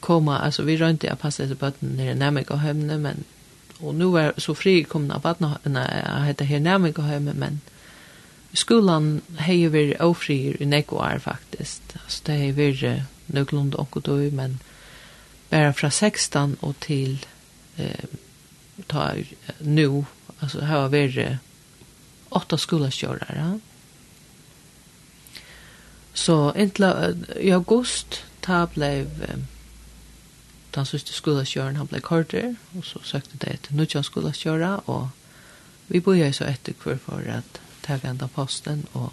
koma, 0.00 0.38
altså 0.44 0.62
vi 0.62 0.76
rønte 0.82 1.06
jeg 1.06 1.18
passet 1.18 1.44
etter 1.44 1.56
bøttene 1.56 1.96
nere 1.96 2.14
nærmere 2.14 2.44
og 2.48 2.60
hømne, 2.60 2.98
men 2.98 3.24
og 3.80 3.94
nu 3.94 4.10
var 4.12 4.34
så 4.38 4.54
fri 4.54 4.82
komna 4.82 5.14
av 5.14 5.22
bøttene, 5.24 5.56
nei, 5.66 5.86
jeg 5.90 6.24
heter 6.28 6.44
her 6.44 6.58
nærmere 6.58 7.00
og 7.02 7.08
hømne, 7.08 7.32
men 7.34 7.60
skolan 8.54 9.20
har 9.38 9.68
vi 9.68 9.96
ofrier 10.00 10.62
i 10.62 10.66
nekvar 10.66 11.18
faktiskt. 11.18 11.82
Alltså 12.04 12.22
det 12.24 12.32
har 12.32 12.52
vi 12.52 13.02
någorlunda 13.26 13.76
och 13.78 14.02
då 14.02 14.16
men 14.16 14.58
bara 15.50 15.72
från 15.72 15.90
16 15.90 16.56
och 16.60 16.80
till 16.80 17.26
eh, 17.76 18.04
ta 18.86 19.12
nu 19.58 20.04
alltså 20.38 20.60
här 20.60 20.80
har 20.80 20.88
vi 20.88 21.36
åtta 22.28 22.58
skolastjörare. 22.58 23.60
Så 26.12 26.54
inte 26.56 27.14
i 27.40 27.52
august 27.52 28.24
ta 28.40 28.66
blev 28.66 29.26
den 30.70 30.86
sista 30.86 31.12
skolastjöraren 31.12 31.76
han 31.76 31.86
blev 31.86 32.00
korter 32.00 32.56
och 32.78 32.84
så 32.84 32.98
sökte 32.98 33.36
det 33.36 33.56
till 33.56 33.76
nutjans 33.76 34.06
skolastjöra 34.06 34.78
och 34.78 35.06
vi 35.86 36.00
började 36.00 36.32
så 36.32 36.44
efter 36.44 36.72
kvar 36.72 36.98
för 37.06 37.28
att 37.28 37.60
mottagande 37.84 38.10
enda 38.10 38.26
posten, 38.26 38.86
og 38.94 39.12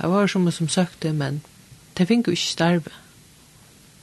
jeg 0.00 0.10
var 0.10 0.26
som 0.26 0.50
som 0.50 0.68
søkte, 0.68 1.12
men 1.12 1.42
det 1.98 2.08
fikk 2.08 2.26
jo 2.26 2.30
ikke 2.30 2.42
starve. 2.42 2.90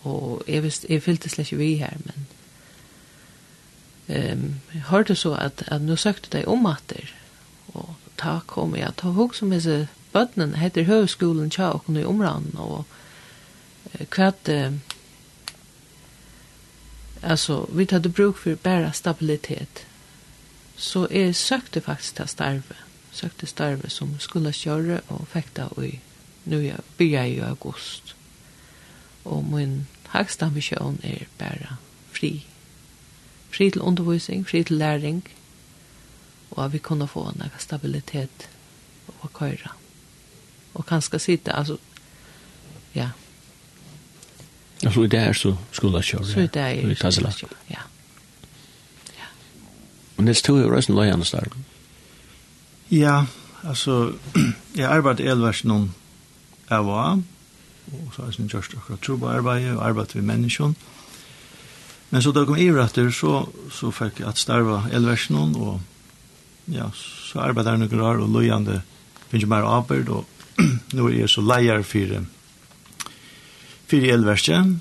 Og 0.04 0.44
jeg, 0.48 0.64
visst, 0.64 0.86
jeg 0.90 1.04
fylte 1.04 1.30
slett 1.30 1.52
ikke 1.52 1.58
vi 1.58 1.76
her, 1.76 1.98
men 2.06 2.28
um, 4.08 4.56
jeg 4.74 4.82
hørte 4.82 5.16
så 5.16 5.34
at, 5.34 5.64
at 5.68 5.82
nå 5.82 5.96
søkte 5.96 6.38
de 6.38 6.46
om 6.48 6.66
atter, 6.66 7.14
og 7.74 7.96
ta 8.18 8.40
kom 8.48 8.76
jeg, 8.76 8.92
ta 8.98 9.08
hok 9.08 9.36
som 9.36 9.50
disse 9.50 9.88
bøttene 10.14 10.58
heter 10.58 10.84
høvskolen 10.84 11.50
tja 11.50 11.72
og 11.72 11.86
kunne 11.86 12.02
i 12.02 12.06
områden, 12.06 12.56
og 12.58 12.86
kvart 14.10 14.50
uh, 14.50 14.74
alltså 17.22 17.68
vi 17.74 17.88
hade 17.92 18.10
bruk 18.10 18.38
för 18.38 18.56
bara 18.56 18.92
stabilitet. 18.92 19.86
Så 20.78 21.08
är 21.12 21.34
sökte 21.34 21.82
faktiskt 21.82 22.20
att 22.20 22.30
starva 22.30 22.85
søkte 23.16 23.48
starve 23.48 23.90
som 23.90 24.16
skulle 24.20 24.52
kjøre 24.54 25.00
og 25.08 25.28
fekta 25.32 25.70
i 25.84 25.96
nu 26.46 26.60
jeg 26.62 26.80
byrja 26.98 27.24
i 27.26 27.38
august. 27.40 28.16
Og 29.26 29.46
min 29.46 29.88
høgste 30.14 30.46
ambisjon 30.46 31.00
er 31.04 31.26
bare 31.40 31.78
fri. 32.14 32.46
Fri 33.50 33.70
til 33.72 33.82
undervisning, 33.82 34.48
fri 34.48 34.64
til 34.64 34.78
læring, 34.78 35.24
og 36.52 36.66
at 36.66 36.74
vi 36.74 36.78
kunne 36.78 37.08
få 37.08 37.24
en 37.30 37.44
stabilitet 37.60 38.50
og 39.22 39.34
køyre. 39.34 39.74
Og 40.74 40.86
kanskje 40.86 41.20
sitte, 41.20 41.56
altså, 41.56 41.78
ja. 42.96 43.10
Altså 44.84 45.04
i 45.04 45.08
det 45.08 45.20
er 45.20 45.34
så 45.34 45.56
skulle 45.72 45.98
jeg 45.98 46.04
kjøre. 46.04 46.26
Så 46.26 46.40
i 46.40 46.48
det 46.48 46.62
er 46.62 46.96
så 46.96 47.12
skulle 47.12 47.28
jeg 47.28 47.36
kjøre, 47.36 47.60
ja. 47.70 47.82
Ja. 49.18 49.28
Og 50.18 50.24
Nils, 50.24 50.42
du 50.42 50.56
er 50.58 50.62
jo 50.62 50.76
reisen 50.76 50.96
løyende 50.96 51.26
starten. 51.26 51.66
Ja, 52.92 53.26
altså, 53.64 54.14
jeg 54.80 54.86
arbeidde 54.90 55.26
elvers 55.26 55.64
noen 55.66 55.90
av 56.70 56.90
og 56.90 57.00
av, 57.00 57.24
og 57.96 58.14
så 58.14 58.26
har 58.26 58.36
jeg 58.38 58.50
akkurat 58.54 59.02
tro 59.02 59.18
på 59.18 59.30
arbeidet, 59.30 59.74
og 59.78 59.86
arbeidet 59.86 60.16
ved 60.16 60.28
menneskjon. 60.30 60.76
Men 62.10 62.22
så 62.22 62.32
da 62.32 62.46
kom 62.46 62.58
jeg 62.58 62.76
retter, 62.76 63.10
så, 63.12 63.48
så 63.74 63.90
fikk 63.94 64.22
jeg 64.22 64.30
at 64.30 64.42
starva 64.42 64.84
elvers 64.94 65.30
noen, 65.34 65.56
og 65.58 66.72
ja, 66.72 66.92
så 66.94 67.42
arbeidde 67.46 67.74
jeg 67.74 67.84
noen 67.84 68.02
rar, 68.02 68.22
og 68.22 68.34
løyende 68.34 68.82
finner 69.32 69.50
mer 69.50 69.70
arbeid, 69.70 70.10
og 70.10 70.26
nå 70.96 71.10
er 71.10 71.24
jeg 71.24 71.34
så 71.34 71.42
leier 71.46 71.82
for, 71.86 72.20
for 73.90 74.12
elversen. 74.14 74.78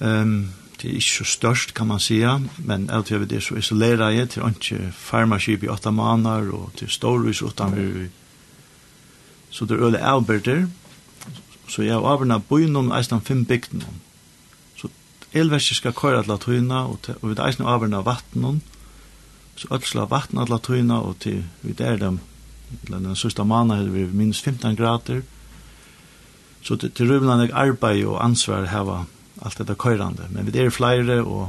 Um, 0.00 0.48
Det 0.78 0.90
er 0.90 0.94
ikke 0.94 1.10
så 1.10 1.24
størst, 1.24 1.74
kan 1.74 1.86
man 1.86 1.98
säga, 1.98 2.38
men 2.58 2.90
alt 2.90 3.10
vi 3.10 3.24
det 3.24 3.42
så 3.42 3.56
isolerer 3.56 4.10
jeg 4.10 4.28
til 4.30 4.42
ikke 4.46 4.92
farmaskip 4.94 5.62
i 5.62 5.68
åtta 5.68 5.90
måneder, 5.90 6.52
og 6.54 6.70
til 6.76 6.88
storhus 6.88 7.42
utanfor. 7.42 8.06
Så 9.50 9.64
det 9.64 9.74
er 9.74 9.86
øle 9.86 9.98
avbyrder, 9.98 10.66
så 11.68 11.82
jeg 11.82 11.94
har 11.94 12.06
avbyrna 12.06 12.38
byen 12.38 12.76
om 12.76 12.92
eisen 12.92 13.20
fem 13.20 13.44
bygden. 13.44 13.82
Så 14.76 14.88
elverset 15.32 15.76
skal 15.76 15.92
køre 15.92 16.22
til 16.22 16.38
tøyna, 16.38 16.86
og, 16.86 17.02
til, 17.02 17.14
og 17.22 17.30
vi 17.30 17.42
eisen 17.48 17.66
avbyrna 17.66 18.00
vatten 18.00 18.44
om, 18.44 18.62
så 19.56 19.68
ødsla 19.74 20.06
vatten 20.06 20.46
til 20.46 20.58
tøyna, 20.62 21.00
og 21.00 21.18
til 21.20 21.44
vi 21.62 21.72
der 21.72 21.96
dem, 21.96 22.20
den 22.88 23.16
sørste 23.16 23.44
måneder, 23.44 23.76
hadde 23.76 23.92
vi 23.92 24.06
minus 24.06 24.40
15 24.40 24.76
grader, 24.76 25.22
så 26.62 26.76
til, 26.76 26.90
til 26.90 27.10
røvland 27.10 27.50
arbeid 27.52 28.04
og 28.04 28.24
ansvar 28.24 28.64
hava 28.64 29.04
allt 29.40 29.58
detta 29.58 29.74
köyrande. 29.74 30.22
Men 30.30 30.46
vi 30.46 30.60
är 30.60 30.70
flera 30.70 31.24
och 31.24 31.48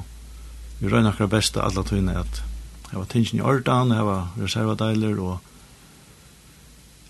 vi 0.79 0.89
rör 0.89 1.01
några 1.01 1.27
bästa 1.27 1.61
alla 1.61 1.83
tunna 1.83 2.19
att 2.19 2.41
var 2.91 3.05
tingen 3.05 3.35
i 3.35 3.41
ordan, 3.41 4.05
var 4.05 4.27
reservadeiler 4.37 5.19
och 5.19 5.37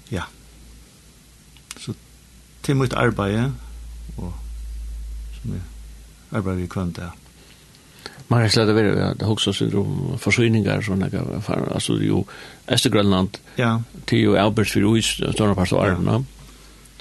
ja. 0.10 0.24
Så 1.78 1.94
till 2.62 2.76
mitt 2.76 2.94
arbete 2.94 3.52
och 4.16 4.34
som 5.42 5.54
är 5.54 5.62
arbetar 6.38 6.56
vi 6.56 6.68
kvant 6.68 6.96
där. 6.96 7.12
Man 8.28 8.42
kan 8.42 8.50
släda 8.50 8.74
vidare 8.74 9.10
att 9.10 9.24
också 9.24 9.54
syndrom 9.54 10.18
försörjningar 10.20 10.82
såna 10.82 11.10
där 11.10 11.74
alltså 11.74 11.94
ju 11.94 12.24
Östergrönland. 12.68 13.38
Ja. 13.56 13.82
Till 14.06 14.20
ju 14.20 14.38
Albert 14.38 14.70
för 14.70 14.98
ut 14.98 15.06
stora 15.06 15.56
pastor. 15.56 15.98
Ja. 16.06 16.24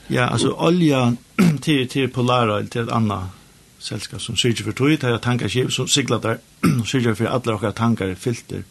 ja, 0.07 0.27
alltså 0.27 0.51
olja 0.51 1.17
till 1.61 1.89
till 1.89 2.11
polara 2.11 2.63
till 2.67 2.83
ett 2.83 2.89
annat 2.89 3.38
selskap 3.79 4.21
som 4.21 4.37
syrger 4.37 4.65
for 4.65 4.73
tog, 4.73 4.91
det 4.91 5.05
er 5.05 5.19
tankarskiv 5.23 5.71
som 5.71 5.89
sigler 5.89 6.19
der, 6.19 6.39
syrger 6.91 7.15
for 7.15 7.31
alle 7.31 7.55
okkar 7.55 7.77
tankar 7.79 8.11
er 8.11 8.15
filter 8.15 8.63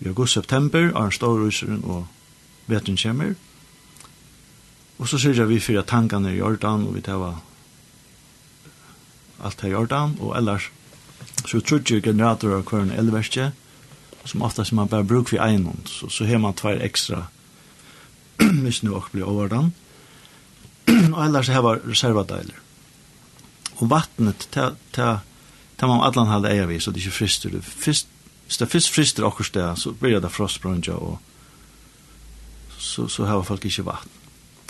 i 0.00 0.08
august-september, 0.08 0.90
er 0.90 1.04
en 1.04 1.12
stor 1.12 1.38
russeren 1.38 1.84
og 1.84 2.06
vetren 2.66 2.96
kommer. 2.96 3.34
Og 4.98 5.08
så 5.08 5.18
syrger 5.18 5.44
vi 5.44 5.60
for 5.60 5.78
at 5.78 5.86
tankene 5.86 6.28
er 6.28 6.34
i 6.34 6.38
Jordan, 6.38 6.86
og 6.86 6.94
vi 6.94 7.00
tar 7.00 7.40
alt 9.44 9.60
her 9.60 9.68
i 9.68 9.72
Jordan, 9.72 10.16
og 10.20 10.36
ellers 10.38 10.70
så 11.46 11.60
trutjer 11.60 12.00
generatorer 12.00 12.62
av 12.62 12.66
hver 12.68 12.82
en 12.82 12.94
elverkje, 12.94 13.52
som 14.24 14.42
oftast 14.42 14.72
man 14.72 14.88
bare 14.88 15.04
bruk 15.04 15.32
vi 15.32 15.38
einon, 15.38 15.82
så, 15.86 16.08
så 16.08 16.24
har 16.24 16.38
man 16.40 16.56
tvær 16.56 16.80
ekstra, 16.82 17.26
hvis 18.64 18.82
nu 18.82 18.94
også 18.94 19.12
blir 19.12 19.28
overdan. 19.28 19.74
og 21.14 21.24
ellers 21.26 21.48
har 21.48 21.62
vi 21.62 21.90
reservadeiler 21.90 22.63
og 23.80 23.90
vattnet, 23.90 24.48
ta, 24.54 24.72
ta, 24.94 25.20
ta 25.76 25.90
man 25.90 26.04
allan 26.06 26.30
halda 26.30 26.52
eiga 26.52 26.66
vi, 26.70 26.80
så 26.80 26.92
det 26.92 27.02
er 27.02 27.08
ikke 27.08 27.18
frister. 27.20 27.54
Fyrst, 27.60 28.10
hvis 28.46 28.60
det 28.60 28.70
fyrst 28.70 28.92
frister 28.94 29.26
okkur 29.26 29.48
sted, 29.48 29.80
så 29.80 29.92
blir 29.98 30.20
det 30.20 30.32
frostbrunja, 30.32 30.94
og 30.94 31.18
så, 32.78 33.08
så 33.08 33.26
har 33.26 33.42
folk 33.42 33.64
ikke 33.64 33.86
vatten. 33.86 34.20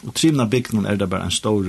Og 0.05 0.15
trimna 0.15 0.45
bygden 0.49 0.87
er 0.87 0.97
det 1.01 1.11
bare 1.11 1.25
en 1.27 1.35
stor 1.35 1.65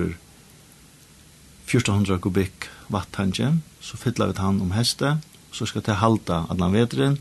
1400 1.66 2.20
kubikk 2.22 2.70
vattanje 2.94 3.54
så 3.86 3.98
fytler 3.98 4.32
vi 4.32 4.42
han 4.42 4.62
om 4.62 4.74
heste, 4.74 5.18
så 5.54 5.66
skal 5.66 5.84
det 5.86 6.00
halda 6.02 6.46
allan 6.50 6.74
vetren, 6.74 7.20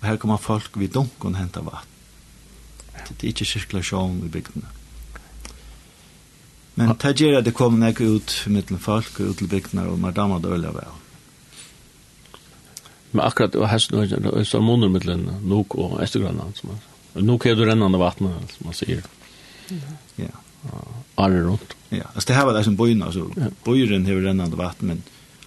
og 0.00 0.08
her 0.08 0.18
kommer 0.18 0.40
folk 0.40 0.76
vid 0.80 0.94
dunkun 0.96 1.38
henta 1.38 1.62
vatn 1.62 1.86
Det 3.08 3.24
er 3.24 3.30
ikke 3.32 3.46
sirkulasjon 3.48 4.20
i 4.26 4.28
bygdene. 4.28 4.68
Men 6.80 6.96
det 6.96 7.12
gjør 7.20 7.38
at 7.40 7.44
det 7.44 7.52
kommer 7.56 7.82
nek 7.82 8.00
ut 8.00 8.34
mittlen 8.48 8.80
folk 8.80 9.20
og 9.20 9.32
ut 9.32 9.40
til 9.40 9.50
bygdene, 9.50 9.84
og 9.90 9.98
man 10.00 10.16
damer 10.16 10.40
det 10.40 10.52
veldig 10.52 10.72
vel. 10.78 10.94
Men 13.10 13.24
akkurat 13.26 13.56
og 13.58 13.66
hesten 13.68 13.98
og 14.00 14.46
salmoner 14.46 14.92
mittlen 14.92 15.26
nok 15.50 15.74
og 15.82 15.98
Estergrønland, 16.04 16.56
som 16.60 16.72
man 16.72 16.86
Nok 17.10 17.42
er 17.50 17.56
det 17.58 17.64
rennende 17.66 17.98
vattnet, 17.98 18.52
som 18.54 18.68
man 18.68 18.76
sier. 18.78 19.06
Ja. 20.14 20.28
Arre 21.18 21.40
rundt. 21.42 21.74
Ja, 21.90 22.06
altså 22.14 22.28
det 22.28 22.36
her 22.36 22.44
var 22.46 22.54
det 22.54 22.64
som 22.68 22.76
bøyene, 22.78 23.08
altså. 23.08 23.24
Ja. 23.34 23.48
Bøyeren 23.66 24.06
har 24.06 24.20
rennende 24.22 24.58
vatten, 24.58 24.92
men 24.92 25.02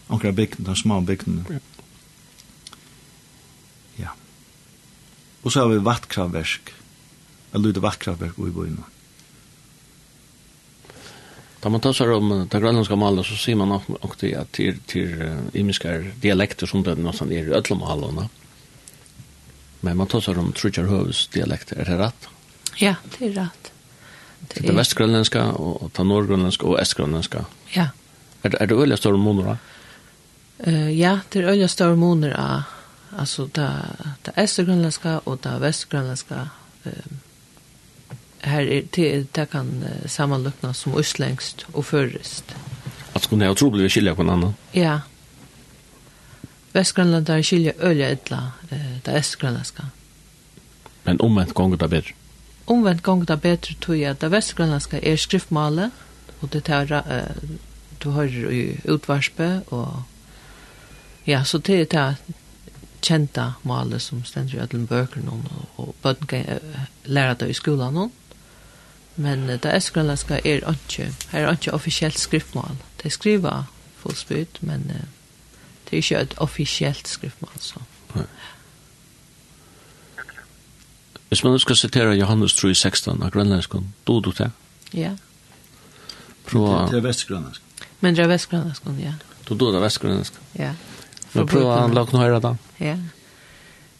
akkurat 0.10 0.36
bygden, 0.36 0.66
de 0.68 0.76
små 0.76 1.00
bygdene. 1.08 1.46
Ja. 1.50 1.62
ja. 4.02 4.16
Og 5.44 5.56
så 5.56 5.64
har 5.64 5.72
vi 5.72 5.80
vattkraftverk. 5.88 6.74
Jeg 7.54 7.64
lyder 7.64 7.88
vattkraftverk 7.88 8.44
i 8.44 8.56
bøyene. 8.60 8.93
Da 11.64 11.70
man 11.72 11.80
tar 11.80 11.95
seg 11.95 12.09
om 12.11 12.32
det 12.51 12.59
grønlandske 12.59 12.95
malet, 12.99 13.24
så 13.24 13.38
sier 13.39 13.55
man 13.55 13.72
nok 13.72 14.18
til 14.20 14.34
at 14.36 14.49
til, 14.51 14.82
til 14.89 15.14
uh, 15.22 15.45
imiske 15.55 15.93
dialekter 16.24 16.68
som 16.68 16.84
det 16.84 16.97
nesten 16.99 17.32
er 17.32 17.47
i 17.47 17.55
ødle 17.55 17.78
malene. 17.80 18.28
Men 19.84 19.99
man 20.01 20.11
tar 20.11 20.26
seg 20.26 20.41
om 20.41 20.51
Trudjar 20.55 20.89
Høves 20.91 21.30
dialekter. 21.32 21.80
Er 21.80 21.88
det 21.88 21.99
rett? 22.01 22.28
Ja, 22.82 22.97
det 23.16 23.30
er 23.30 23.34
rett. 23.38 23.72
Det 24.43 24.59
er, 24.59 24.68
det 24.68 24.76
vestgrønlandske, 24.76 25.45
og 25.55 25.88
det 25.88 26.03
er 26.03 26.09
nordgrønlandske 26.11 26.68
og 26.68 26.80
estgrønlandske. 26.82 27.45
Ja. 27.78 27.89
Er, 28.43 28.51
det, 28.51 28.59
er 28.59 28.68
det 28.68 28.80
øyelig 28.84 28.99
større 28.99 29.24
måneder 29.24 29.53
da? 29.53 29.57
Uh, 30.68 30.91
ja, 30.91 31.18
det 31.32 31.45
er 31.45 31.53
øyelig 31.55 31.72
større 31.72 31.95
måneder 31.95 32.36
da. 32.36 32.64
Altså, 33.24 33.47
det, 33.55 33.70
det 34.26 34.36
er 34.36 34.43
estgrønlandske 34.43 35.20
og 35.24 35.39
det 35.45 35.55
er 35.55 35.64
vestgrønlandske. 35.64 36.47
Um, 36.84 37.23
här 38.44 38.62
är 38.62 38.84
det, 38.91 39.26
det 39.32 39.46
kan 39.46 39.86
sammanlucknas 40.06 40.80
som 40.80 40.98
östlängst 40.98 41.66
och 41.72 41.86
förrest. 41.86 42.56
Att 43.14 43.24
skulle 43.24 43.46
jag 43.46 43.58
tro 43.58 43.70
blir 43.70 43.89
skilja 43.89 44.16
på 44.16 44.22
en 44.22 44.30
annan? 44.30 44.54
Ja. 44.72 45.02
Västgrönland 46.72 47.26
där 47.26 47.44
skilja 47.44 47.74
ölja 47.80 48.10
ettla 48.10 48.52
det 49.04 49.12
östgrönländska. 49.12 49.84
Men 51.04 51.20
omvänt 51.20 51.54
gånger 51.54 51.78
det 51.78 51.88
bättre? 51.88 52.14
Omvänt 52.66 53.02
gånger 53.02 53.26
det 53.26 53.38
bättre 53.38 53.76
tror 53.76 53.98
jag 53.98 54.16
där 54.16 54.30
det 54.30 55.12
är 55.12 55.18
skriftmalet 55.18 55.91
och 56.39 56.50
det 56.50 56.62
tar 56.62 56.91
äh, 56.91 57.02
du 57.98 58.10
har 58.10 58.26
i 58.26 58.80
utvarspe 58.84 59.62
och 59.70 59.94
ja, 61.24 61.46
så 61.46 61.58
det 61.58 61.74
är 61.74 61.86
det 61.86 62.16
kjenta 63.02 63.54
malet 63.62 64.02
som 64.02 64.24
ständer 64.24 64.56
i 64.56 64.60
ödlen 64.60 64.88
bøkene 64.88 65.32
og, 65.32 65.66
og 65.78 65.96
bøtten 66.04 66.28
kan 66.28 66.46
lære 67.06 67.36
det 67.39 67.50
i 67.50 67.54
skolan 67.58 67.98
og 67.98 68.12
Men 69.16 69.43
uh, 69.49 69.55
det 69.55 69.76
østgrønlandske 69.76 70.34
er 70.34 70.70
ikke, 70.70 71.14
her 71.32 71.47
er 71.47 71.51
ikke 71.51 71.74
offisielt 71.74 72.20
skriftmål. 72.20 72.78
De 73.03 73.09
skriver 73.09 73.64
fullspyt, 73.97 74.59
men 74.61 74.86
uh, 74.89 75.01
det 75.89 75.91
er 75.91 75.95
ikke 75.95 76.20
et 76.20 76.34
offisielt 76.38 77.07
skriftmål. 77.07 77.51
Så. 77.59 77.80
Nei. 78.16 78.26
Hvis 81.28 81.43
man 81.43 81.59
skal 81.59 81.76
sitere 81.76 82.16
Johannes 82.16 82.53
3,16 82.53 82.74
16 82.74 83.24
av 83.24 83.32
grønlandsken, 83.32 83.93
do 84.07 84.20
du 84.20 84.32
det? 84.38 84.51
Ja. 84.93 85.16
Prøv 86.45 86.89
Det 86.91 86.97
er 86.97 87.01
vestgrønlandsken. 87.01 87.66
Men 88.01 88.16
det 88.16 88.24
er 88.24 88.28
vestgrønlandsken, 88.28 88.99
ja. 88.99 89.14
Du 89.49 89.55
do 89.55 89.72
det 89.74 89.82
vestgrønlandsken? 89.82 90.39
Ja. 90.59 90.74
Men 91.34 91.47
prøv 91.47 91.66
å 91.66 91.88
lage 91.89 92.14
noe 92.14 92.39
da. 92.39 92.53
Ja. 92.80 92.97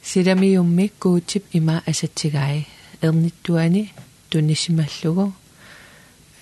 Sida 0.04 0.36
mi 0.36 0.52
jo 0.54 0.64
mikko 0.64 1.16
chip 1.28 1.56
ima 1.56 1.80
asatigai, 1.88 2.68
el 3.02 3.16
nituani, 3.16 3.88
tunisimallugu 4.34 5.26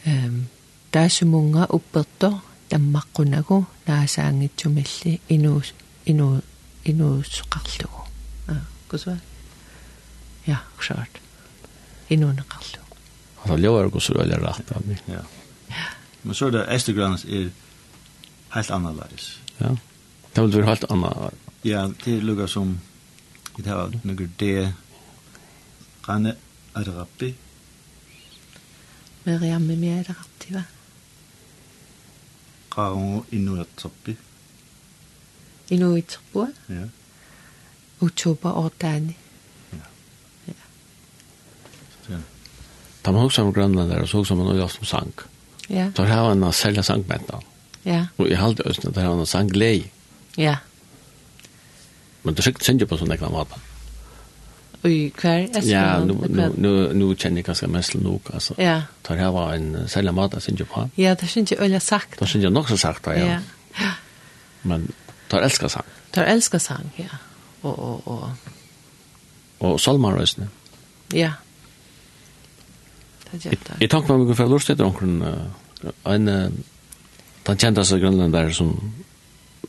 ehm 0.08 0.36
taasumunga 0.92 1.64
upperto 1.78 2.30
tammaqqunagu 2.70 3.58
naasaangitsumalli 3.88 5.14
inuus 5.36 5.74
inu 6.06 6.28
inu, 6.28 6.42
inuusqarlugu 6.86 8.02
а 8.48 8.56
кусва 8.89 9.18
я 10.48 10.58
шорт 10.80 11.14
инунеқарлу 12.10 12.82
Altså, 13.44 13.58
løver 13.58 13.89
går 13.89 14.00
så 14.00 14.14
veldig 14.14 14.38
rett 14.38 14.72
av 14.72 14.84
meg. 14.86 15.00
Ja. 15.10 15.22
Men 16.24 16.36
så 16.36 16.46
er 16.46 16.52
det 16.52 16.66
Estergrans 16.76 17.24
er 17.26 17.48
helt 18.54 18.72
annerledes. 18.72 19.39
Ja. 19.60 19.72
Det 20.36 20.44
vil 20.44 20.54
være 20.56 20.68
helt 20.68 20.86
annerledes. 20.89 21.39
Ja, 21.64 21.88
det 22.06 22.18
er 22.18 22.22
lukket 22.22 22.50
som 22.50 22.80
det 23.58 23.66
har 23.68 23.89
noen 24.04 24.30
det 24.39 24.74
kan 26.06 26.26
er 26.26 26.92
rappi 27.00 27.34
Meriamme 29.26 29.76
miaidaqartiva 29.76 30.63
qaarungu 32.76 33.26
inuiatserpi 33.32 34.17
inuitserpua 35.72 36.47
ja 36.69 36.88
uchoba 38.01 38.51
ortani. 38.51 39.17
ja 39.74 40.53
ja 40.53 40.57
også 43.03 43.43
har 43.43 43.51
grønland 43.51 43.89
der, 43.89 44.05
så 44.05 44.24
som 44.24 44.38
man 44.38 44.59
også 44.59 44.76
som 44.76 44.86
sang. 44.86 45.13
Ja. 45.69 45.91
Så 45.95 46.03
här 46.03 46.22
var 46.22 46.32
en 46.32 46.53
sälja 46.53 46.84
sank. 46.84 47.05
Ja. 47.84 48.05
Og 48.17 48.30
i 48.30 48.34
halde 48.34 48.63
östnet 48.63 48.97
har 48.97 49.09
man 49.09 49.19
en 49.19 49.26
sank 49.26 49.55
lei. 49.55 49.91
Ja. 50.38 50.55
Men 52.24 52.36
det 52.36 52.43
skickade 52.43 52.65
sig 52.65 52.74
inte 52.74 52.86
på 52.86 52.97
sådana 52.97 53.17
kvar 53.17 53.30
vatten 53.30 53.61
i 54.84 55.10
kvar 55.10 55.50
Ja, 55.64 56.06
nu 56.06 56.14
nu 56.30 56.52
nu 56.58 56.94
nu 56.94 57.16
känner 57.16 57.38
jag 57.38 57.46
ganska 57.46 57.68
mest 57.68 57.94
nog 57.94 58.22
alltså. 58.34 58.54
Ja. 58.58 58.82
Tar 59.02 59.16
här 59.16 59.32
var 59.32 59.54
en 59.54 59.88
sälja 59.88 60.12
mat 60.12 60.44
sen 60.44 60.56
ju 60.56 60.66
på. 60.66 60.90
Ja, 60.96 61.16
det 61.16 61.28
syns 61.28 61.52
ju 61.52 61.58
öliga 61.58 61.80
sagt. 61.80 62.20
Det 62.20 62.28
syns 62.28 62.46
ju 62.46 62.50
nog 62.50 62.70
så 62.70 62.78
sagt 62.78 63.06
ja. 63.06 63.16
Ja. 63.16 63.40
Men 64.62 64.92
tar 65.28 65.42
älskar 65.42 65.68
sang. 65.68 65.84
Tar 66.12 66.24
älskar 66.24 66.60
sang, 66.60 66.90
ja. 66.96 67.18
Och 67.62 67.80
och 67.80 68.08
och 68.08 68.30
och 69.58 69.82
salmarösne. 69.82 70.48
Ja. 71.08 71.34
Det 73.32 73.46
gör 73.46 73.52
det. 73.52 73.76
Jag 73.80 73.90
tänker 73.90 74.14
mig 74.14 74.22
ungefär 74.22 74.48
lust 74.48 74.68
det 74.68 74.84
onkeln 74.84 75.24
en 76.04 76.26
den 77.46 77.58
kjente 77.58 77.86
seg 77.88 78.04
grønlander 78.04 78.52
som, 78.54 78.76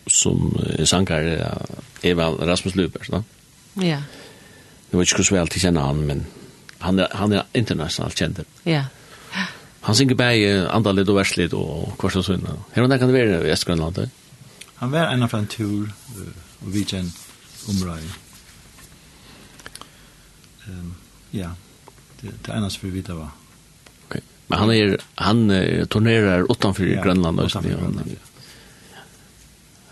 som 0.06 0.50
sanger 0.84 1.28
er 1.32 1.62
Eva 2.02 2.30
Rasmus 2.36 2.76
Luper, 2.76 3.06
da? 3.08 3.22
Ja. 3.80 4.02
Jeg 4.92 4.98
vet 4.98 5.08
ikke 5.08 5.22
hvordan 5.22 5.38
väl 5.38 5.48
till 5.48 5.60
känna 5.60 5.80
han, 5.80 6.06
men 6.06 6.26
han 6.78 6.98
er, 6.98 7.08
han 7.14 7.32
er 7.32 7.46
internasjonalt 7.54 8.18
kjent. 8.18 8.40
Ja. 8.64 8.84
Han 9.80 9.94
synger 9.94 10.14
bare 10.14 10.34
bäge 10.36 10.68
andalit 10.70 11.08
og 11.08 11.16
verslit 11.16 11.54
og 11.56 11.94
kvart 11.98 12.16
og 12.20 12.24
sånn. 12.26 12.44
Her 12.74 12.84
og 12.84 12.90
der 12.90 12.98
kan 13.00 13.08
det 13.08 13.16
være 13.16 13.46
i 13.48 13.50
Estgrønland, 13.50 13.96
Västgrönland? 13.96 14.10
Han 14.82 14.92
var 14.92 15.12
en 15.12 15.22
av 15.22 15.34
en 15.34 15.46
tur 15.46 15.92
og 16.62 16.72
vi 16.74 16.84
känner 16.84 17.10
omrøy. 17.68 18.02
Um, 20.68 20.94
ja, 21.30 21.50
det, 22.20 22.30
det 22.42 22.52
är 22.52 22.56
annars 22.56 22.78
för 22.78 22.88
vi 22.88 23.00
vet 23.00 23.08
vad. 23.08 23.28
Okay. 24.06 24.20
Men 24.46 24.58
han, 24.58 24.70
er, 24.70 24.96
han 25.14 25.50
uh, 25.50 25.84
turnerer 25.84 26.52
utanför 26.52 26.84
ja, 26.84 27.02
Grønland, 27.02 27.38
Grönland. 27.38 27.46
Utanför 27.46 27.70
Grönland, 27.70 28.10
ja. 28.10 28.98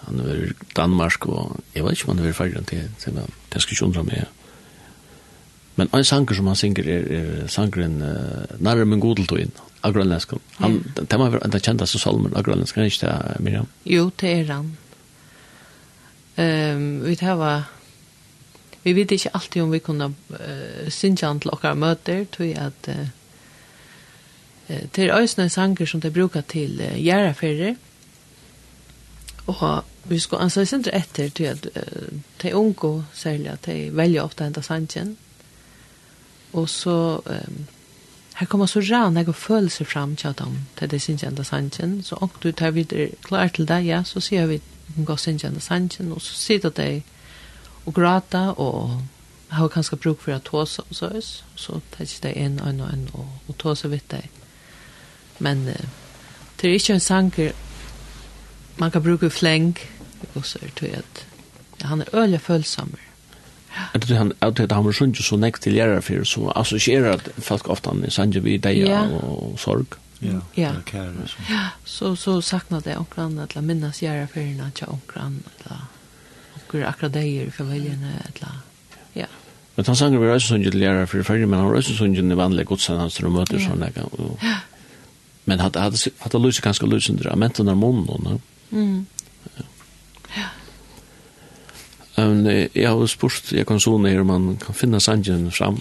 Han 0.00 0.20
er 0.20 0.34
i 0.34 0.52
Danmark 0.76 1.26
og 1.26 1.56
jeg 1.74 1.84
vet 1.84 1.92
ikke 1.92 2.10
om 2.10 2.18
han 2.18 2.26
är 2.26 2.32
färdig 2.32 2.66
till, 2.66 2.88
till, 2.98 3.12
till, 3.12 3.12
till, 3.50 3.60
till, 3.60 3.92
till, 3.92 3.92
till, 3.92 4.10
till, 4.10 4.26
Men 5.76 5.88
en 5.94 6.04
sanger 6.04 6.34
som 6.34 6.46
han 6.46 6.56
synger 6.56 6.88
er, 6.88 7.04
er 7.18 7.48
sangeren 7.48 8.02
uh, 8.02 8.60
Nærre 8.60 8.84
min 8.84 9.00
godeltøyen 9.00 9.52
av 9.82 9.94
grønlandsk. 9.96 10.34
Han, 10.58 10.72
yeah. 10.72 11.06
det 11.10 11.18
være 11.20 11.44
enda 11.44 11.58
kjenteste 11.58 11.98
salmen 11.98 12.36
av 12.36 12.44
grønlandsk, 12.44 12.76
er 12.76 12.90
ikke 12.90 13.06
det, 13.06 13.36
Miriam? 13.40 13.68
Jo, 13.88 14.10
det 14.20 14.32
er 14.40 14.52
han. 14.52 14.72
Um, 16.40 17.04
vi 17.04 17.14
tar 17.20 17.36
var 17.36 17.68
vi 18.82 18.92
vet 18.96 19.12
ikke 19.12 19.32
alltid 19.36 19.62
om 19.62 19.72
vi 19.74 19.78
kunne 19.84 20.06
uh, 20.08 20.88
synge 20.88 21.26
han 21.26 21.40
til 21.40 21.52
okkar 21.52 21.76
møter, 21.76 22.24
tror 22.32 22.46
jeg 22.46 22.56
at 22.56 22.88
uh, 22.88 23.08
Det 24.96 25.04
er 25.04 25.12
også 25.12 25.40
øyne 25.40 25.48
sanger 25.48 25.86
som 25.86 26.00
de 26.00 26.10
bruker 26.10 26.40
til 26.40 26.80
uh, 26.80 26.96
gjæreferie. 26.96 27.76
Og 29.46 29.84
vi 30.04 30.18
skal 30.18 30.38
ansa 30.38 30.64
sindre 30.64 30.94
etter 30.96 31.28
til 31.28 31.44
at 31.44 31.66
uh, 31.76 32.08
de 32.42 32.54
unge 32.54 33.04
særlig 33.14 33.48
at 33.50 33.66
de 33.66 33.90
velger 33.92 34.22
ofte 34.22 34.46
enda 34.46 34.60
sangen. 34.60 35.16
Og 36.52 36.68
så, 36.68 37.20
um, 37.26 37.66
her 38.34 38.46
kommer 38.46 38.66
så 38.66 38.80
rann 38.80 39.16
jeg 39.16 39.28
og 39.28 39.34
følelser 39.34 39.84
fram 39.84 40.16
til 40.16 40.34
dem, 40.38 40.58
til 40.78 40.90
det 40.90 41.02
sinnsjende 41.02 41.44
sannsjen. 41.44 42.02
Så 42.02 42.16
om 42.20 42.30
du 42.42 42.52
tar 42.52 42.70
videre 42.70 43.10
klar 43.22 43.48
til 43.48 43.68
deg, 43.68 43.86
ja, 43.86 44.02
så 44.04 44.20
sier 44.20 44.46
vi 44.46 44.60
hun 44.96 45.06
går 45.06 45.16
sinnsjende 45.16 45.60
sannsjen, 45.60 46.12
og 46.12 46.20
så 46.20 46.34
sitter 46.34 46.70
de 46.74 47.02
og 47.86 47.94
gråter, 47.94 48.58
og 48.60 49.00
har 49.50 49.68
kanskje 49.68 49.96
bruk 49.96 50.20
for 50.22 50.34
å 50.34 50.42
ta 50.46 50.64
seg 50.66 50.90
og 50.90 50.96
så, 50.96 51.08
så 51.56 51.80
tar 51.90 52.06
ikke 52.06 52.28
de 52.28 52.34
en 52.38 52.60
og 52.60 52.68
en 52.68 52.80
og 52.80 52.92
en 52.92 53.08
og, 53.18 53.30
og 53.48 53.56
ta 53.58 53.74
seg 53.74 53.90
vidt 53.90 54.10
deg. 54.12 54.28
Men 55.38 55.64
uh, 55.68 55.86
det 56.60 56.68
er 56.68 56.78
ikke 56.78 56.98
en 56.98 57.02
sanker 57.02 57.52
man 58.80 58.90
kan 58.90 59.02
bruke 59.02 59.30
fleng, 59.30 59.74
og 60.34 60.46
så 60.46 60.58
er 60.62 60.70
det 60.80 60.92
at 61.02 61.26
han 61.82 62.00
er 62.00 62.14
øyelig 62.14 62.40
følsommer. 62.40 63.09
Jeg 63.94 64.02
det 64.02 64.16
han 64.16 64.32
at 64.40 64.56
det 64.56 64.72
han 64.72 64.84
var 64.84 64.92
sjunket 64.92 65.24
så 65.24 65.36
nekt 65.36 65.62
til 65.62 65.76
gjerne 65.78 66.02
for 66.02 66.24
så 66.24 66.52
assosierer 66.56 67.12
at 67.12 67.30
folk 67.38 67.68
ofte 67.70 67.94
i 68.06 68.10
sanger 68.10 68.40
vi 68.40 68.56
deg 68.58 68.88
og 68.88 69.58
sorg. 69.58 69.98
Ja, 70.20 70.40
ja. 70.56 70.72
Så, 71.84 72.16
så 72.16 72.40
sakna 72.40 72.80
det 72.84 72.96
omkran 72.96 73.38
eller 73.38 73.62
minnes 73.64 74.02
gjerne 74.02 74.26
for 74.28 74.40
henne 74.40 74.68
ikke 74.68 74.90
omkran 74.92 75.38
eller 75.46 75.86
omkran 76.56 76.88
akkurat 76.88 77.12
deg 77.12 77.52
för 77.52 77.64
familiene 77.64 78.12
eller 78.26 78.58
ja. 79.12 79.26
Men 79.76 79.86
han 79.86 79.96
sanger 79.96 80.18
vi 80.18 80.28
også 80.28 80.48
sunget 80.48 80.72
til 80.72 80.82
gjerne 80.82 81.06
for 81.06 81.22
ferdig, 81.22 81.48
men 81.48 81.58
han 81.58 81.68
var 81.68 81.76
også 81.76 81.94
sunget 81.96 82.32
i 82.32 82.36
vanlige 82.36 82.64
godsen 82.64 82.98
hans 83.00 83.20
når 83.20 83.30
møter 83.32 83.62
sånn 83.62 83.82
jeg 83.86 83.94
kan. 83.94 84.10
Men 85.48 85.60
hadde 85.60 85.80
hadde 85.80 86.12
hadde 86.20 86.40
lyst 86.44 86.62
ganske 86.62 86.86
lyst 86.86 87.10
under 87.10 87.30
amenten 87.32 87.66
mentorna 87.66 88.04
munnen. 88.04 88.40
Mm. 88.70 89.06
Ja. 89.56 89.69
Men 92.28 92.46
jeg 92.74 92.88
har 92.88 93.06
spurt, 93.06 93.52
jeg 93.52 93.66
kan 93.66 93.80
sånne 93.80 94.12
her, 94.12 94.20
om 94.20 94.32
han 94.34 94.48
kan 94.60 94.76
finne 94.76 95.00
sangen 95.00 95.50
fram, 95.54 95.80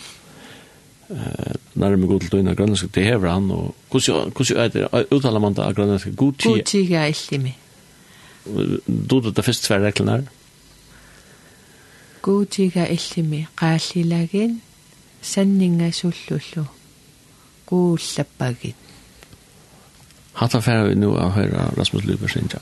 eh 1.10 1.56
nærme 1.80 2.08
god 2.08 2.20
til 2.20 2.32
døgnet 2.32 2.58
grønlandsk 2.58 2.96
det 2.96 3.04
hever 3.04 3.32
han, 3.32 3.52
og 3.52 3.76
hvordan 3.90 4.32
er 4.58 4.68
det, 4.68 4.88
uttaler 5.12 5.40
man 5.40 5.54
det 5.54 5.64
av 5.64 5.74
grønlandsk? 5.74 6.16
God 6.16 6.34
tid? 6.34 6.52
God 6.52 6.66
tid 6.66 6.92
er 6.92 7.06
ikke 7.06 7.38
med. 7.38 7.52
Du 9.10 9.20
det 9.20 9.36
det 9.36 9.46
første 9.46 9.66
svære 9.66 9.86
reglene 9.86 10.12
her? 10.12 10.24
God 12.22 12.46
tid 12.46 12.76
er 12.76 12.86
ikke 12.86 13.24
med. 13.24 13.44
Galt 13.56 13.96
i 13.96 14.04
lagen, 14.04 14.62
sending 15.22 15.94
sullullu. 15.94 16.66
God 17.66 17.98
slappagin. 17.98 18.76
Hatta 20.34 20.60
færre 20.60 20.88
vi 20.88 20.96
nu 20.96 21.16
av 21.18 21.32
høyre 21.32 21.70
Rasmus 21.78 22.06
Løber 22.06 22.28
sin 22.28 22.50
ja. 22.54 22.60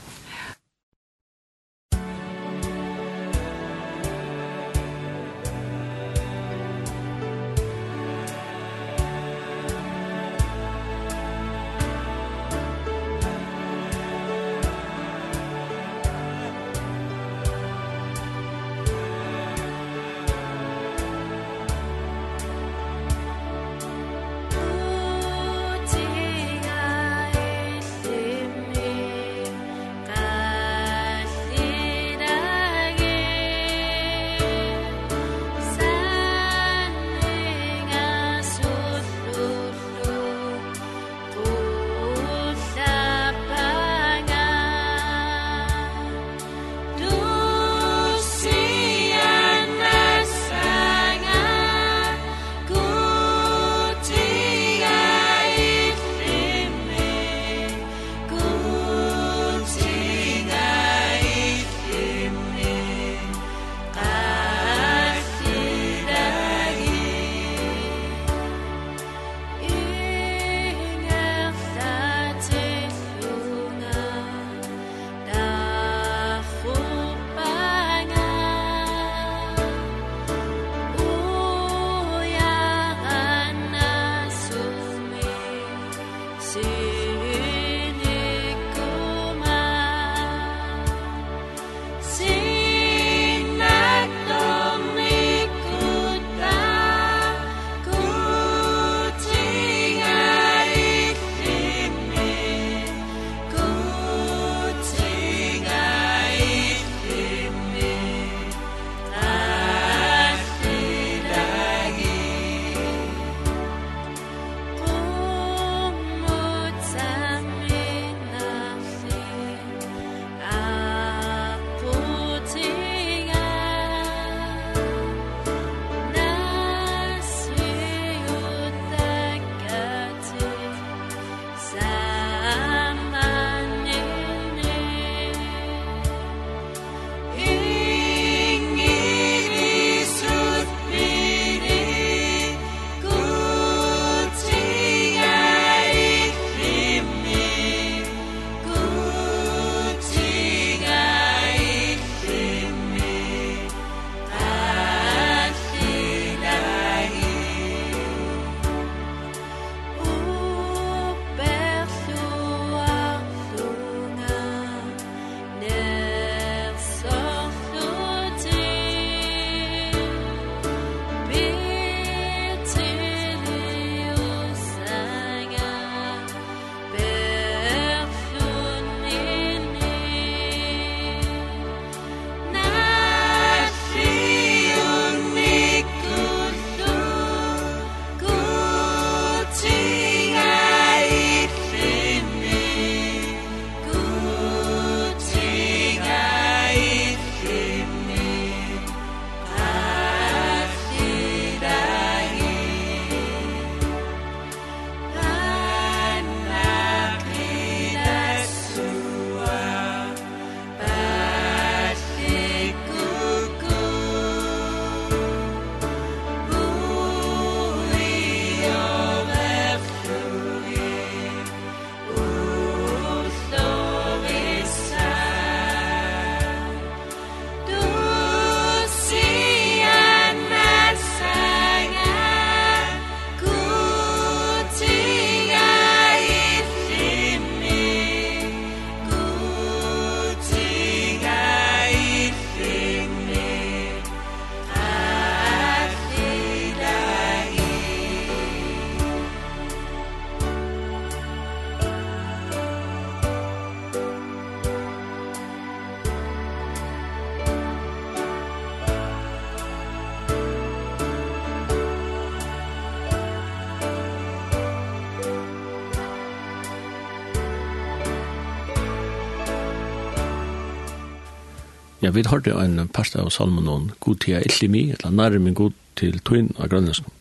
vi 272.18 272.26
hørte 272.26 272.56
en 272.58 272.88
pasta 272.90 273.22
av 273.22 273.30
salmen 273.30 273.68
om 273.70 273.90
god 274.02 274.18
tida 274.24 274.42
illimi, 274.42 274.88
eller 274.96 275.14
nærmen 275.14 275.54
god 275.54 275.76
til 275.98 276.18
tøyn 276.26 276.50
av 276.58 276.70
grønløsken. 276.72 277.14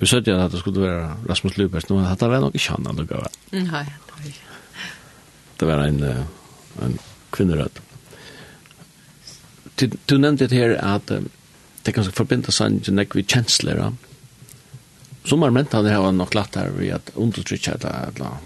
Vi 0.00 0.08
søtte 0.10 0.34
at 0.34 0.52
det 0.52 0.60
skulle 0.60 0.82
være 0.82 1.14
Rasmus 1.28 1.56
Lubers, 1.56 1.86
men 1.90 2.02
dette 2.02 2.28
var 2.28 2.42
nok 2.42 2.56
ikke 2.58 2.74
han 2.74 2.88
han 2.90 2.98
lukket. 2.98 3.38
Nei, 3.54 3.84
det 5.60 5.68
var 5.68 5.84
en, 5.86 6.02
en 6.82 6.98
kvinnerød. 7.32 7.78
Du, 9.80 9.86
du 10.10 10.16
nevnte 10.18 10.48
det 10.50 10.58
her 10.58 10.74
at 10.82 11.10
det 11.84 11.94
kan 11.94 12.10
forbinde 12.16 12.52
seg 12.54 12.80
ikke 12.80 12.94
nek 12.96 13.14
vi 13.14 13.26
kjensler. 13.26 13.80
Som 15.24 15.46
er 15.46 15.54
mentene 15.54 15.94
har 15.94 16.12
nok 16.12 16.34
lagt 16.34 16.58
her 16.58 16.74
ved 16.74 16.96
at 16.98 17.14
undertrykket 17.14 17.86
det, 17.86 17.94
eller 18.10 18.42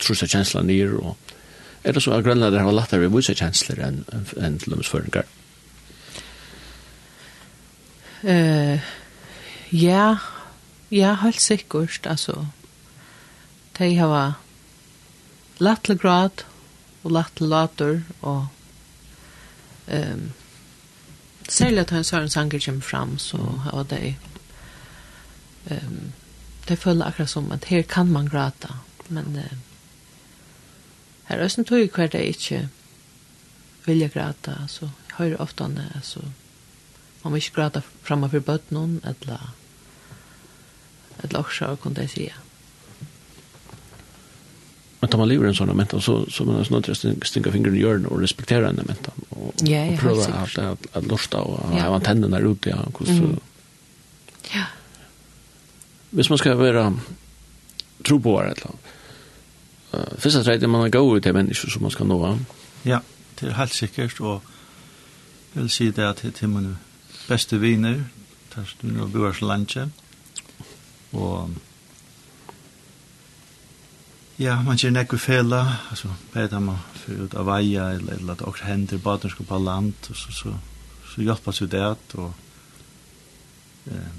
trusse 0.00 0.28
kjensler 0.30 0.64
nere, 0.66 0.98
og 0.98 1.27
er 1.88 1.96
det 1.96 2.02
så 2.04 2.12
at 2.12 2.24
grønlander 2.26 2.60
har 2.60 2.74
lagt 2.76 2.92
av 2.92 3.04
i 3.04 3.10
vise 3.12 3.34
kjensler 3.36 3.80
enn 3.86 4.02
en, 4.12 4.26
en 4.36 4.58
til 4.60 4.74
lømsføringer. 4.74 5.28
Uh, 8.18 8.82
ja, 9.72 10.18
ja, 10.90 11.14
helt 11.22 11.40
sikkert, 11.40 12.06
altså. 12.06 12.48
De 13.78 13.92
har 13.96 14.36
lagt 15.62 15.86
til 15.86 15.98
grad 15.98 16.44
og 17.04 17.14
lagt 17.14 17.38
til 17.38 17.48
later 17.48 18.00
og 18.20 18.48
um, 19.86 20.32
særlig 21.48 21.86
at 21.86 21.90
han 21.90 22.04
søren 22.04 22.30
sanger 22.30 22.60
kommer 22.64 22.82
fram, 22.82 23.18
så 23.18 23.38
har 23.64 23.86
de 23.90 24.16
um, 25.70 26.12
de 26.68 26.76
føler 26.76 27.06
akkurat 27.06 27.30
som 27.30 27.52
at 27.52 27.64
her 27.64 27.82
kan 27.82 28.10
man 28.12 28.28
gråta, 28.28 28.74
men 29.08 29.36
uh, 29.36 29.67
Her 31.28 31.44
er 31.44 31.48
tog 31.48 31.90
hver 31.92 32.08
det 32.08 32.24
ikke 32.24 32.68
vilja 33.86 34.08
græta, 34.08 34.54
altså, 34.62 34.88
ofte 35.18 35.40
oftane, 35.40 35.92
altså, 35.94 36.20
man 37.22 37.32
må 37.32 37.36
ikke 37.36 37.52
græta 37.54 37.80
framme 38.02 38.28
for 38.30 38.40
bøtnen, 38.40 39.00
eller, 39.04 39.54
eller 41.22 41.38
også, 41.38 41.76
kunne 41.76 42.00
jeg 42.00 42.10
si. 42.10 42.28
Men 45.00 45.10
tar 45.10 45.20
man 45.20 45.28
lever 45.28 45.46
en 45.48 45.54
sånn 45.54 45.76
mentan, 45.76 46.00
så, 46.02 46.24
så 46.32 46.44
man 46.44 46.58
er 46.58 46.66
sånn 46.66 46.80
at 46.80 46.88
jeg 46.90 47.14
stinker 47.28 47.54
fingeren 47.54 47.76
i 47.76 47.84
hjørnet 47.84 48.10
og 48.10 48.22
respekterer 48.22 48.70
henne 48.70 48.86
mentan, 48.88 49.28
og, 49.30 49.52
ja, 49.62 49.84
ja, 49.84 49.94
og 49.94 50.00
prøver 50.00 50.34
at, 50.40 50.58
at, 50.64 50.90
at 50.98 51.06
lorsta, 51.10 51.44
og 51.44 51.76
ja. 51.76 51.84
ha 51.84 51.94
antennen 51.94 52.34
der 52.34 52.48
ute, 52.48 52.72
ja, 52.72 52.80
hvordan, 52.88 53.36
mm. 53.36 53.38
ja. 54.54 54.66
Hvis 56.10 56.30
man 56.32 56.40
skal 56.40 56.56
være 56.56 56.88
tro 58.08 58.16
på 58.16 58.32
hver 58.32 58.48
et 58.48 58.62
eller 58.62 58.72
annet, 58.72 58.94
uh, 59.94 60.00
första 60.18 60.42
trädet 60.44 60.70
man 60.70 60.80
har 60.80 60.88
gått 60.88 61.22
till 61.22 61.32
människor 61.32 61.68
som 61.68 61.82
man 61.82 61.90
ska 61.90 62.04
nå. 62.04 62.38
Ja, 62.82 63.00
det 63.38 63.46
är 63.46 63.50
helt 63.50 63.72
säkert 63.72 64.20
och 64.20 64.42
jag 65.52 65.62
vill 65.62 65.70
säga 65.70 65.92
det 65.92 66.10
att 66.10 66.22
det 66.22 66.42
är 66.42 66.46
mina 66.46 66.76
bästa 67.28 67.56
viner 67.56 68.04
där 68.54 68.74
du 68.80 68.88
nu 68.92 69.06
bor 69.06 69.32
så 69.32 69.44
länge 69.46 69.90
och 71.10 71.50
Ja, 74.38 74.60
man 74.62 74.78
kjenner 74.78 75.02
nekve 75.02 75.18
fela, 75.18 75.64
altså, 75.90 76.12
bæta 76.30 76.60
man 76.62 76.76
fyrir 76.94 77.24
ut 77.26 77.32
av 77.34 77.48
veia, 77.48 77.88
eller, 77.96 78.20
eller 78.20 78.36
at 78.36 78.44
okkur 78.46 78.68
hender 78.68 79.00
baden 79.02 79.32
skal 79.32 79.48
på 79.48 79.58
land, 79.58 79.96
og 80.12 80.16
så, 80.16 80.30
så, 80.32 80.52
så 81.10 81.24
hjelpa 81.26 81.54
seg 81.56 81.72
det, 81.72 81.88
og, 82.14 82.28
eh, 83.90 84.12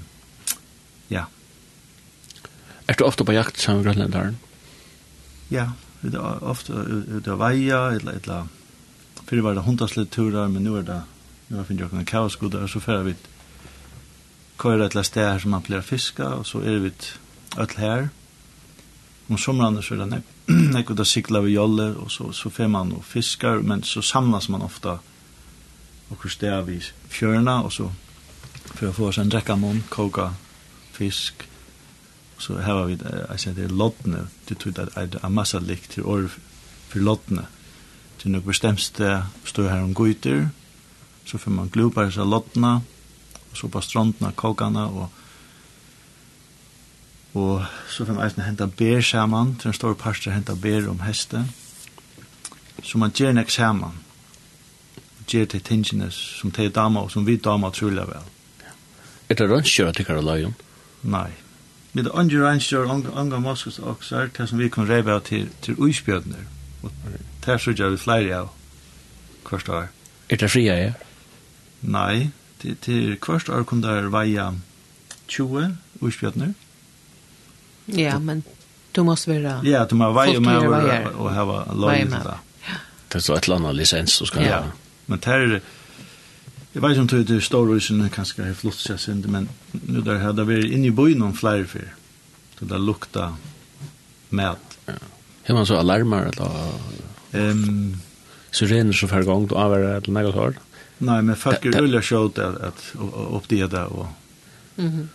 ja. 1.08 1.24
Er 2.84 2.98
du 3.00 3.06
ofte 3.06 3.24
på 3.24 3.32
jakt 3.32 3.62
sammen 3.64 3.80
med 3.80 3.88
grønlendaren? 3.88 4.36
Ja, 5.50 5.72
det 6.00 6.14
er 6.14 6.44
ofte 6.46 6.72
ut 6.72 7.28
av 7.28 7.40
veia, 7.42 7.90
eller 7.96 8.16
et 8.16 8.28
eller 8.28 8.48
Fyrir 9.30 9.44
var 9.46 9.54
det 9.54 9.62
hundaslitt 9.62 10.10
turar, 10.10 10.48
men 10.50 10.64
nu 10.66 10.72
er 10.78 10.82
det, 10.82 11.02
nu 11.48 11.56
har 11.60 11.64
er 11.68 11.74
jo 11.74 11.84
jokkene 11.84 12.04
kaosgudar, 12.04 12.66
så 12.66 12.80
fyrir 12.82 13.04
vi 13.06 13.14
køyra 14.58 14.86
et 14.86 14.96
eller 14.96 15.06
sted 15.06 15.22
her 15.22 15.38
som 15.38 15.52
man 15.54 15.62
pleier 15.62 15.86
fiska, 15.86 16.24
og 16.40 16.46
så 16.46 16.58
er 16.58 16.80
vi 16.82 16.90
öll 17.56 17.76
her. 17.78 18.08
Om 19.28 19.38
somrande 19.38 19.82
så 19.82 19.94
er 19.94 19.98
det 19.98 20.08
nek, 20.10 20.32
nek, 20.74 20.90
da 20.98 21.04
sikla 21.04 21.40
vi 21.40 21.54
jolle, 21.54 21.94
og 21.96 22.10
så, 22.10 22.32
så 22.32 22.50
fyrir 22.50 22.72
man 22.74 22.92
og 22.92 23.04
fiskar, 23.04 23.62
men 23.62 23.82
så 23.82 24.02
samlas 24.02 24.48
man 24.48 24.62
ofta 24.62 24.98
og 26.10 26.30
sted 26.30 26.64
vi 26.66 26.80
fjørna, 27.08 27.60
og 27.62 27.72
så 27.72 27.90
fyrir 28.74 28.90
å 28.90 28.96
få 28.96 29.12
oss 29.12 29.18
en 29.22 29.30
drekka 29.30 29.54
mån, 29.56 29.84
koka 29.90 30.32
fisk, 30.92 31.46
så 32.40 32.58
här 32.58 32.84
vi 32.84 32.98
jag 33.28 33.40
säger 33.40 33.56
det 33.56 33.64
är 33.64 33.68
lottne 33.68 34.26
det 34.48 34.54
tror 34.54 34.80
att 34.80 34.94
det 34.94 35.00
är 35.00 35.26
en 35.26 35.34
massa 35.34 35.58
lik 35.58 35.88
till 35.88 36.02
år 36.02 36.28
för 36.88 37.00
lottne 37.00 37.42
det 38.16 38.28
är 38.28 38.30
nog 38.32 38.42
bestämst 38.42 39.00
står 39.44 39.68
här 39.68 39.82
om 39.82 39.94
gojter 39.94 40.48
så 41.24 41.38
får 41.38 41.50
man 41.50 41.68
glupar 41.68 42.10
så 42.10 42.24
lottna 42.24 42.82
och 43.50 43.56
så 43.56 43.68
på 43.68 43.80
strandna 43.80 44.32
kokarna 44.32 44.86
och 44.86 45.12
og 47.32 47.64
så 47.88 48.04
får 48.04 48.12
man 48.12 48.24
eisen 48.24 48.42
henta 48.42 48.66
ber 48.66 49.00
saman 49.00 49.54
til 49.56 49.68
en 49.68 49.74
stor 49.74 49.94
parster 49.94 50.30
henta 50.34 50.54
ber 50.54 50.88
om 50.90 51.00
heste. 51.00 51.44
Så 52.82 52.98
man 52.98 53.10
gjør 53.10 53.32
nek 53.32 53.50
saman 53.50 54.00
gjør 55.30 55.44
til 55.44 55.60
tingene 55.60 56.10
som 56.10 56.50
te 56.50 56.68
dama 56.68 57.04
og 57.06 57.10
som 57.10 57.26
vi 57.26 57.36
dama 57.36 57.70
trulig 57.70 58.06
vel. 58.08 58.26
Er 59.28 59.34
det 59.34 59.50
rønnskjøret 59.50 59.96
til 59.96 60.04
Karolajon? 60.04 60.54
Nei, 61.02 61.30
med 61.92 62.08
Anger 62.14 62.44
Ranger 62.44 63.18
Anga 63.18 63.38
Moskus 63.38 63.78
Oxar, 63.78 64.30
det 64.38 64.48
som 64.48 64.58
vi 64.58 64.68
kan 64.68 64.88
reba 64.88 65.18
til, 65.18 65.48
til 65.62 65.74
uisbjødner. 65.78 66.44
Og 66.82 66.90
det 67.44 67.54
er 67.54 67.58
så 67.58 67.72
gjør 67.72 67.90
vi 67.90 67.96
flere 67.96 68.36
av 68.36 68.50
hvert 69.48 69.68
år. 69.68 69.88
Er 70.30 70.36
det 70.36 70.50
fria, 70.50 70.76
ja? 70.78 70.92
Nei, 71.80 72.30
til, 72.60 72.76
til 72.76 73.16
hvert 73.18 73.48
år 73.48 73.64
kunne 73.66 73.88
det 73.88 74.12
veie 74.12 74.46
20 75.28 75.76
uisbjødner. 76.00 76.52
Ja, 77.96 78.18
men 78.18 78.44
du 78.96 79.02
måste 79.02 79.32
vara 79.32 79.60
Ja, 79.66 79.84
du 79.84 79.94
må 79.98 80.12
veie 80.12 80.40
med 80.40 80.56
og, 80.56 80.74
og, 80.74 81.20
og 81.24 81.34
ha 81.34 81.44
lov 81.74 81.92
til 81.96 82.10
det. 82.10 82.38
Det 83.10 83.18
er 83.18 83.24
så 83.24 83.34
et 83.34 83.48
eller 83.48 83.56
annet 83.56 83.76
lisens 83.80 84.12
så 84.12 84.26
skal 84.26 84.46
ha. 84.46 84.48
Ja, 84.48 84.62
men 85.06 85.18
det 85.18 85.34
er 85.34 85.60
Jeg 86.74 86.82
vet 86.82 86.90
ikke 86.94 87.02
om 87.02 87.08
det 87.10 87.36
er 87.36 87.40
storrøysene 87.42 88.10
kanskje 88.14 88.44
har 88.46 88.54
flott 88.54 88.78
seg 88.78 89.00
sind, 89.02 89.26
men 89.26 89.48
nu 89.90 90.02
der 90.06 90.20
har 90.22 90.36
det 90.38 90.46
vært 90.46 90.70
inne 90.70 90.86
i 90.86 90.94
byen 90.94 91.22
om 91.26 91.34
flere 91.34 91.66
fyr. 91.66 91.88
Så 92.58 92.68
det 92.70 92.78
lukta 92.78 93.32
mat. 94.30 94.76
Ja. 94.86 94.94
Har 95.48 95.54
man 95.54 95.66
så 95.66 95.80
alarmer 95.80 96.30
eller 96.30 97.50
um, 97.50 97.96
sirener 98.54 98.94
som 98.94 99.10
fer 99.10 99.26
gang 99.26 99.48
til 99.48 99.58
avhører 99.58 99.96
avvære 99.96 100.12
eller 100.12 100.28
noe 100.28 100.36
sånt? 100.36 100.66
Nei, 101.00 101.20
men 101.24 101.38
folk 101.40 101.64
er 101.66 101.80
ulla 101.80 102.02
skjøt 102.04 102.38
at 102.38 102.60
at 102.70 102.84
oppdida 103.00 103.86
og... 103.86 104.08
Mm 104.76 104.88
-hmm. 104.90 105.06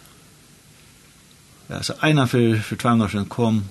Ja, 1.70 1.82
så 1.84 1.94
ena 2.04 2.26
for, 2.26 2.62
for 2.62 2.76
två 2.76 2.90
år 3.04 3.08
sedan 3.08 3.26
kom 3.26 3.64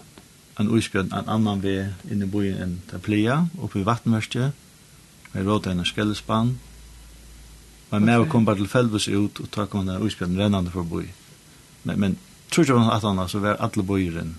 en 0.61 0.68
uisbjørn 0.68 1.12
en 1.12 1.28
annan 1.28 1.62
vi 1.62 1.85
inne 2.11 2.24
i 2.24 2.28
byen 2.28 2.62
enn 2.62 2.80
der 2.91 2.99
pleia, 2.99 3.47
oppe 3.62 3.80
i 3.80 3.85
vattenmørstje, 3.85 4.53
med 5.32 5.47
råd 5.47 5.66
en 5.66 5.85
skellespann, 5.85 6.59
Men 7.95 8.05
med 8.05 8.29
kom 8.31 8.45
bare 8.45 8.57
til 8.57 8.69
Felvis 8.69 9.09
ut 9.09 9.41
och 9.41 9.51
tog 9.51 9.73
hon 9.73 9.87
där 9.87 10.07
utspelade 10.07 10.45
rennande 10.45 10.71
för 10.71 10.83
boi. 10.83 11.07
Men, 11.83 12.01
men 12.01 12.19
tror 12.51 12.67
jeg 12.67 12.93
at 12.93 13.03
han 13.03 13.29
så 13.29 13.39
var 13.39 13.57
alle 13.61 13.83
bojen 13.83 14.37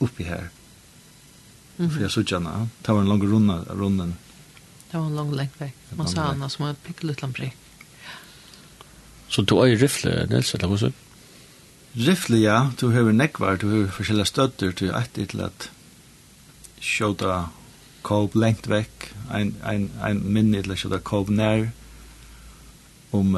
oppi 0.00 0.24
her. 0.24 0.48
Mm 1.78 1.90
-hmm. 1.90 1.94
För 1.94 2.02
jag 2.02 2.10
såg 2.10 2.30
henne. 2.30 2.68
Det 2.82 2.92
var 2.92 3.00
en 3.00 3.08
lang 3.08 3.22
runda, 3.22 3.64
runden. 3.68 4.14
Det 4.90 4.98
var 4.98 5.06
en 5.06 5.16
lång 5.16 5.34
länk 5.34 5.60
väg. 5.60 5.72
Man 5.96 6.08
sa 6.08 6.20
han 6.20 6.50
som 6.50 6.64
en 6.64 6.74
pyckelutlan 6.74 7.32
prick. 7.32 7.56
Så 9.28 9.42
du 9.42 9.54
är 9.54 9.66
i 9.66 9.76
rifle, 9.76 10.26
Nils, 10.26 10.54
eller 10.54 10.68
vad 10.68 10.80
så? 10.80 10.92
Riffle, 11.92 12.38
ja. 12.38 12.70
Du 12.80 12.86
har 12.90 13.12
nekvar, 13.12 13.56
du 13.56 13.66
har 13.66 13.90
forskjellige 13.90 14.26
støtter, 14.26 14.72
du 14.72 14.90
har 14.90 15.00
ett 15.00 15.14
til 15.14 15.40
at 15.40 15.70
skjøta 16.80 17.48
kåp 18.02 18.34
lengt 18.34 18.68
vekk, 18.68 19.14
ein, 19.30 19.54
ein, 19.64 19.90
ein 20.02 20.20
minne 20.32 20.62
til 20.62 20.74
å 20.74 20.76
skjøta 20.76 20.98
kåp 20.98 21.30
nær, 21.30 21.70
om 23.14 23.36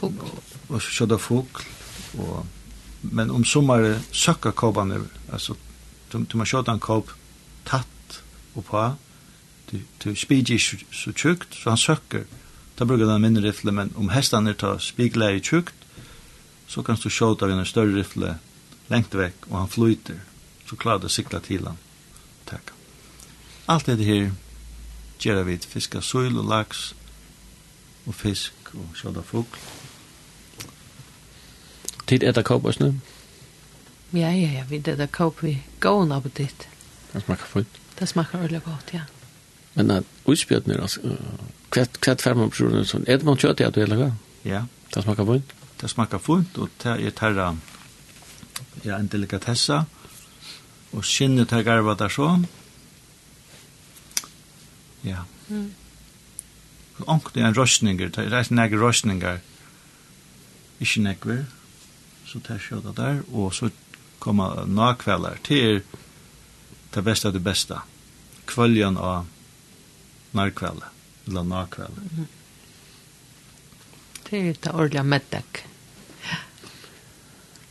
fågel. 0.00 0.28
Och 0.68 0.82
så 0.82 1.06
där 1.06 1.18
fågel 1.18 1.64
Og, 2.18 2.46
men 3.00 3.30
om 3.30 3.44
sommare 3.44 4.00
söka 4.10 4.52
kobban 4.52 5.08
altså, 5.32 5.54
du, 6.12 6.18
du 6.18 6.36
må 6.36 6.44
man 6.44 6.68
en 6.68 6.80
kåp 6.80 7.10
tatt 7.64 8.20
og 8.54 8.64
på 8.64 8.94
du 9.70 9.80
du 10.04 10.14
spigi 10.14 10.58
så 10.58 11.12
tjukt 11.12 11.54
så 11.54 11.70
han 11.70 11.78
søkker. 11.78 12.24
Da 12.78 12.84
brukar 12.84 13.06
den 13.06 13.22
mindre 13.22 13.42
rifle, 13.48 13.72
men 13.72 13.92
om 13.96 14.08
hästarna 14.08 14.54
tar 14.54 14.78
spiglar 14.78 15.30
i 15.30 15.40
tjukt 15.40 15.74
så 16.68 16.82
kan 16.82 16.96
du 17.02 17.10
skjuta 17.10 17.46
en 17.46 17.66
større 17.66 17.96
rifle 17.96 18.38
lengt 18.88 19.14
vekk, 19.14 19.46
og 19.50 19.58
han 19.58 19.68
flyter 19.68 20.20
så 20.66 20.76
klarar 20.76 21.04
å 21.04 21.08
sikla 21.08 21.40
til 21.40 21.66
han 21.66 21.76
Takk. 22.44 22.72
Alt 23.66 23.86
det 23.86 24.04
her, 24.04 24.32
gjør 25.20 25.42
vi 25.44 25.58
fiska 25.58 26.00
sill 26.00 26.38
og 26.38 26.44
laks, 26.44 26.94
og 28.06 28.14
fisk 28.14 28.63
og 28.76 28.98
skjøta 28.98 29.24
fugl. 29.24 29.58
Tid 32.06 32.22
etter 32.22 32.44
kåp 32.44 32.64
også 32.64 32.92
Ja, 34.14 34.30
ja, 34.30 34.50
ja, 34.58 34.64
vi 34.68 34.78
det 34.78 34.98
der 34.98 35.06
kåp 35.06 35.42
vi 35.42 35.58
går 35.80 36.04
nå 36.06 36.20
på. 36.20 36.28
Det 36.38 37.22
smaker 37.22 37.46
fint. 37.46 37.80
Det 37.98 38.08
smaker 38.08 38.38
veldig 38.38 38.62
godt, 38.62 38.94
ja. 38.94 39.00
Men 39.74 39.90
at 39.90 40.04
utspjøtene, 40.26 40.80
altså, 40.82 41.16
kvett, 41.70 42.00
kvett 42.00 42.22
fermer 42.22 42.50
på 42.50 42.60
sjøen, 42.60 42.86
sånn, 42.86 43.06
er 43.06 43.18
det 43.18 43.26
man 43.26 43.38
kjøtt 43.38 43.60
i 43.60 43.66
eller 43.66 43.96
du? 43.96 44.10
Ja. 44.46 44.64
Det 44.94 45.02
smaker 45.02 45.26
fint? 45.26 45.54
Det 45.80 45.90
smaker 45.90 46.22
fint, 46.22 46.58
og 46.58 46.70
det 46.82 46.94
er 47.06 47.10
terra, 47.10 47.48
ja, 48.84 48.98
en 48.98 49.10
delikatessa, 49.10 49.84
og 50.92 51.04
skinnet 51.06 51.52
er 51.52 51.62
garva 51.66 51.94
der 51.98 52.08
så. 52.08 52.28
Ja. 55.04 55.24
Mm 55.48 55.72
onkne 57.06 57.48
en 57.48 57.56
røstninger, 57.56 58.08
det 58.08 58.26
er 58.30 58.38
en 58.38 58.56
nekker 58.56 58.78
røstninger, 58.78 59.38
ikke 60.80 61.02
nekver 61.02 61.44
så 62.34 62.40
det 62.42 62.56
er 62.56 62.62
sjåda 62.62 62.92
der, 62.96 63.20
og 63.30 63.52
så 63.54 63.68
kommer 64.18 64.64
nakvelder 64.66 65.36
til 65.46 65.82
det 66.94 67.02
beste 67.04 67.28
av 67.28 67.36
det 67.36 67.42
beste, 67.44 67.78
kvølgen 68.50 68.96
av 68.98 69.28
nakvelder, 70.34 70.90
eller 71.28 71.42
nakvelder. 71.42 72.02
Mm 72.02 72.10
-hmm. 72.18 72.26
Det 74.30 74.48
er 74.48 74.52
det 74.52 74.74
ordentlig 74.74 75.04
meddek. 75.04 75.66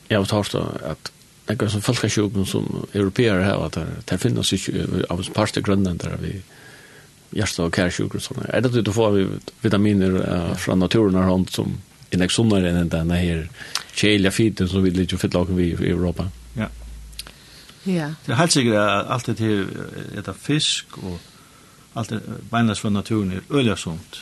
Jeg 0.10 0.18
har 0.18 0.26
talt 0.26 0.56
at 0.56 1.12
det 1.48 1.62
er 1.62 1.68
som 1.68 1.82
folkesjøkken 1.82 2.46
som 2.46 2.88
europeere 2.94 3.44
her, 3.44 3.66
at 3.66 3.78
det 4.10 4.20
finnes 4.20 4.54
ikke 4.54 5.06
av 5.10 5.20
en 5.20 5.34
part 5.34 5.58
av 5.58 5.64
grønlandere 5.64 6.22
vi 6.22 6.42
hjärta 7.36 7.64
och 7.64 7.76
kärsjukor 7.76 8.16
och 8.16 8.24
sådana. 8.24 8.48
Är 8.48 8.62
det 8.62 8.80
att 8.80 8.86
du 8.86 8.94
får 8.94 9.30
vitaminer 9.62 10.34
uh, 10.34 10.56
från 10.56 10.80
naturen 10.80 11.16
har 11.16 11.24
hånd 11.24 11.50
som 11.50 11.78
är 12.10 12.18
nästan 12.18 12.30
sundare 12.30 12.70
än 12.70 12.90
den 12.90 13.12
här 13.12 13.50
kjeliga 13.94 14.32
fiten 14.32 14.70
som 14.70 14.84
vi 14.84 14.92
lite 14.92 15.18
fylla 15.18 15.40
och 15.40 15.60
vi 15.60 15.64
i 15.64 15.90
Europa? 15.90 16.30
Ja. 16.58 16.68
Ja. 17.84 18.14
Det 18.26 18.32
är 18.32 18.36
helt 18.36 18.52
säkert 18.52 18.74
att 18.74 19.08
allt 19.08 19.26
det 19.26 19.40
här 19.40 19.68
äta 20.18 20.34
fisk 20.34 20.86
och 20.98 21.20
allt 21.94 22.10
det 22.10 22.20
beinlas 22.50 22.80
från 22.80 22.94
naturen 22.94 23.32
är 23.32 23.58
öliga 23.58 23.76
sunt. 23.76 24.18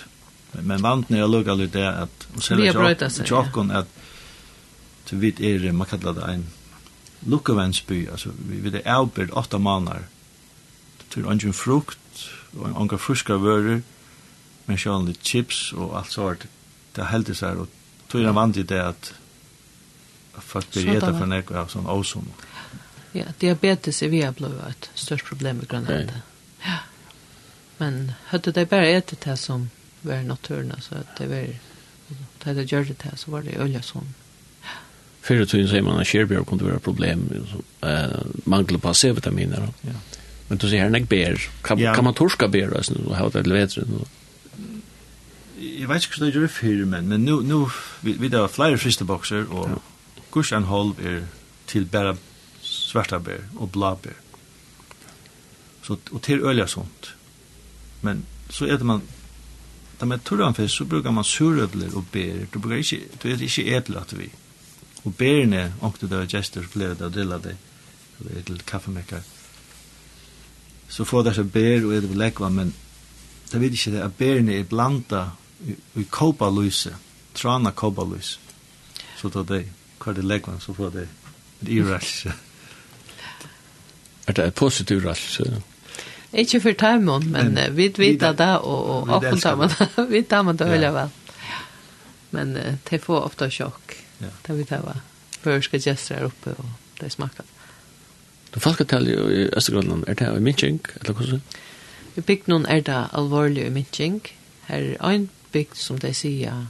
Men 0.52 0.82
vanten 0.82 1.18
jag 1.18 1.30
lugga 1.30 1.54
lite 1.54 1.80
det 1.80 1.90
att 1.90 2.28
och 2.36 2.44
sen 2.44 2.62
är 2.62 2.70
att 3.72 3.88
så 5.06 5.16
vid 5.16 5.42
är 5.42 5.72
man 5.72 5.88
kallar 5.88 6.14
det 6.14 6.34
en 6.34 6.46
lukkavensby, 7.20 8.08
alltså 8.08 8.30
vi 8.50 8.60
vid 8.60 8.76
är 8.76 8.94
avbörd 8.94 9.30
åtta 9.32 9.58
månader 9.58 10.02
till 11.10 11.26
ungen 11.26 11.54
frukt 11.54 12.00
onka 12.58 12.98
fruska 12.98 13.38
vörur, 13.38 13.82
men 14.66 14.78
sjönlig 14.78 15.18
chips 15.22 15.72
og 15.74 15.98
alt 15.98 16.12
sånt. 16.12 16.48
Det 16.96 17.08
heldur 17.08 17.38
seg, 17.38 17.60
og 17.64 17.68
tog 18.12 18.26
er 18.28 18.36
vant 18.36 18.58
i 18.58 18.64
det 18.68 18.82
at 18.84 19.14
folk 20.40 20.72
blir 20.74 20.98
etter 20.98 21.16
for 21.16 21.30
nek 21.30 21.52
av 21.56 21.72
sånn 21.72 21.88
awesome. 21.88 22.34
Ja, 23.16 23.28
diabetes 23.40 24.02
er 24.04 24.12
vi 24.12 24.24
har 24.24 24.36
blivit 24.36 24.68
et 24.68 24.90
størst 24.96 25.28
problem 25.28 25.62
i 25.64 25.68
Granada. 25.68 26.22
Ja. 26.66 26.80
Men 27.80 28.14
hadde 28.32 28.54
de 28.56 28.66
bare 28.70 28.92
etter 28.96 29.20
det 29.24 29.38
som 29.40 29.70
var 30.02 30.24
naturen, 30.24 30.74
så 30.82 31.02
at 31.02 31.16
det 31.18 31.28
var, 31.32 31.48
da 32.44 32.54
de 32.58 32.66
gjør 32.68 32.92
det 32.92 33.16
så 33.20 33.32
var 33.32 33.48
det 33.48 33.60
olja 33.62 33.82
som 33.86 34.08
Fyrir 35.22 35.46
tiden 35.46 35.68
sier 35.70 35.84
man 35.86 36.00
at 36.02 36.10
kjerbjørn 36.10 36.48
kunne 36.50 36.66
være 36.66 36.82
problem, 36.82 37.28
uh, 37.86 38.24
mangler 38.50 38.80
på 38.82 38.94
C-vitaminer. 38.98 39.68
Ja. 39.86 40.00
Men 40.52 40.60
du 40.60 40.68
ser 40.68 40.90
nek 40.92 41.06
ber. 41.08 41.40
Kan, 41.64 41.80
ja. 41.80 41.94
kan 41.96 42.04
man 42.04 42.14
torska 42.14 42.48
ber 42.52 42.74
alltså 42.76 42.94
och 43.06 43.16
ha 43.16 43.30
det 43.30 43.48
vetren 43.48 43.94
och 44.02 44.08
Jag 45.80 45.88
vet 45.88 46.04
inte 46.04 46.26
hur 46.26 46.42
det 46.42 46.82
är 46.82 46.86
men 46.86 47.08
men 47.08 47.26
nu 47.26 47.42
nu 47.42 47.66
vi 48.02 48.14
vi 48.20 48.28
där 48.28 48.48
flyer 48.48 48.78
fiske 48.78 49.04
boxer 49.04 49.54
och 49.54 49.70
ja. 49.70 49.80
kush 50.32 50.54
and 50.54 50.66
hold 50.66 51.00
är 51.00 51.24
till 51.66 51.86
bara 51.86 52.18
svarta 52.62 53.20
bär 53.20 53.40
och 53.58 53.68
blå 53.68 53.98
bär. 54.04 54.14
Så 55.82 55.98
och 56.12 56.22
till 56.22 56.44
ölja 56.44 56.68
sånt. 56.68 57.08
Men 58.02 58.26
så 58.50 58.66
äter 58.66 58.86
man 58.86 59.02
Där 60.00 60.06
med 60.06 60.24
turran 60.24 60.54
fisk 60.54 60.78
så 60.78 60.86
brukar 60.86 61.12
man 61.12 61.24
surödlor 61.24 61.96
och 61.96 62.04
bär. 62.12 62.48
Du 62.52 62.60
brukar 62.60 62.78
inte 62.78 63.18
du 63.22 63.32
är 63.32 63.44
inte 63.44 63.76
ätlat 63.76 64.14
vi. 64.14 64.30
Och 65.04 65.12
bärne 65.12 65.74
och 65.80 65.96
det 66.00 66.08
där 66.08 66.28
gestor 66.28 66.64
flöda 66.64 67.10
dilla 67.10 67.38
det. 67.38 67.56
Det 68.18 68.52
är 68.52 68.56
ett 68.56 68.66
kaffemekar 68.66 69.22
så 70.92 71.06
får 71.08 71.24
det 71.24 71.36
seg 71.38 71.52
bær 71.54 71.86
og 71.88 71.96
er 71.96 72.04
det 72.04 72.18
legva, 72.20 72.50
men 72.52 72.74
det 73.52 73.60
vet 73.62 73.76
ikke 73.76 73.94
det, 73.96 74.04
at 74.04 74.16
bærene 74.20 74.58
er 74.60 74.68
blanda 74.68 75.24
i, 75.64 75.76
i 76.00 76.04
kåpalyse, 76.12 76.92
trana 77.36 77.72
kåpalyse. 77.72 78.40
Så 79.20 79.32
da 79.32 79.44
det, 79.48 79.62
hva 80.02 80.12
er 80.12 80.20
det 80.20 80.26
lekva, 80.28 80.58
så 80.60 80.76
får 80.76 80.92
det 80.96 81.06
et 81.62 81.72
irrelse. 81.78 82.34
er 84.28 84.34
det 84.34 84.46
en 84.46 84.52
positivt 84.52 85.06
relse? 85.06 85.62
Ikke 86.34 86.62
for 86.64 86.76
termon, 86.80 87.28
men, 87.32 87.54
men 87.54 87.76
vi 87.76 87.88
vet 87.98 88.20
det, 88.20 88.52
og, 88.60 89.08
og 89.10 89.26
tar 89.40 89.56
man 89.56 89.72
det, 89.72 89.90
vi 90.16 90.24
tar 90.24 90.44
man 90.48 90.60
det 90.60 90.68
veldig 90.68 90.94
vel. 90.96 91.16
Men 92.32 92.54
det 92.90 93.02
får 93.04 93.26
ofte 93.32 93.50
sjokk, 93.52 93.96
ja. 94.20 94.36
det 94.48 94.60
vi 94.60 94.68
tar 94.68 94.84
va. 94.88 95.00
Før 95.42 95.64
skal 95.64 95.84
gestere 95.84 96.28
oppe, 96.28 96.56
og 96.56 97.00
det 97.00 97.12
smaker 97.12 97.44
det. 97.44 97.61
Du 98.54 98.60
falskatallet 98.60 99.32
i 99.32 99.50
Østergrønland, 99.56 100.04
er 100.08 100.14
det 100.14 100.28
i 100.38 100.40
Minching 100.44 100.80
eller 101.00 101.14
hva 101.14 101.26
så? 101.26 101.40
I 102.18 102.22
bygden 102.22 102.66
er 102.66 102.82
det 102.84 103.08
alvorlig 103.16 103.72
minking. 103.72 104.22
Her 104.68 104.96
er 105.00 105.10
en 105.10 105.30
bygd 105.52 105.78
som 105.80 106.00
de 106.00 106.14
sier 106.14 106.66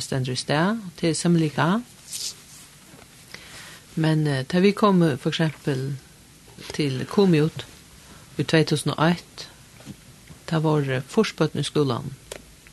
stender 0.00 0.32
i 0.32 0.36
sted, 0.36 0.80
til 0.96 1.14
Semlika. 1.16 1.80
Men 3.94 4.24
da 4.24 4.60
vi 4.60 4.72
kom 4.72 5.04
for 5.18 5.28
eksempel 5.28 5.96
til 6.72 7.04
Komiot 7.08 7.66
i 8.38 8.42
2008, 8.42 9.48
da 10.50 10.58
var 10.58 11.02
forspøtten 11.08 11.60
i 11.60 11.64
skolen, 11.68 12.12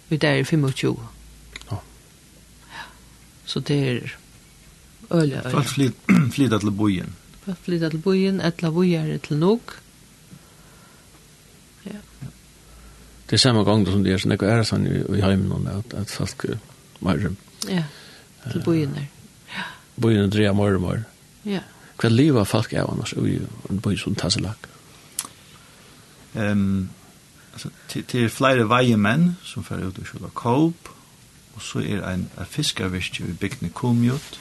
vi 0.10 0.18
der 0.18 0.40
i 0.40 0.44
25. 0.44 0.96
Ja. 1.72 1.76
Så 3.46 3.60
det 3.60 3.80
er 3.88 4.00
øye, 5.12 5.42
øye. 5.46 5.52
Folk 5.52 5.68
flytta 6.32 6.60
til 6.60 6.72
bojen 6.72 7.16
flytta 7.56 7.90
til 7.94 8.02
bojen, 8.04 8.42
etla 8.42 8.72
vujere 8.74 9.18
til 9.24 9.40
nok. 9.42 9.76
Ja. 11.86 12.02
Det 13.30 13.38
er 13.38 13.44
samme 13.44 13.64
gang 13.68 13.86
som 13.88 14.04
det 14.04 14.14
er 14.14 14.22
sånn, 14.22 14.36
det 14.36 14.50
er 14.50 14.64
sånn 14.68 14.88
i, 14.90 15.00
i 15.18 15.24
heimen, 15.24 15.68
at, 15.72 15.96
at 15.98 16.14
folk 16.14 16.46
er 16.50 16.60
mer. 17.06 17.30
Ja, 17.70 17.86
til 18.50 18.64
bojen 18.66 18.96
der. 18.98 19.10
Ja. 19.54 19.68
Byen 20.00 20.32
dreier 20.32 20.56
mer 20.58 20.78
og 20.78 20.86
mer. 20.86 21.04
Ja. 21.48 21.64
Hva 22.00 22.12
livet 22.12 22.48
folk 22.48 22.74
er 22.74 22.88
annars 22.88 23.14
i 23.14 23.40
en 23.70 23.82
by 23.84 23.96
som 24.00 24.16
Tasselak? 24.16 24.70
Um, 26.34 26.90
altså, 27.54 27.72
til, 27.90 28.06
til 28.08 28.30
flere 28.32 28.68
veiemenn 28.70 29.34
som 29.44 29.66
fer 29.68 29.82
ut 29.84 29.98
og 30.00 30.08
kjøler 30.08 30.36
kåp, 30.38 30.92
og 31.56 31.66
så 31.66 31.82
er 31.84 32.06
en, 32.08 32.30
en 32.40 32.48
fiskervirke 32.48 33.26
i 33.28 33.36
bygden 33.36 33.74
Komjot, 33.76 34.40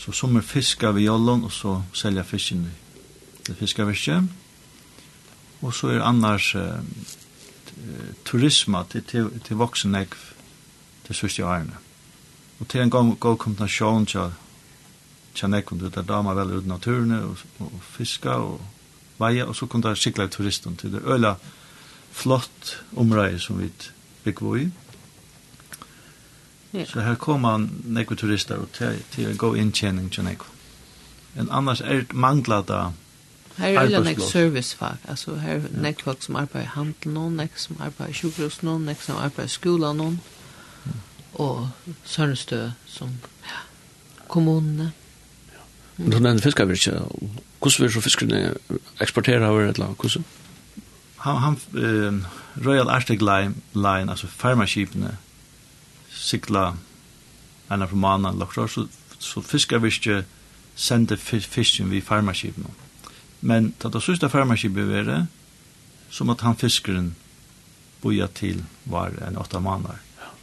Så 0.00 0.12
som 0.16 0.36
er 0.36 0.44
fiska 0.46 0.94
ved 0.96 1.04
jollon 1.04 1.44
og 1.44 1.52
så 1.52 1.82
selja 1.92 2.22
fisken 2.24 2.64
til 3.44 3.54
fiskaverket. 3.54 4.28
Og 5.60 5.74
så 5.74 5.92
er 5.92 6.00
annars 6.02 6.54
eh, 6.54 6.80
turisma 8.24 8.84
til, 8.90 9.04
til, 9.04 9.28
til 9.44 9.60
voksen 9.60 9.94
ekv 9.94 10.16
til 11.06 11.14
sørste 11.14 11.44
årene. 11.44 11.76
Og 12.60 12.68
til 12.68 12.80
en 12.80 12.90
gang 12.90 13.12
god 13.20 13.36
kombinasjon 13.36 14.06
til 14.06 14.32
kjenner 15.34 15.62
jeg 15.62 15.80
det 15.80 15.96
er 15.96 16.02
dama 16.08 16.34
vel 16.34 16.56
ut 16.58 16.66
naturen 16.66 17.12
og, 17.12 17.38
og 17.60 17.80
fiska 17.82 18.30
og 18.30 18.60
veie, 19.20 19.46
og 19.46 19.56
så 19.56 19.66
kunne 19.66 19.88
det 19.88 19.98
sikla 19.98 20.26
turisten 20.26 20.76
til 20.76 20.92
det 20.92 21.02
øyla 21.04 21.34
flott 22.12 22.80
område 22.96 23.38
som 23.38 23.60
vi 23.60 23.70
bygger 24.24 24.56
i. 24.56 24.70
Ja. 26.72 26.84
Så 26.86 27.00
her 27.00 27.14
kommer 27.14 27.68
nekve 27.84 28.16
turister 28.16 28.56
og 28.62 28.68
til, 28.72 29.02
til 29.10 29.32
å 29.32 29.36
gå 29.36 29.54
inntjening 29.58 30.10
til 30.14 30.24
nekve. 30.24 30.46
En 31.38 31.50
annars 31.50 31.80
er 31.80 32.04
det 32.04 32.14
manglet 32.14 32.68
da 32.68 32.90
Her 33.56 33.78
er 33.80 33.88
det 33.88 34.04
nekve 34.04 34.28
servicefag, 34.30 35.02
altså 35.08 35.34
her 35.36 35.58
er 35.58 35.82
nekve 35.82 36.06
folk 36.06 36.22
som 36.22 36.36
arbeider 36.36 36.68
i 36.68 36.70
handel 36.74 37.12
noen, 37.12 37.34
nekve 37.36 37.58
som 37.58 37.80
arbeider 37.80 38.14
i 38.14 38.16
sjukhus 38.16 38.62
noen, 38.62 38.86
nekve 38.86 39.04
som 39.04 39.18
arbeider 39.18 39.50
i 39.50 39.52
skola 39.52 39.90
noen, 39.92 40.20
og 41.34 41.68
Sørnstø 42.04 42.70
som 42.86 43.12
ja, 43.44 43.60
kommunene. 44.28 44.92
Ja. 45.50 45.66
Men 45.96 46.10
du 46.10 46.18
nevner 46.18 46.42
fiskarvirkje, 46.42 46.94
hvordan 47.58 47.84
vil 47.84 47.92
så 47.92 48.00
fiskerne 48.00 48.54
eksportere 49.00 49.50
over 49.50 49.66
et 49.66 49.76
eller 49.76 49.90
annet? 49.90 50.36
Han, 51.26 51.36
han, 51.36 51.58
uh, 51.74 52.64
Royal 52.66 52.88
Arctic 52.88 53.20
Line, 53.20 53.54
line 53.74 54.10
altså 54.10 54.26
farmaskipene, 54.26 55.16
sikla 56.20 56.74
enn 57.70 57.84
av 57.84 57.94
romanen 57.94 58.38
lakrar, 58.40 58.68
så, 58.68 58.86
så 59.18 59.42
fiskarvirke 59.46 60.24
sende 60.76 61.16
fisken 61.16 61.90
vi 61.90 62.02
farmaskipen. 62.04 62.68
Men 63.40 63.72
da 63.80 63.88
det 63.92 64.02
sørste 64.04 64.28
farmaskipen 64.32 64.90
var 64.90 65.26
sum 66.10 66.32
at 66.32 66.44
han 66.44 66.58
fiskeren 66.58 67.14
boja 68.02 68.26
til 68.34 68.64
var 68.90 69.14
en 69.26 69.38
åtta 69.38 69.60
månader. 69.60 70.00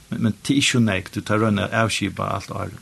Men, 0.10 0.22
men 0.24 0.36
til 0.44 0.62
ikke 0.62 0.82
nek, 0.82 1.12
du 1.14 1.22
tar 1.22 1.42
rønne 1.44 1.68
avskipa 1.74 2.30
alt 2.38 2.52
år. 2.52 2.74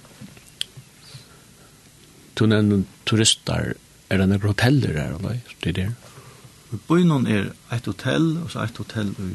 Du 2.36 2.46
nevner 2.46 2.84
turister, 3.08 3.74
er 4.12 4.20
det 4.20 4.28
noen 4.30 4.44
hoteller 4.44 5.00
her, 5.00 5.16
eller? 5.18 5.40
Det 5.64 5.72
er 5.72 5.78
det? 5.80 5.90
Er 6.76 7.52
eit 7.72 7.88
hotell, 7.88 8.28
og 8.44 8.52
så 8.52 8.66
eit 8.66 8.78
hotell 8.78 9.14
i 9.24 9.32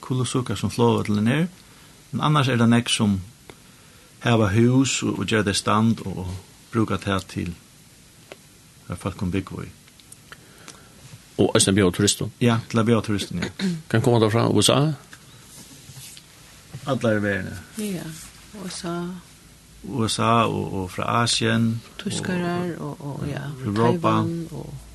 Kolosuka 0.00 0.54
som 0.56 0.70
flåvetlen 0.70 1.28
er, 1.28 1.48
Men 2.10 2.20
annars 2.20 2.48
er 2.48 2.58
det 2.60 2.68
nek 2.68 2.88
som 2.90 3.20
heva 4.24 4.50
hus 4.52 5.02
og, 5.02 5.18
og 5.18 5.26
gjør 5.26 5.46
det 5.46 5.56
stand 5.56 6.02
og, 6.06 6.24
og 6.24 6.32
bruka 6.72 6.98
det 7.00 7.20
til 7.30 7.54
hva 8.86 8.98
folk 8.98 9.18
kan 9.18 9.30
bygge 9.30 9.64
i. 9.64 9.70
Og 11.40 11.54
æsne 11.56 11.74
bjør 11.74 11.90
turisten? 11.96 12.32
Ja, 12.42 12.58
til 12.68 12.82
å 12.82 12.84
bjør 12.84 13.06
turisten, 13.06 13.40
ja. 13.40 13.50
Kan 13.90 14.02
komme 14.04 14.20
derfra 14.20 14.48
USA? 14.50 14.92
Alla 16.86 17.14
er 17.14 17.22
verene. 17.22 17.56
Ja, 17.78 18.04
USA. 18.60 18.94
USA 19.84 20.44
og, 20.44 20.74
og 20.82 20.90
fra 20.90 21.22
Asien. 21.22 21.72
Tyskere 21.98 22.76
og, 22.76 23.00
og, 23.00 23.20
og 23.22 23.28
ja, 23.30 23.46
Europa. 23.64 24.20
Taiwan 24.20 24.48
og 24.50 24.89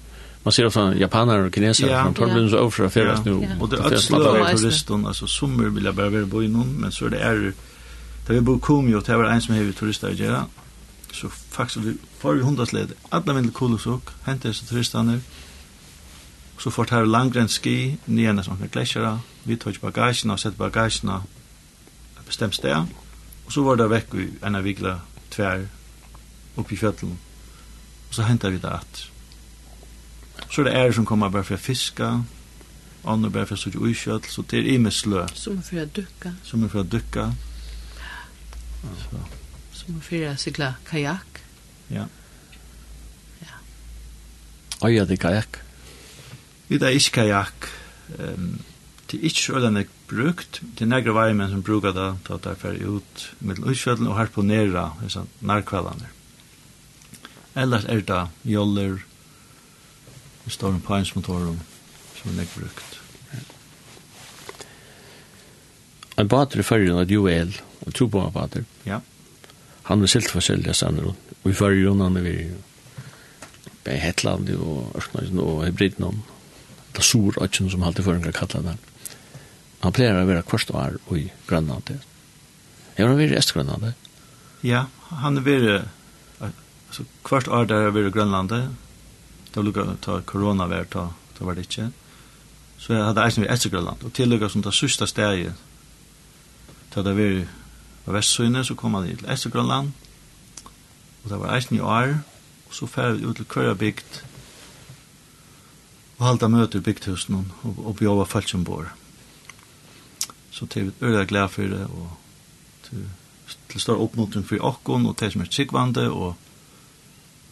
man 0.45 0.51
ser 0.51 0.65
ofta 0.65 0.95
japaner 0.95 1.39
och 1.39 1.55
kineser 1.55 1.87
ja. 1.87 2.03
från 2.03 2.13
Torbjörn 2.13 2.49
så 2.49 2.59
ofta 2.59 2.89
för 2.89 3.05
ja. 3.05 3.21
nu. 3.25 3.47
Och 3.59 3.69
det 3.69 3.77
är 3.77 3.93
ödsla 3.93 4.17
av 4.17 4.57
turisten, 4.57 5.05
alltså 5.05 5.27
sommer 5.27 5.63
vill 5.63 5.85
jag 5.85 5.95
bara 5.95 6.09
vara 6.09 6.43
i 6.43 6.45
innan, 6.45 6.67
men 6.67 6.91
så 6.91 7.05
är 7.05 7.09
det 7.09 7.19
är 7.19 7.53
det 8.27 8.33
vi 8.33 8.41
bor 8.41 8.59
kom 8.59 8.89
ju, 8.89 8.99
det 8.99 9.17
var 9.17 9.25
en 9.25 9.41
som 9.41 9.55
hever 9.55 9.71
turister 9.71 10.09
att 10.09 10.19
göra. 10.19 10.45
Så 11.11 11.29
faktiskt, 11.29 11.85
vi 11.85 11.97
får 12.19 12.33
vi 12.33 12.41
hundasled, 12.41 12.91
alla 13.09 13.33
vill 13.33 13.51
kolusok, 13.51 14.03
hämtar 14.23 14.51
sig 14.51 14.67
turisterna 14.67 15.19
så 16.57 16.71
fort 16.71 16.89
här 16.89 17.05
langt 17.05 17.51
ski, 17.51 17.97
nere 18.05 18.43
som 18.43 18.57
kan 18.57 18.67
gläsjera, 18.67 19.19
vi 19.43 19.57
tar 19.57 19.73
bagagerna 19.81 20.33
och 20.33 20.39
sätter 20.39 20.57
bagagerna 20.57 21.23
ett 22.19 22.25
bestämt 22.25 22.53
sted, 22.53 22.85
och 23.45 23.53
så 23.53 23.63
var 23.63 23.75
det 23.75 23.87
väck 23.87 24.13
i 24.13 24.29
en 24.41 24.55
av 24.55 24.63
vikla 24.63 24.99
tvär 25.29 25.67
upp 26.55 26.71
i 26.71 26.77
fjällen, 26.77 27.17
och 28.09 28.15
så 28.15 28.21
hämtar 28.21 28.49
vi 28.49 28.57
det 28.57 28.71
att 28.71 29.14
Så 30.49 30.61
er 30.61 30.69
det 30.69 30.75
er 30.75 30.91
som 30.95 31.05
kommer 31.05 31.29
bare 31.33 31.43
for 31.47 31.57
å 31.57 31.61
fiske, 31.61 32.09
andre 33.05 33.31
bare 33.31 33.49
for 33.49 33.57
å 33.57 33.61
sitte 33.61 33.81
uiskjøtt, 33.81 34.29
så 34.31 34.43
det 34.49 34.61
er 34.61 34.69
i 34.73 34.77
med 34.81 34.93
slø. 34.95 35.25
Som 35.37 35.59
er 35.59 35.65
for 35.67 35.81
å 35.81 35.87
dukke. 35.99 36.33
Som 36.45 36.63
er 36.65 36.73
for 36.73 36.83
å 36.83 36.89
dykke. 36.95 37.25
Så. 39.01 39.23
Som 39.75 39.97
er 39.97 40.05
for 40.09 40.29
å 40.29 40.35
sikle 40.41 40.71
kajak. 40.89 41.41
Ja. 41.93 42.07
Ja. 43.41 43.59
Og 44.81 44.93
ja, 44.93 45.05
det 45.09 45.19
kajak. 45.21 45.61
Vi 46.69 46.79
er 46.81 46.97
ikke 46.97 47.21
kajak. 47.21 47.69
Um, 48.17 48.55
det 49.11 49.19
er 49.19 49.27
ikke 49.29 49.41
så 49.41 49.59
øyne 49.61 49.85
brukt. 50.09 50.61
Det 50.61 50.85
er 50.85 50.89
nægre 50.89 51.13
veimenn 51.13 51.51
som 51.51 51.63
bruker 51.63 51.93
det, 51.93 52.07
da 52.27 52.37
det 52.41 52.51
er 52.51 52.61
ferdig 52.61 52.87
ut 52.89 53.25
med 53.39 53.61
uiskjøttene 53.61 54.09
og 54.09 54.17
harponere 54.17 54.89
nærkveldene. 55.45 56.09
Ellers 57.55 57.85
er 57.89 58.01
det 58.03 58.23
joller, 58.43 58.97
Vi 60.45 60.53
står 60.53 60.75
en 60.75 60.83
peinsmotorum 60.85 61.57
som 62.15 62.31
er 62.31 62.37
nekbrukt. 62.41 62.99
En 66.15 66.29
bater 66.31 66.61
i 66.61 66.63
fyrrjun 66.63 67.01
er 67.01 67.11
Joel, 67.11 67.51
og 67.83 67.93
tro 67.93 68.07
på 68.07 68.21
en 68.21 68.33
bater. 68.33 68.63
Ja. 68.87 69.01
Han 69.89 70.01
er 70.01 70.09
silt 70.09 70.31
for 70.31 70.45
selja 70.45 70.73
sander, 70.73 71.11
og 71.11 71.49
i 71.49 71.55
fyrrjun 71.57 72.01
han 72.01 72.17
er 72.17 72.25
vi 72.25 72.37
i 73.85 73.97
Hetland 74.01 74.49
og 74.55 74.95
Ørknøysen 74.97 75.41
og 75.43 75.65
Hebriden 75.65 76.07
om 76.07 76.23
det 76.95 77.03
sur 77.03 77.35
økken 77.43 77.69
som 77.69 77.83
alltid 77.83 78.05
føringar 78.07 78.33
kallar 78.33 78.63
den. 78.63 78.79
Han 79.83 79.93
pleier 79.93 80.17
å 80.17 80.25
være 80.25 80.45
kvart 80.47 80.71
år 80.73 80.95
i 81.13 81.27
Grønland. 81.49 81.91
Er 82.95 83.05
han 83.05 83.19
vært 83.19 83.35
i 83.35 83.39
Estgrønland? 83.41 83.91
Ja, 84.65 84.85
han 85.21 85.37
er 85.37 85.45
vært 85.45 85.89
altså, 86.39 87.05
kvart 87.27 87.51
år 87.51 87.67
der 87.69 87.89
er 87.89 87.93
vært 87.93 88.13
i 88.13 88.15
Grønland, 88.15 88.55
det 89.55 89.61
var 89.61 89.67
lukka 89.69 89.85
ta 90.03 90.19
korona 90.27 90.67
vær 90.67 90.89
ta, 90.91 91.07
ta 91.37 91.45
var 91.47 91.55
det 91.55 91.69
ikkje. 91.69 91.89
Så 92.77 92.91
jeg 92.91 93.05
hadde 93.07 93.23
eisen 93.23 93.45
vi 93.45 93.47
etter 93.53 93.71
Grønland 93.71 94.03
og 94.03 94.11
til 94.13 94.27
lukka 94.27 94.49
som 94.51 94.63
det 94.65 94.73
sørste 94.75 95.07
steget, 95.07 95.55
ta 96.91 97.03
det 97.03 97.15
var 97.15 97.45
på 98.05 98.11
Vestsøyne, 98.11 98.65
så 98.67 98.75
kom 98.75 98.99
han 98.99 99.07
til 99.07 99.31
etter 99.31 99.49
Grønland 99.49 99.95
og 101.25 101.31
det 101.31 101.39
var 101.39 101.55
eisen 101.55 101.77
i 101.77 101.81
år, 101.81 102.19
og 102.67 102.73
så 102.77 102.85
fær 102.85 103.15
vi 103.17 103.25
ut 103.25 103.35
til 103.35 103.47
Køya 103.49 103.73
bygd, 103.73 104.19
og 106.17 106.25
halda 106.27 106.47
møter 106.47 106.83
bygdhusen, 106.85 107.51
og, 107.63 107.79
og 107.85 107.95
bjåva 107.97 108.27
folk 108.29 108.49
som 108.49 108.63
bor. 108.63 108.91
Så 110.51 110.69
til 110.69 110.85
vi 110.85 110.91
øyla 111.01 111.25
glede 111.25 111.49
for 111.49 111.61
det, 111.61 111.81
og 111.87 112.11
til, 112.85 113.07
til 113.71 113.81
større 113.81 114.05
oppmuntring 114.05 114.45
for 114.45 114.61
okkon, 114.61 115.05
og 115.05 115.17
til 115.17 115.31
som 115.31 115.41
er 115.41 115.49
tryggvande, 115.49 116.11
og 116.11 116.35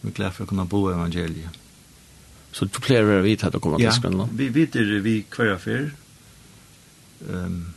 vi 0.02 0.10
er 0.10 0.18
glede 0.22 0.32
for 0.32 0.46
å 0.46 0.54
kunne 0.54 0.70
bo 0.70 0.86
evangeliet. 0.94 1.63
Så 2.54 2.68
du 2.70 2.80
pleier 2.80 3.06
å 3.06 3.10
være 3.10 3.26
vidt 3.26 3.44
at 3.48 3.54
du 3.56 3.60
kommer 3.60 3.82
til 3.82 3.94
Skåne? 3.96 4.28
Ja, 4.28 4.38
vi 4.38 4.50
vet 4.54 4.76
det 4.76 5.00
vi 5.02 5.16
hver 5.26 5.58
fyr. 5.62 5.88
Um, 7.26 7.74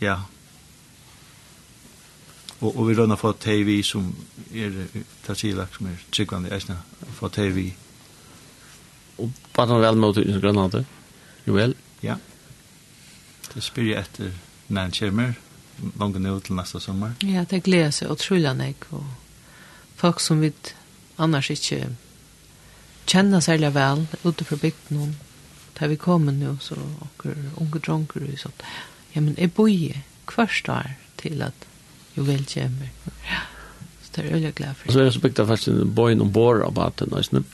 ja. 0.00 0.20
Og, 2.60 2.70
og 2.76 2.88
vi 2.88 2.94
rønner 2.94 3.18
for 3.18 3.34
TV 3.40 3.80
som 3.86 4.12
er 4.54 4.76
tassilak 5.26 5.74
som 5.74 5.88
er 5.90 6.02
tryggvande 6.12 6.50
i 6.50 6.54
Eisna, 6.54 6.76
for 7.16 7.32
TV. 7.34 7.70
Og 9.18 9.32
bare 9.56 9.72
noe 9.72 9.82
vel 9.82 9.98
mot 10.00 10.20
i 10.20 10.26
Grønland, 10.38 10.82
jo 11.48 11.56
vel? 11.56 11.74
Ja. 12.04 12.16
Det 13.50 13.62
spyr 13.64 13.90
jeg 13.90 14.04
etter 14.04 14.30
når 14.70 14.86
han 14.86 14.94
kommer, 14.94 15.32
langt 15.98 16.20
ned 16.20 16.44
til 16.46 16.54
neste 16.54 16.80
sommer. 16.80 17.16
Ja, 17.26 17.42
det 17.48 17.64
gleder 17.66 17.90
seg 17.96 18.12
utrolig 18.12 18.52
nek, 18.54 18.86
og 18.94 19.02
folk 19.98 20.22
som 20.22 20.44
vi 20.44 20.52
annars 21.18 21.50
ikke 21.50 21.88
kjenner 23.10 23.42
særlig 23.44 23.72
vel 23.74 24.06
ute 24.24 24.46
fra 24.46 24.58
bygden 24.60 25.16
Da 25.78 25.88
vi 25.88 25.96
kommer 25.96 26.34
nå, 26.36 26.56
så 26.60 26.76
okker, 26.76 27.36
unge 27.56 27.80
dronker 27.80 28.24
og 28.26 28.38
sånt. 28.38 28.62
Ja, 29.14 29.22
men 29.24 29.34
jeg 29.38 29.54
bor 29.56 29.70
i 29.70 29.94
kvørst 30.28 30.66
der 30.66 30.92
til 31.18 31.40
at 31.42 31.66
jo 32.16 32.26
vel 32.26 32.44
kommer. 32.44 32.90
Ja, 33.30 33.46
så 34.02 34.12
det 34.14 34.20
er 34.20 34.28
jeg 34.28 34.34
veldig 34.34 34.52
glad 34.58 34.76
for. 34.76 34.88
Og 34.88 34.92
så 34.92 35.00
er 35.00 35.08
det 35.08 35.14
så 35.14 35.22
bygd 35.24 35.40
av 35.40 35.48
faktisk 35.50 35.72
en 35.72 35.94
bøyen 35.96 36.24
og 36.24 36.32
bor 36.36 36.62
av 36.66 36.74
baten, 36.76 37.16
ikke 37.16 37.44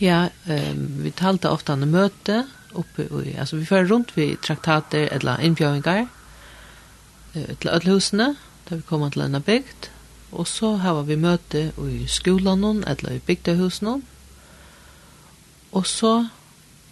Ja, 0.00 0.28
um, 0.46 0.84
vi 1.04 1.10
talte 1.12 1.50
ofte 1.50 1.74
om 1.74 1.84
møte 1.84 2.44
oppe 2.72 3.04
i, 3.26 3.34
altså 3.34 3.58
vi 3.58 3.66
fører 3.66 3.90
rundt 3.90 4.14
vi 4.16 4.36
traktater 4.40 5.08
eller 5.12 5.42
innfjøringer 5.44 6.06
til 7.34 7.70
ødelhusene, 7.70 8.36
da 8.68 8.78
vi 8.78 8.86
kommer 8.86 9.10
til 9.10 9.26
en 9.26 9.42
bygd. 9.42 9.90
Og 10.32 10.46
så 10.46 10.76
har 10.78 11.02
vi 11.02 11.18
møte 11.18 11.72
i 11.82 12.06
skolen 12.06 12.84
eller 12.86 13.18
i 13.18 13.22
bygdehusene, 13.26 13.98
Og 15.72 15.86
så 15.86 16.14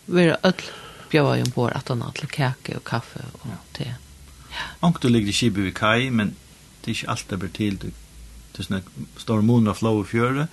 vera 0.07 0.37
ødel 0.45 0.71
bjóa 1.11 1.41
um 1.41 1.51
bor 1.55 1.73
at 1.77 1.89
han 1.89 2.03
har 2.03 2.13
til 2.13 2.29
kake 2.29 2.77
og 2.77 2.85
kaffe 2.85 3.25
og 3.41 3.55
te. 3.75 3.85
Ja. 3.85 4.67
Onkt 4.83 5.03
du 5.03 5.09
ligger 5.09 5.29
i 5.29 5.33
skibet 5.33 5.65
ved 5.65 5.75
kai, 5.75 6.11
men 6.11 6.37
det 6.81 6.91
er 6.91 6.97
ikke 6.97 7.11
alt 7.11 7.31
det 7.31 7.39
blir 7.39 7.55
til. 7.57 7.79
Det 7.79 7.93
er 8.59 8.67
sånne 8.67 8.83
store 9.17 9.43
måneder 9.43 9.73
og 9.73 9.81
flå 9.81 9.95
og 10.01 10.11
fjøre, 10.11 10.47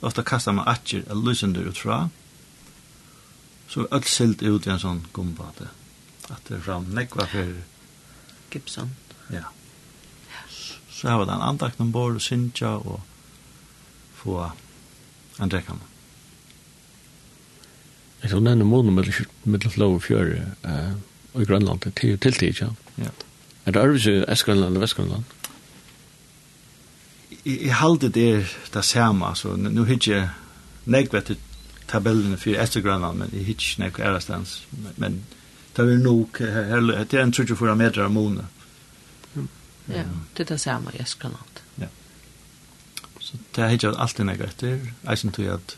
og 0.00 0.24
kastar 0.24 0.56
man 0.56 0.68
atjer 0.68 1.04
og 1.10 1.24
lysender 1.26 1.68
ut 1.68 1.78
fra. 1.78 2.08
Så 3.68 3.84
er 3.84 3.94
alt 3.94 4.08
silt 4.08 4.42
ut 4.42 4.66
i 4.66 4.72
en 4.72 4.82
sånn 4.82 5.04
gumbate. 5.12 5.68
At 6.30 6.42
det 6.48 6.58
er 6.58 6.64
fram 6.64 6.88
nekva 6.94 7.26
for... 7.30 7.54
Gibson. 8.50 8.90
Ja. 9.30 9.44
Så 10.90 11.08
har 11.08 11.20
vi 11.20 11.28
den 11.30 11.42
andakten 11.42 11.86
ombord 11.86 12.18
og 12.18 12.24
synsja 12.24 12.74
og 12.80 13.00
få 14.22 14.40
en 15.38 15.52
rekkene. 15.52 15.89
Jeg 18.22 18.30
tror 18.30 18.40
denne 18.44 18.64
måneden 18.64 18.94
mellom 19.44 19.70
Flå 19.70 19.94
og 19.94 20.02
Fjøre 20.02 20.42
uh, 20.64 20.92
og 21.34 21.42
i 21.42 21.44
Grønland 21.44 21.86
er 21.86 21.90
til 21.90 22.18
tiltid, 22.18 22.62
ja. 22.62 22.68
Er 23.66 23.72
det 23.72 23.80
Arvis 23.80 24.06
i 24.06 24.10
Østgrønland 24.10 24.66
eller 24.66 24.80
Vestgrønland? 24.80 25.24
I 27.44 27.68
halde 27.68 28.08
det 28.08 28.30
er 28.34 28.44
det 28.74 28.84
samme, 28.84 29.26
altså. 29.26 29.56
Nå 29.56 29.84
hittir 29.84 30.14
jeg 30.14 30.28
negvet 30.84 31.38
tabellene 31.88 32.36
for 32.36 32.62
Østgrønland, 32.62 33.18
men 33.18 33.30
jeg 33.32 33.44
hittir 33.44 33.70
ikke 33.70 33.80
negvet 33.80 34.06
ærestans. 34.06 34.66
Men 34.70 34.94
men 34.96 35.22
det 35.76 35.94
er 35.94 35.98
nok, 35.98 36.38
her, 36.38 36.80
det 37.04 37.14
er 37.14 37.22
en 37.22 37.34
34 37.34 37.76
meter 37.76 38.02
av 38.02 38.10
måneden. 38.10 38.46
Ja, 39.88 40.04
det 40.36 40.44
er 40.44 40.54
det 40.54 40.60
samme 40.60 40.90
i 40.94 41.02
Østgrønland. 41.02 41.62
Ja. 41.78 41.86
Så 43.20 43.38
det 43.56 43.64
er 43.64 43.68
hittir 43.68 43.94
alltid 43.94 44.24
negvet, 44.24 44.56
det 44.60 44.72
er 44.72 45.12
eisen 45.12 45.32
til 45.32 45.42
at 45.42 45.76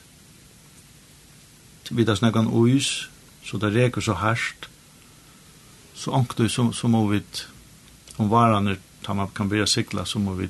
vi 1.93 2.05
da 2.05 2.17
snakkan 2.17 2.49
uis, 2.49 3.09
så 3.45 3.59
det 3.61 3.75
reker 3.75 4.01
så 4.01 4.15
harsht, 4.17 4.69
så 5.95 6.11
ångtu 6.11 6.49
så, 6.49 6.73
så 6.73 6.89
må 6.89 7.07
vi, 7.11 7.21
om 8.17 8.31
varandre, 8.31 8.77
tar 9.03 9.15
man 9.15 9.29
kan 9.29 9.49
börja 9.49 9.67
sikla, 9.67 10.05
så 10.05 10.19
må 10.19 10.35
vi, 10.35 10.49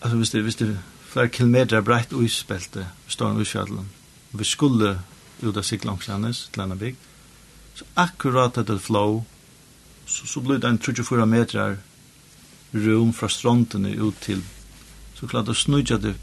altså 0.00 0.16
hvis 0.16 0.30
det, 0.30 0.42
hvis 0.42 0.56
det 0.56 0.78
flere 1.08 1.28
kilometer 1.28 1.80
breit 1.80 2.12
uisbelte, 2.12 2.86
vi 3.06 3.12
står 3.12 3.30
en 3.30 3.40
uisfjallen, 3.40 3.88
vi 4.30 4.44
skulle 4.44 4.98
ut 5.42 5.56
av 5.56 5.62
sikla 5.62 5.92
omkjennes, 5.92 6.48
til 6.52 6.62
denne 6.62 6.76
bygg, 6.78 6.96
så 7.74 7.84
akkurat 7.96 8.58
etter 8.58 8.78
flow, 8.78 9.24
så, 10.06 10.26
så 10.26 10.40
blir 10.40 10.60
det 10.62 10.68
en 10.68 10.78
34 10.78 11.26
meter 11.26 11.76
rum 12.74 13.12
fra 13.12 13.28
strontene 13.28 13.96
ut 13.96 14.20
til, 14.20 14.44
så 15.16 15.26
klart 15.26 15.48
å 15.48 15.56
snudja 15.56 15.98
det 15.98 16.14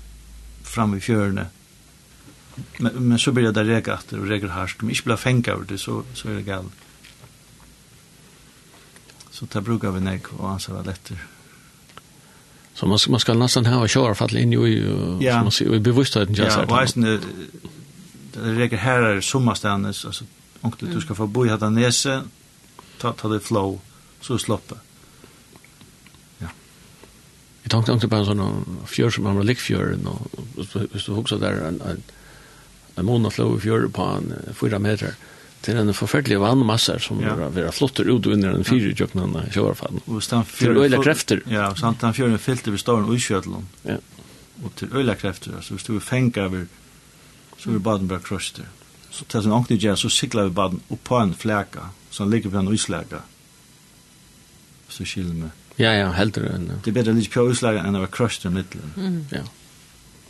fram 0.64 0.96
i 0.96 1.02
fjørene, 1.04 1.50
men, 2.78 2.98
men 3.10 3.20
så 3.20 3.32
blir 3.34 3.52
det 3.52 3.66
rega 3.66 3.98
etter 3.98 4.22
og 4.22 4.30
rega 4.30 4.52
harsk, 4.54 4.82
men 4.84 4.94
ikke 4.94 5.10
blir 5.12 5.22
fengt 5.22 5.50
over 5.50 5.66
det, 5.70 5.80
så, 5.82 6.02
så 6.14 6.30
er 6.30 6.40
det 6.40 6.48
galt. 6.48 6.82
Så 9.34 9.48
det 9.54 9.64
brukar 9.66 9.96
vi 9.96 10.04
nek 10.06 10.30
og 10.38 10.52
anser 10.54 10.78
det 10.78 10.86
lettere. 10.92 11.30
Så 12.74 12.86
man, 12.90 13.00
man 13.10 13.22
skal 13.22 13.38
nesten 13.38 13.70
ha 13.70 13.82
kjører 13.86 14.18
fall 14.18 14.38
inn 14.38 14.54
i, 14.54 14.62
ja. 15.22 15.38
som 15.38 15.50
man 15.50 15.54
sier, 15.54 15.74
i 15.74 15.82
bevisstheten. 15.84 16.38
Ja, 16.38 16.64
og 16.66 16.78
eisne, 16.80 17.20
det 18.34 18.56
reker 18.58 18.82
her 18.82 19.10
er 19.10 19.22
sommerstående, 19.26 19.94
altså, 19.94 20.26
om 20.62 20.74
du 20.80 21.00
skal 21.02 21.18
få 21.18 21.28
bo 21.30 21.46
i 21.46 21.52
hatt 21.54 21.66
nese, 21.74 22.24
ta, 23.02 23.14
ta 23.18 23.30
det 23.30 23.44
flow, 23.46 23.78
så 24.22 24.40
sloppe. 24.42 24.80
Jeg 27.64 27.72
tenkte 27.72 27.94
onkte 27.94 28.10
på 28.12 28.18
en 28.20 28.26
sånn 28.28 28.82
fjør 28.92 29.14
som 29.16 29.28
han 29.30 29.38
var 29.40 29.46
likfjøren, 29.48 30.08
og 30.12 30.18
hvis 30.58 31.06
du 31.08 31.14
husker 31.16 31.40
der, 31.40 31.62
en, 31.70 31.78
en, 31.80 32.02
en 32.02 32.23
en 32.96 33.06
månad 33.06 33.34
flå 33.34 33.58
i 33.58 33.60
fjör 33.60 33.88
på 33.88 34.02
en 34.04 34.34
fyra 34.54 34.80
meter 34.80 35.16
till 35.64 35.78
en 35.78 35.94
forferdelig 35.94 36.40
vannmasser 36.40 37.00
som 37.00 37.22
ja. 37.22 37.36
var 37.36 37.50
vera 37.50 37.72
flottor 37.72 38.10
ut 38.10 38.26
under 38.26 38.52
den 38.52 38.64
fyra 38.64 38.94
jöknarna 39.00 39.48
i 39.48 39.52
sjörfallen. 39.52 40.02
Och 40.06 40.24
stan 40.24 40.46
Til 40.58 40.78
øyla 40.78 41.04
krefter. 41.04 41.42
Ja, 41.48 41.70
og 41.72 41.80
sant, 41.80 42.02
den 42.02 42.14
fjörden 42.14 42.40
fyllde 42.40 42.72
vi 42.72 42.78
storm 42.78 43.10
och 43.10 43.16
iskötlån. 43.16 43.68
Ja. 43.84 43.98
Og 44.64 44.76
til 44.76 44.90
øyla 44.94 45.16
krefter, 45.16 45.56
altså 45.56 45.74
hvis 45.74 45.84
du 45.84 45.96
och 45.96 46.04
fänkade 46.04 46.46
over, 46.46 46.66
så 47.58 47.72
vi 47.72 47.80
baden 47.80 48.08
bara 48.08 48.20
kröster. 48.20 48.64
Så 49.10 49.26
til 49.26 49.42
sin 49.42 49.52
ångtig 49.52 49.80
gär 49.80 49.96
så 49.96 50.10
sikler 50.10 50.44
vi 50.44 50.50
baden 50.50 50.82
opp 50.90 51.04
på 51.04 51.18
en 51.18 51.34
flæka, 51.34 51.80
så 52.10 52.16
som 52.16 52.32
ligger 52.32 52.50
på 52.50 52.58
en 52.58 52.74
isläka. 52.74 53.18
Så 54.90 55.06
skiljer 55.06 55.34
mig. 55.34 55.50
Ja, 55.76 55.94
ja, 55.94 56.12
helt 56.12 56.36
det. 56.36 56.42
Ja. 56.42 56.74
Det 56.84 56.90
är 56.90 56.94
bättre 56.94 57.14
lite 57.14 57.30
på 57.30 57.52
isläka 57.52 57.80
enn 57.80 57.96
å 57.96 58.00
være 58.00 58.12
kröster 58.12 58.50
i 58.50 58.54
midtelen. 58.54 58.94
Mm. 58.98 59.26
Ja. 59.32 59.44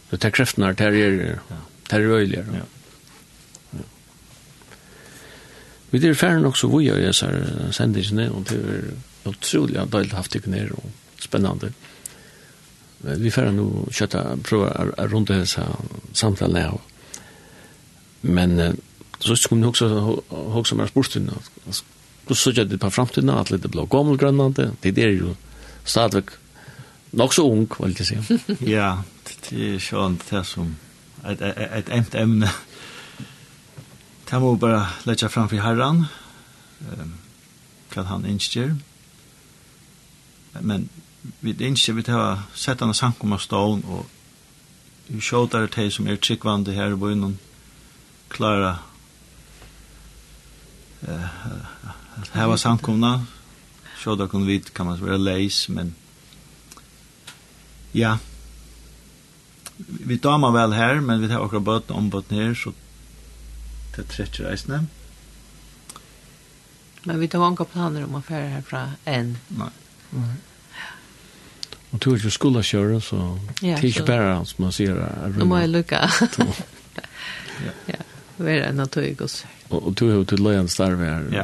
Så 0.10 0.16
det 0.16 0.26
er 0.26 0.30
kreftene 0.30 0.66
her, 0.66 0.74
det 0.74 0.86
er... 0.86 1.40
Ja 1.50 1.56
Det 1.94 2.02
er 2.02 2.10
røyligere. 2.10 2.58
Ja. 2.58 2.66
ja. 3.78 3.86
Vi 5.92 6.02
er 6.08 6.14
ferdig 6.18 6.42
nok 6.42 6.58
så 6.58 6.70
vi 6.74 6.88
gjør 6.88 7.02
jeg 7.04 7.16
ser 7.16 7.72
sendingene, 7.72 8.32
og 8.34 8.48
det 8.50 8.60
er 8.60 9.30
utrolig 9.30 9.78
at 9.78 9.92
det 9.94 10.08
har 10.10 10.24
haft 10.24 10.34
det 10.34 10.48
ned, 10.48 10.72
og 10.72 10.90
spennende. 11.22 11.70
Vi 13.04 13.28
er 13.28 13.36
ferdig 13.36 13.54
nå 13.60 13.68
kjøtta, 13.92 14.24
prøve 14.48 14.72
å 14.74 15.08
runde 15.12 15.38
disse 15.44 15.64
samtalene 16.18 16.66
her. 16.66 16.82
Men 18.24 18.58
så 19.20 19.36
skulle 19.36 19.62
vi 19.62 19.68
også 19.68 19.90
ha 19.92 20.64
som 20.66 20.80
er 20.80 20.92
spørsmål, 20.92 21.36
Du 22.28 22.36
så 22.36 22.52
det 22.52 22.80
på 22.80 22.90
framtiden, 22.90 23.30
at 23.30 23.50
det 23.50 23.72
blir 23.72 23.86
gammelgrønnende, 23.86 24.72
det 24.82 24.98
er 24.98 25.12
jo 25.12 25.36
stadigvæk 25.84 26.32
nok 27.12 27.34
så 27.34 27.44
ung, 27.44 27.68
vil 27.80 27.96
jeg 28.00 28.06
si. 28.08 28.40
ja, 28.76 29.04
det 29.50 29.76
er 29.76 29.80
sånn 29.84 30.18
det 30.30 30.46
som 30.48 30.76
ett 31.26 31.42
ett 31.42 31.90
ämt 31.90 32.16
ämne. 32.16 32.54
Det 34.30 34.40
må 34.40 34.56
bara 34.56 34.88
lägga 35.04 35.30
fram 35.30 35.50
för 35.50 35.58
herran. 35.58 36.06
Ehm 36.80 37.14
kan 37.94 38.06
han 38.06 38.26
inskjer. 38.26 38.76
Men 40.52 40.90
vi 41.40 41.66
inskjer 41.66 41.96
vi 41.96 42.12
har 42.12 42.40
sett 42.54 42.80
han 42.80 42.94
samkomma 42.94 43.40
stån 43.40 43.82
och 43.82 44.06
vi 45.08 45.22
skjåtar 45.22 45.70
det 45.76 45.92
som 45.92 46.08
är 46.08 46.16
tryggvande 46.16 46.72
här 46.72 46.92
i 46.92 46.96
början 46.96 47.38
klara 48.28 48.78
eh 51.02 51.26
här 52.32 52.48
var 52.48 52.58
samkomna 52.58 53.26
så 54.04 54.16
då 54.16 54.28
kan 54.28 54.46
vi 54.46 54.60
kan 54.60 54.86
man 54.86 55.02
vara 55.02 55.18
leis 55.18 55.70
men 55.70 55.96
ja 57.92 58.18
vi 59.88 60.18
damer 60.18 60.54
vel 60.56 60.74
her, 60.78 61.02
men 61.02 61.22
vi 61.22 61.30
tar 61.32 61.44
akkurat 61.44 61.68
bøten 61.68 61.98
om 61.98 62.10
bøten 62.14 62.40
her, 62.40 62.54
så 62.58 62.74
det 63.96 64.08
trekker 64.12 64.50
reisene. 64.50 64.84
Men 67.04 67.20
vi 67.20 67.28
tar 67.28 67.44
ikke 67.50 67.68
planer 67.68 68.06
om 68.08 68.18
å 68.18 68.24
fære 68.24 68.50
herfra 68.56 68.84
enn. 69.10 69.36
Nei. 69.60 69.72
Nei. 70.16 70.36
Og 71.94 72.00
du 72.02 72.10
er 72.10 72.18
ikke 72.18 72.32
skulle 72.34 72.64
kjøre, 72.66 73.00
så 73.06 73.20
det 73.60 73.76
er 73.76 73.84
ikke 73.86 74.08
bare 74.08 74.38
som 74.50 74.64
man 74.66 74.74
sier. 74.74 74.98
er 74.98 75.36
Nå 75.38 75.46
må 75.50 75.62
jeg 75.62 75.74
lukke. 75.74 76.02
Ja, 77.86 78.00
vi 78.42 78.50
er 78.50 78.64
en 78.66 78.82
av 78.82 78.88
tog 78.92 79.22
oss. 79.24 79.44
Og 79.70 79.92
du 79.94 80.08
er 80.08 80.16
jo 80.18 80.24
til 80.28 80.42
løyende 80.44 80.72
starve 80.74 81.06
her 81.06 81.28
ja. 81.32 81.44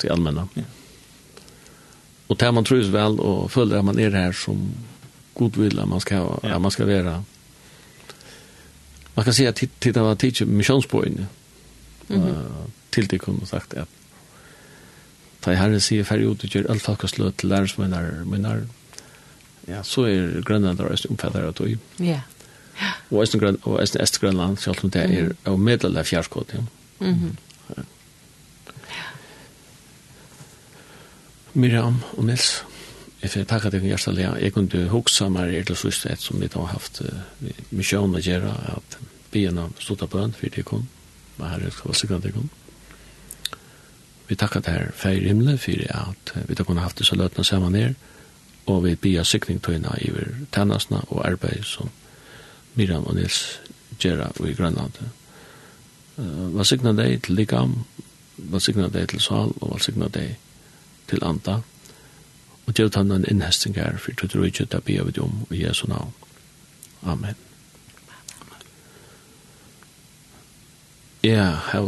til 0.00 0.10
allmenna. 0.10 0.46
Ja. 0.56 0.64
Og 2.32 2.38
det 2.40 2.48
man 2.56 2.64
tror 2.64 2.80
vel 2.94 3.18
og 3.20 3.50
føler 3.52 3.78
at 3.78 3.86
man 3.86 4.00
er 4.00 4.16
her 4.16 4.32
som 4.34 4.64
god 5.36 5.58
vil 5.60 5.78
at 5.78 5.88
man 5.88 6.00
skal, 6.00 6.32
ja. 6.42 6.56
at 6.56 6.64
man 6.64 6.72
skal 6.74 6.88
være 6.88 7.18
man 9.14 9.24
kan 9.24 9.34
säga 9.34 9.48
att 9.48 9.62
det 9.78 9.96
var 9.96 10.14
teacher 10.14 10.46
missionsboyn. 10.46 11.26
Mm 12.08 12.22
-hmm. 12.22 12.70
till 12.90 13.06
det 13.06 13.18
kunde 13.18 13.46
sagt 13.46 13.74
att 13.74 13.88
ta 15.40 15.52
i 15.52 15.58
herre 15.58 15.80
sier 15.80 16.04
færre 16.06 16.30
ut 16.30 16.44
og 16.44 16.54
gjør 16.54 16.70
alt 16.70 16.82
folkaslø 16.82 17.30
til 17.30 17.48
lærersmennar, 17.48 18.24
mennar, 18.24 18.60
ja, 19.68 19.82
så 19.82 20.06
er 20.06 20.42
Grønland 20.46 20.80
og 20.80 20.92
Østen 20.94 21.10
omfattet 21.10 21.48
av 21.48 21.54
tog. 21.58 21.78
Ja. 21.98 22.20
Og 23.10 23.22
Østen 23.22 23.40
Grønland, 23.40 23.62
og 23.66 23.82
Østen 23.82 24.02
Øst 24.02 24.20
Grønland, 24.20 24.56
selv 24.62 24.84
om 24.84 24.90
det 24.90 25.02
er 25.02 25.32
av 25.44 25.58
medel 25.58 25.98
av 25.98 26.04
fjerskått, 26.04 26.54
ja. 26.54 26.62
Mhm. 27.00 27.36
Miriam 31.54 31.98
og 32.16 32.24
Nils. 32.24 32.62
Jeg 33.22 33.30
får 33.30 33.44
takke 33.46 33.70
deg 33.70 33.84
hjertelig. 33.86 34.24
Jeg 34.42 34.52
kunne 34.56 34.88
huksa 34.90 35.28
meg 35.30 35.52
i 35.54 35.62
det 35.66 35.76
sørste 35.78 36.10
et 36.10 36.22
som 36.22 36.40
vi 36.42 36.48
da 36.50 36.64
har 36.64 36.74
haft 36.74 37.04
uh, 37.06 37.52
misjon 37.70 38.16
å 38.18 38.22
gjøre, 38.22 38.50
at 38.50 38.96
byen 39.32 39.60
har 39.62 39.70
stått 39.78 40.02
av 40.02 40.10
bøn 40.10 40.34
for 40.34 40.50
det 40.50 40.64
kom, 40.66 40.88
og 41.38 41.44
herre 41.46 41.70
skal 41.70 41.92
være 41.92 42.00
sikkert 42.00 42.26
det 42.26 42.34
kom. 42.34 42.50
Vi 44.26 44.38
takker 44.38 44.64
deg 44.64 44.74
her 44.74 44.90
feir 44.98 45.22
himmelen 45.28 45.60
for 45.60 45.86
at 45.94 46.34
vi 46.48 46.58
da 46.58 46.66
kunne 46.66 46.82
haft 46.82 46.98
det 46.98 47.06
så 47.06 47.18
løtene 47.18 47.46
sammen 47.46 47.78
her, 47.78 47.94
og 48.66 48.82
vi 48.84 48.98
bia 48.98 49.22
sikning 49.26 49.62
tøyna 49.62 49.94
i 50.02 50.10
tennasna 50.54 51.04
og 51.08 51.22
arbeid 51.26 51.62
som 51.66 51.90
Miriam 52.74 53.06
og 53.06 53.18
Nils 53.18 53.58
gjør 54.02 54.30
i 54.42 54.54
Grønland. 54.58 54.98
Uh, 56.18 56.48
Hva 56.56 56.66
sikna 56.66 56.90
deg 56.98 57.20
til 57.22 57.38
Likam, 57.38 57.84
hva 58.50 58.58
sikna 58.58 58.90
deg 58.90 59.12
til 59.12 59.22
Sal, 59.22 59.54
og 59.60 59.76
hva 59.76 59.78
sikna 59.78 60.10
deg 60.10 60.40
til 61.06 61.22
Anta, 61.22 61.60
og 62.66 62.74
gjør 62.74 62.90
han 62.94 63.10
en 63.12 63.24
innhesting 63.28 63.74
her, 63.76 63.96
for 63.98 64.12
du 64.12 64.26
tror 64.26 64.44
ikke 64.44 64.64
det 64.64 64.84
blir 64.84 65.04
vi 65.04 65.20
om 65.20 65.46
i 65.50 65.64
Jesu 65.64 65.86
navn. 65.88 66.12
Amen. 67.02 67.34
Ja, 71.22 71.58
jeg 71.72 71.82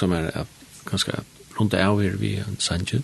har 0.00 0.06
meg 0.06 0.30
at 0.34 0.46
ganske 0.88 1.12
rundt 1.60 1.74
av 1.74 2.00
her 2.00 2.16
vi 2.16 2.36
en 2.40 2.56
sanje, 2.58 3.02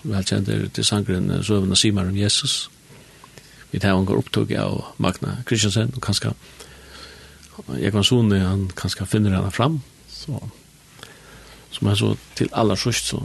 som 0.00 0.10
vi 0.10 0.16
har 0.16 0.22
kjent 0.26 0.48
er 0.48 0.68
til 0.68 0.84
sangren 0.84 1.44
Søvende 1.44 1.76
Simar 1.76 2.08
om 2.08 2.16
Jesus. 2.16 2.70
Vi 3.70 3.78
tar 3.78 3.94
en 3.94 4.08
opptog 4.08 4.52
av 4.52 4.94
Magna 4.98 5.36
Kristiansen, 5.46 5.92
og 5.94 6.02
kanskje 6.02 6.34
jeg 7.78 7.92
kan 7.92 8.04
sånne, 8.04 8.40
han 8.40 8.70
kanskje 8.74 9.06
finner 9.06 9.36
henne 9.36 9.50
fram, 9.52 9.82
så 10.08 10.40
som 11.70 11.86
er 11.86 11.94
så 11.94 12.14
til 12.34 12.48
aller 12.52 12.74
sørst, 12.74 13.12
så 13.12 13.20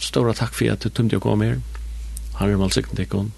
stora 0.00 0.32
takk 0.32 0.54
for 0.56 0.72
at 0.72 0.84
du 0.84 0.88
tømte 0.88 1.18
å 1.18 1.24
komme 1.24 1.50
her. 1.50 1.58
Herre, 2.40 2.56
mal 2.56 2.72
sikten 2.72 2.96
tikkun. 2.96 3.32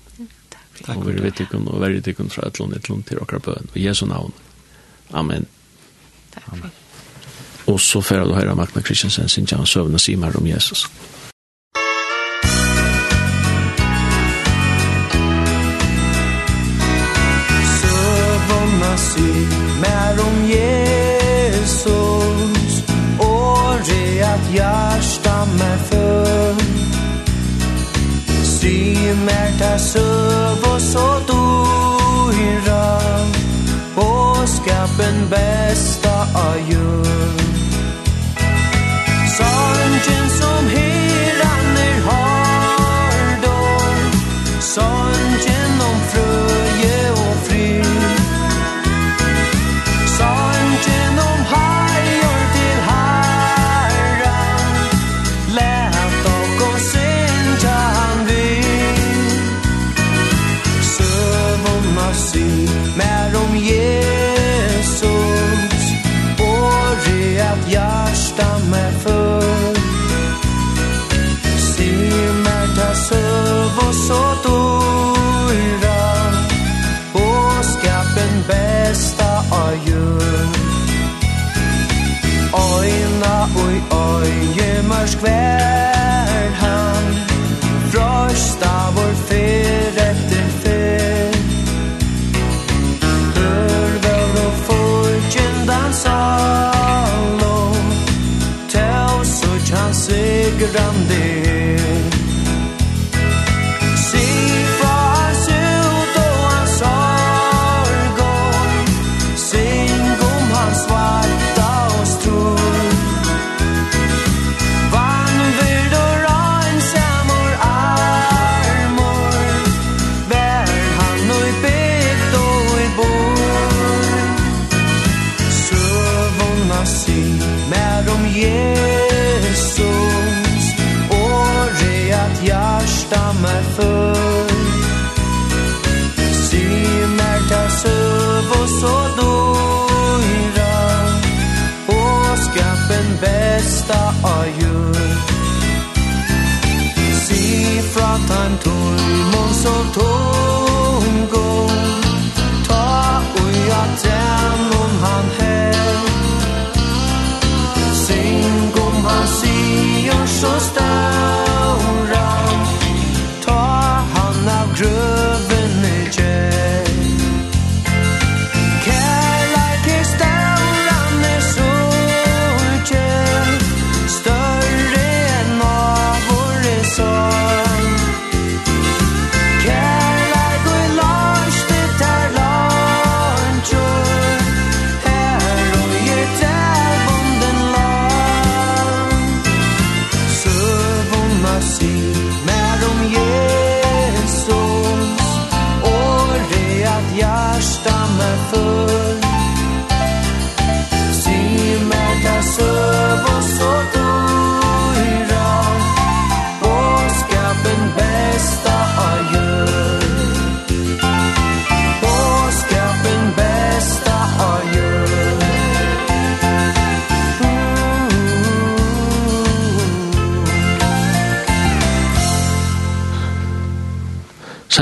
Takk 0.82 0.94
for 0.94 1.10
det. 1.10 1.18
Og 1.18 1.24
vi 1.24 1.30
tikkun, 1.42 1.66
og 1.68 1.80
veri 1.82 2.00
tikkun 2.00 2.30
fra 2.30 2.46
etlun, 2.46 2.74
etlun 2.78 3.02
til 3.06 3.18
okra 3.22 3.40
bøn. 3.42 3.66
Og 3.74 3.80
Jesu 3.82 4.06
navn. 4.06 4.32
Amen. 5.10 5.46
Takk 6.34 6.46
for 6.46 6.56
det. 6.62 6.70
Og 7.66 7.80
så 7.80 8.00
fyrir 8.02 8.26
du 8.26 8.34
høyra 8.34 8.54
Magna 8.54 8.82
Kristiansen, 8.82 9.28
sin 9.28 9.46
jan 9.50 9.66
søvn 9.66 9.94
og 9.94 10.00
simar 10.00 10.36
om 10.38 10.46
Jesus. 10.46 10.86
Søvn 17.82 18.82
og 18.92 18.98
simer 18.98 20.24
om 20.26 20.42
Jesus, 20.54 21.76
åre 23.18 24.02
at 24.32 24.50
hjärsta 24.54 25.44
med 25.58 25.78
född 25.90 26.61
mer 29.14 29.58
ta 29.58 29.78
söv 29.78 30.64
och 30.74 30.80
så 30.80 31.18
dyra 31.26 32.98
Och 33.96 34.48
skapen 34.48 35.28
bästa 35.30 36.20
adjör 36.34 37.32
Sorgen 39.36 40.30
som 40.30 40.66
heran 40.68 41.76
har 42.04 43.42
då 43.42 43.58
Sorgen 44.60 45.31
kväll 85.22 85.61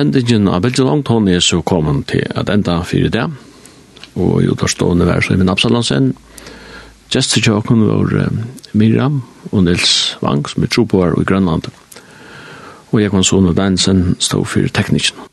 sendingen 0.01 0.49
av 0.49 0.63
Belgian 0.65 0.89
Longton 0.89 1.29
er 1.29 1.43
så 1.45 1.61
kommet 1.67 2.07
til 2.09 2.25
at 2.39 2.49
enda 2.49 2.79
fire 2.89 3.11
det. 3.13 3.27
Og 4.17 4.41
jo, 4.41 4.41
i 4.41 4.49
utavstående 4.55 5.09
vær 5.09 5.21
så 5.25 5.35
i 5.35 5.41
min 5.41 5.53
Absalansen. 5.53 6.15
Gjester 7.13 7.45
tjåken 7.45 7.85
var 7.85 8.33
Miriam 8.73 9.21
og 9.51 9.67
Nils 9.67 10.17
Vang, 10.25 10.47
som 10.49 10.65
er 10.65 10.73
tro 10.73 10.87
på 10.89 11.03
her 11.05 11.19
i 11.21 11.27
Grønland. 11.29 11.69
Og 12.91 13.03
jeg 13.03 13.13
kan 13.13 13.27
sånn 13.27 13.51
og 13.51 13.59
Dansen 13.59 14.15
stå 14.23 14.41
for 14.49 14.73
teknikken. 14.73 15.30